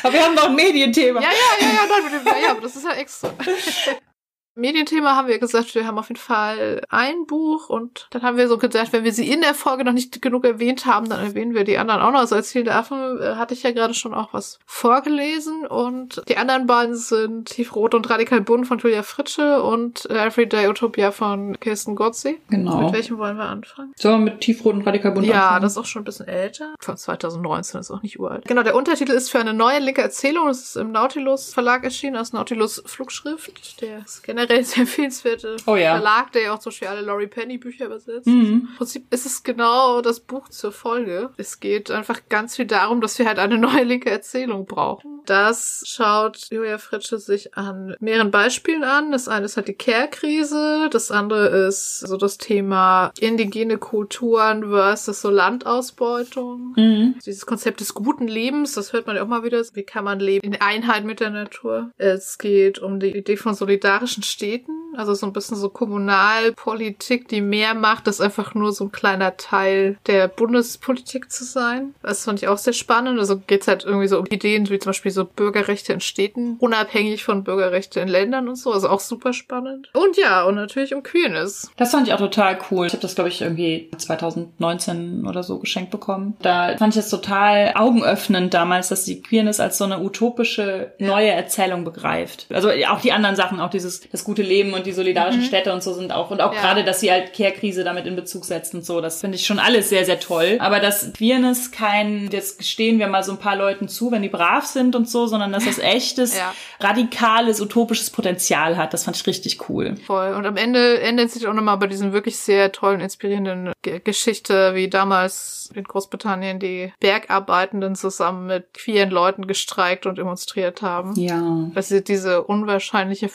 [0.04, 1.22] Aber wir haben noch ein Medienthema.
[1.22, 3.34] Ja, ja, ja, ja, nein, ja, aber das ist ja extra.
[4.56, 8.50] Medienthema haben wir gesagt, wir haben auf jeden Fall ein Buch und dann haben wir
[8.50, 11.54] so gesagt, wenn wir sie in der Folge noch nicht genug erwähnt haben, dann erwähnen
[11.54, 12.20] wir die anderen auch noch.
[12.20, 16.22] Also als Ziel der Affen äh, hatte ich ja gerade schon auch was vorgelesen und
[16.28, 21.58] die anderen beiden sind Tiefrot und Radikal Bunt von Julia Fritsche und Everyday Utopia von
[21.60, 22.42] Kirsten Gotzi.
[22.50, 22.82] Genau.
[22.82, 23.94] Mit welchem wollen wir anfangen?
[23.96, 25.62] Sollen wir mit Tiefrot und Radikal Bunt ja, anfangen?
[25.62, 26.76] Das ist auch schon ein bisschen älter.
[26.82, 28.46] Von 2019 ist auch nicht uralt.
[28.46, 30.48] Genau, der Untertitel ist für eine neue linke Erzählung.
[30.48, 33.82] Das ist im Nautilus Verlag erschienen, aus Nautilus Flugschrift.
[33.82, 35.96] Der ist generell sehr empfehlenswerte oh, ja.
[35.96, 38.28] Verlag, der ja auch zum Beispiel alle Laurie Penny Bücher übersetzt.
[38.28, 38.68] Mhm.
[38.70, 41.30] Im Prinzip ist es genau das Buch zur Folge.
[41.38, 45.22] Es geht einfach ganz viel darum, dass wir halt eine neue linke Erzählung brauchen.
[45.26, 49.12] Das schaut Julia Fritsche sich an mehreren Beispielen an.
[49.12, 55.22] Das eine ist halt die Care-Krise, das andere ist so das Thema indigene Kulturen versus
[55.22, 56.74] so Landausbeutung.
[56.76, 57.16] Mhm.
[57.26, 59.62] Dieses Konzept des guten Lebens, das hört man ja auch mal wieder.
[59.74, 61.92] Wie kann man leben in Einheit mit der Natur?
[61.98, 67.42] Es geht um die Idee von solidarischen Städten Also so ein bisschen so Kommunalpolitik, die
[67.42, 71.94] mehr macht, ist einfach nur so ein kleiner Teil der Bundespolitik zu sein.
[72.02, 73.20] Das fand ich auch sehr spannend.
[73.20, 77.24] Also geht's halt irgendwie so um Ideen wie zum Beispiel so Bürgerrechte in Städten, unabhängig
[77.24, 78.72] von Bürgerrechte in Ländern und so.
[78.72, 79.90] Also auch super spannend.
[79.94, 81.72] Und ja, und natürlich um Queerness.
[81.78, 82.88] Das fand ich auch total cool.
[82.88, 86.36] Ich habe das, glaube ich, irgendwie 2019 oder so geschenkt bekommen.
[86.42, 91.30] Da fand ich es total augenöffnend damals, dass die Queerness als so eine utopische neue
[91.30, 92.48] Erzählung begreift.
[92.50, 95.46] Also auch die anderen Sachen, auch dieses das gute Leben und die solidarischen mhm.
[95.46, 96.62] Städte und so sind auch und auch ja.
[96.62, 99.02] gerade, dass sie halt Care-Krise damit in Bezug setzt und so.
[99.02, 100.58] Das finde ich schon alles sehr, sehr toll.
[100.60, 104.30] Aber dass Queerness kein, jetzt gestehen wir mal so ein paar Leuten zu, wenn die
[104.30, 106.54] brav sind und so, sondern dass das echtes, ja.
[106.80, 108.94] radikales, utopisches Potenzial hat.
[108.94, 109.96] Das fand ich richtig cool.
[110.06, 110.34] Voll.
[110.34, 114.76] Und am Ende endet sich auch nochmal bei diesen wirklich sehr tollen, inspirierenden G Geschichte,
[114.76, 121.14] wie damals in Großbritannien die Bergarbeitenden zusammen mit queeren Leuten gestreikt und demonstriert haben.
[121.16, 121.70] Ja.
[121.74, 123.30] Das ist diese unwahrscheinliche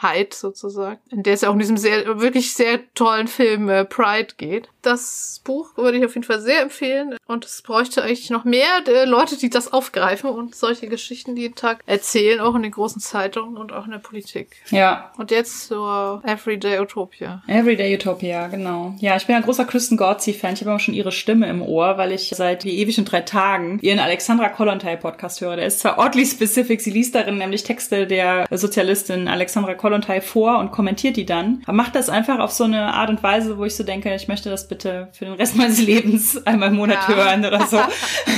[0.00, 3.84] Verbündetheit sozusagen, in der es ja auch in diesem sehr, wirklich sehr tollen Film äh,
[3.84, 4.68] Pride geht.
[4.82, 8.66] Das Buch würde ich auf jeden Fall sehr empfehlen und es bräuchte eigentlich noch mehr
[8.86, 13.00] äh, Leute, die das aufgreifen und solche Geschichten jeden Tag erzählen, auch in den großen
[13.00, 14.56] Zeitungen und auch in der Politik.
[14.70, 15.12] Ja.
[15.18, 17.42] Und jetzt zur Everyday Utopia.
[17.46, 18.94] Everyday Utopia, genau.
[19.00, 20.54] Ja, ich bin ein großer Kristen Gorzi-Fan.
[20.54, 23.20] Ich habe auch schon ihre Stimme im Ohr, weil ich seit wie ewig und drei
[23.20, 25.56] Tagen ihren Alexandra Kollontai Podcast höre.
[25.56, 30.58] Der ist zwar oddly specific, sie liest darin nämlich Texte der Sozialistin Alexandra Kollontai vor
[30.58, 31.62] und kommentiert die dann.
[31.64, 34.28] Aber macht das einfach auf so eine Art und Weise, wo ich so denke, ich
[34.28, 37.14] möchte das bitte für den Rest meines Lebens einmal im Monat ja.
[37.14, 37.78] hören oder so.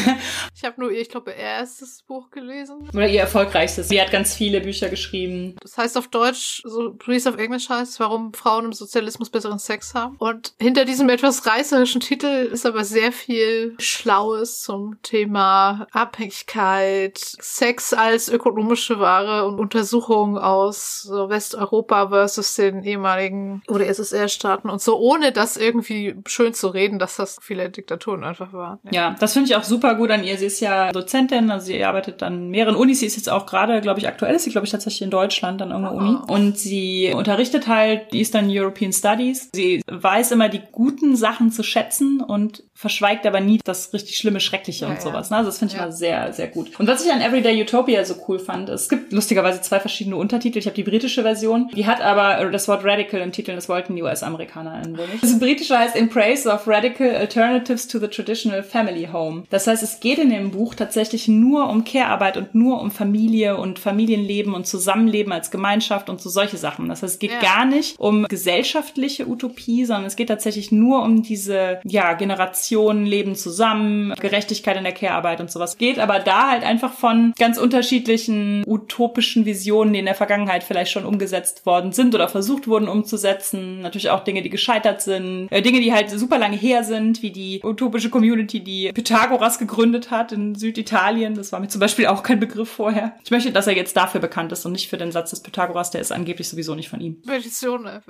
[0.62, 2.88] ich habe nur ihr, ich glaube, ihr erstes Buch gelesen.
[2.94, 3.88] Oder ihr erfolgreichstes.
[3.88, 5.56] Sie hat ganz viele Bücher geschrieben.
[5.60, 9.58] Das heißt auf Deutsch, so wie es auf Englisch heißt, warum Frauen im Sozialismus besseren
[9.58, 10.14] Sex haben.
[10.18, 17.92] Und hinter diesem etwas reißerischen Titel ist aber sehr viel Schlaues zum Thema Abhängigkeit, Sex
[17.92, 24.96] als ökonomische Ware und Untersuchungen aus so Westeuropa versus den ehemaligen oder SSR-Staaten und so,
[24.96, 28.78] ohne das irgendwie schön zu reden, dass das viele Diktaturen einfach waren.
[28.84, 30.38] Ja, ja das finde ich auch super gut an ihr.
[30.38, 33.00] Sie ist ja Dozentin, also sie arbeitet an mehreren Unis.
[33.00, 35.62] Sie ist jetzt auch gerade, glaube ich, aktuell ist sie, glaube ich, tatsächlich in Deutschland
[35.62, 35.92] an irgendeiner.
[35.92, 36.18] Uni.
[36.28, 39.50] Und sie unterrichtet halt Eastern European Studies.
[39.54, 44.40] Sie weiß immer die guten Sachen zu schätzen und verschweigt aber nie das richtig schlimme,
[44.40, 45.30] schreckliche ja, und sowas.
[45.30, 45.36] Ne?
[45.36, 45.86] Also das finde ich ja.
[45.86, 46.80] mal sehr, sehr gut.
[46.80, 50.58] Und was ich an Everyday Utopia so cool fand, es gibt lustigerweise zwei verschiedene Untertitel.
[50.58, 53.94] Ich habe die britische Version, die hat aber das Wort Radical im Titel, das wollten
[53.94, 55.22] die US-Amerikaner wohl nicht.
[55.22, 59.44] Das britische heißt In Praise of Radical Alternatives to the Traditional Family Home.
[59.50, 63.56] Das heißt, es geht in dem Buch tatsächlich nur um Care-Arbeit und nur um Familie
[63.56, 66.88] und Familienleben und Zusammenleben als Gemeinschaft und so solche Sachen.
[66.88, 67.40] Das heißt, es geht ja.
[67.40, 73.06] gar nicht um gesellschaftliche Utopie, sondern es geht tatsächlich nur um diese, ja, Generation Generationen
[73.06, 77.58] leben zusammen, Gerechtigkeit in der Care-Arbeit und sowas geht, aber da halt einfach von ganz
[77.58, 82.88] unterschiedlichen utopischen Visionen, die in der Vergangenheit vielleicht schon umgesetzt worden sind oder versucht wurden
[82.88, 83.80] umzusetzen.
[83.82, 87.30] Natürlich auch Dinge, die gescheitert sind, äh, Dinge, die halt super lange her sind, wie
[87.30, 91.34] die utopische Community, die Pythagoras gegründet hat in Süditalien.
[91.34, 93.16] Das war mir zum Beispiel auch kein Begriff vorher.
[93.24, 95.90] Ich möchte, dass er jetzt dafür bekannt ist und nicht für den Satz des Pythagoras,
[95.90, 97.20] der ist angeblich sowieso nicht von ihm.
[97.22, 97.88] Petition.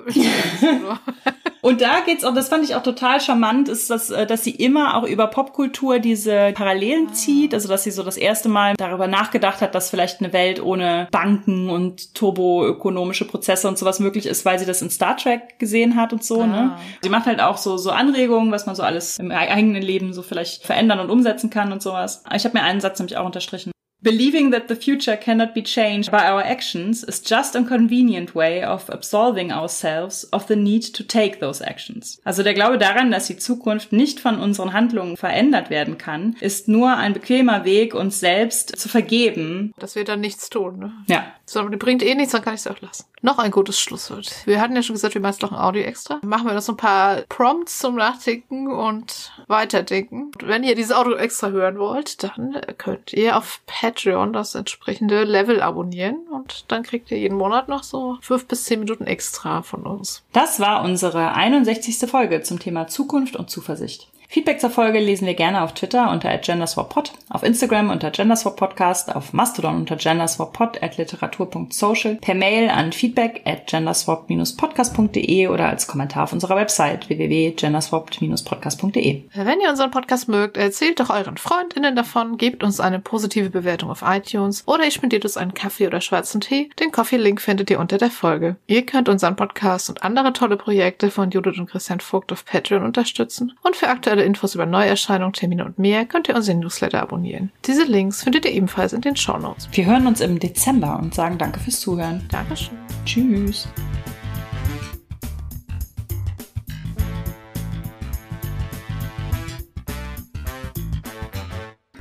[1.62, 4.50] Und da geht's auch, das fand ich auch total charmant, ist, dass, äh, dass sie
[4.50, 7.12] immer auch über Popkultur diese Parallelen ah.
[7.12, 7.54] zieht.
[7.54, 11.06] Also, dass sie so das erste Mal darüber nachgedacht hat, dass vielleicht eine Welt ohne
[11.12, 15.94] Banken und turboökonomische Prozesse und sowas möglich ist, weil sie das in Star Trek gesehen
[15.94, 16.52] hat und so, ne?
[16.52, 16.62] ah.
[16.62, 16.76] ne?
[17.00, 20.22] Sie macht halt auch so, so Anregungen, was man so alles im eigenen Leben so
[20.22, 22.24] vielleicht verändern und umsetzen kann und sowas.
[22.34, 23.72] Ich habe mir einen Satz nämlich auch unterstrichen.
[24.02, 28.64] Believing that the future cannot be changed by our actions is just a convenient way
[28.64, 32.20] of absolving ourselves of the need to take those actions.
[32.24, 36.66] Also der Glaube daran, dass die Zukunft nicht von unseren Handlungen verändert werden kann, ist
[36.66, 39.72] nur ein bequemer Weg, uns selbst zu vergeben.
[39.78, 40.92] Dass wir dann nichts tun, ne?
[41.06, 41.24] Ja.
[41.44, 43.04] So, die bringt eh nichts, dann kann ich es auch lassen.
[43.20, 44.34] Noch ein gutes Schlusswort.
[44.46, 46.18] Wir hatten ja schon gesagt, wir machen doch ein Audio extra.
[46.24, 50.32] Machen wir noch so ein paar Prompts zum Nachdenken und Weiterdenken.
[50.40, 53.60] Und wenn ihr dieses Audio extra hören wollt, dann könnt ihr auf
[53.92, 58.64] Patreon das entsprechende Level abonnieren und dann kriegt ihr jeden Monat noch so fünf bis
[58.64, 60.22] zehn Minuten extra von uns.
[60.32, 62.10] Das war unsere 61.
[62.10, 64.08] Folge zum Thema Zukunft und Zuversicht.
[64.32, 69.34] Feedback zur Folge lesen wir gerne auf Twitter unter genderswappod, auf Instagram unter genderswappodcast, auf
[69.34, 76.32] Mastodon unter genderswappod at literatur.social, per Mail an feedback at genderswap-podcast.de oder als Kommentar auf
[76.32, 79.24] unserer Website www.genderswapped-podcast.de.
[79.34, 83.90] Wenn ihr unseren Podcast mögt, erzählt doch euren FreundInnen davon, gebt uns eine positive Bewertung
[83.90, 86.70] auf iTunes oder ihr spendiert uns einen Kaffee oder schwarzen Tee.
[86.80, 88.56] Den Coffee-Link findet ihr unter der Folge.
[88.66, 92.82] Ihr könnt unseren Podcast und andere tolle Projekte von Judith und Christian Vogt auf Patreon
[92.82, 97.02] unterstützen und für aktuelle Aktuelle Infos über Neuerscheinungen, Termine und mehr könnt ihr unseren Newsletter
[97.02, 97.50] abonnieren.
[97.64, 99.68] Diese Links findet ihr ebenfalls in den Shownotes.
[99.72, 102.24] Wir hören uns im Dezember und sagen danke fürs Zuhören.
[102.30, 102.78] Dankeschön.
[103.04, 103.66] Tschüss.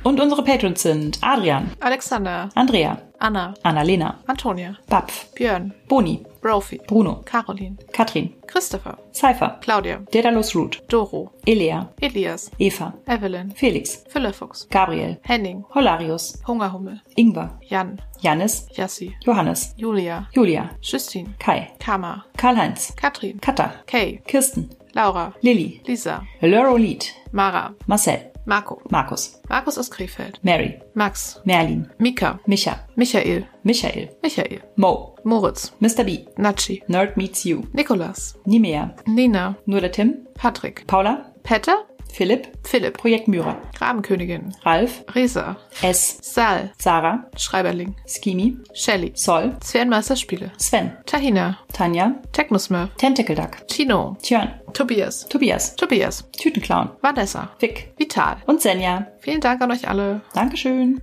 [0.04, 7.22] Und unsere Patrons sind Adrian, Alexander, Andrea, Anna, Annalena, Antonia, Bapf, Björn, Boni, Brophy, Bruno,
[7.24, 15.16] Caroline, Katrin, Christopher, Cypher, Claudia, Daedalus Root, Doro, Elea, Elias, Eva, Evelyn, Felix, Philifuchs, Gabriel,
[15.22, 23.38] Henning, Holarius, Hungerhummel, Ingwer, Jan, Janis, Yassi, Johannes, Julia, Julia, Justin, Kai, Kama, Karl-Heinz, Katrin,
[23.38, 30.80] Katha, Kay, Kirsten, Laura, Lilly, Lisa, Lurolid, Mara, Marcel, Marco, Markus, Markus aus Krefeld, Mary,
[30.94, 36.04] Max, Merlin, Mika, Micha, Michael, Michael, Michael, Mo, Moritz, Mr.
[36.04, 42.48] B, Natschi, Nerd Meets You, Nikolas, Nimea, Nina, nur der Tim, Patrick, Paula, Petter, Philipp,
[42.62, 50.92] Philipp, Projekt Myra, Grabenkönigin, Ralf, Resa, S, Sal, Sarah, Schreiberling, Skimi, Shelly, Sol, Zwernmeisterspiele, Sven,
[51.06, 57.92] Tahina, Tanja, Technosmurf, Tentacle Duck, Tino, Tjörn, Tobias, Tobias, Tobias, Tütenclown, Vanessa, Vic.
[57.98, 58.36] Vital.
[58.46, 59.06] und Senja.
[59.20, 60.20] Vielen Dank an euch alle.
[60.34, 61.00] Dankeschön.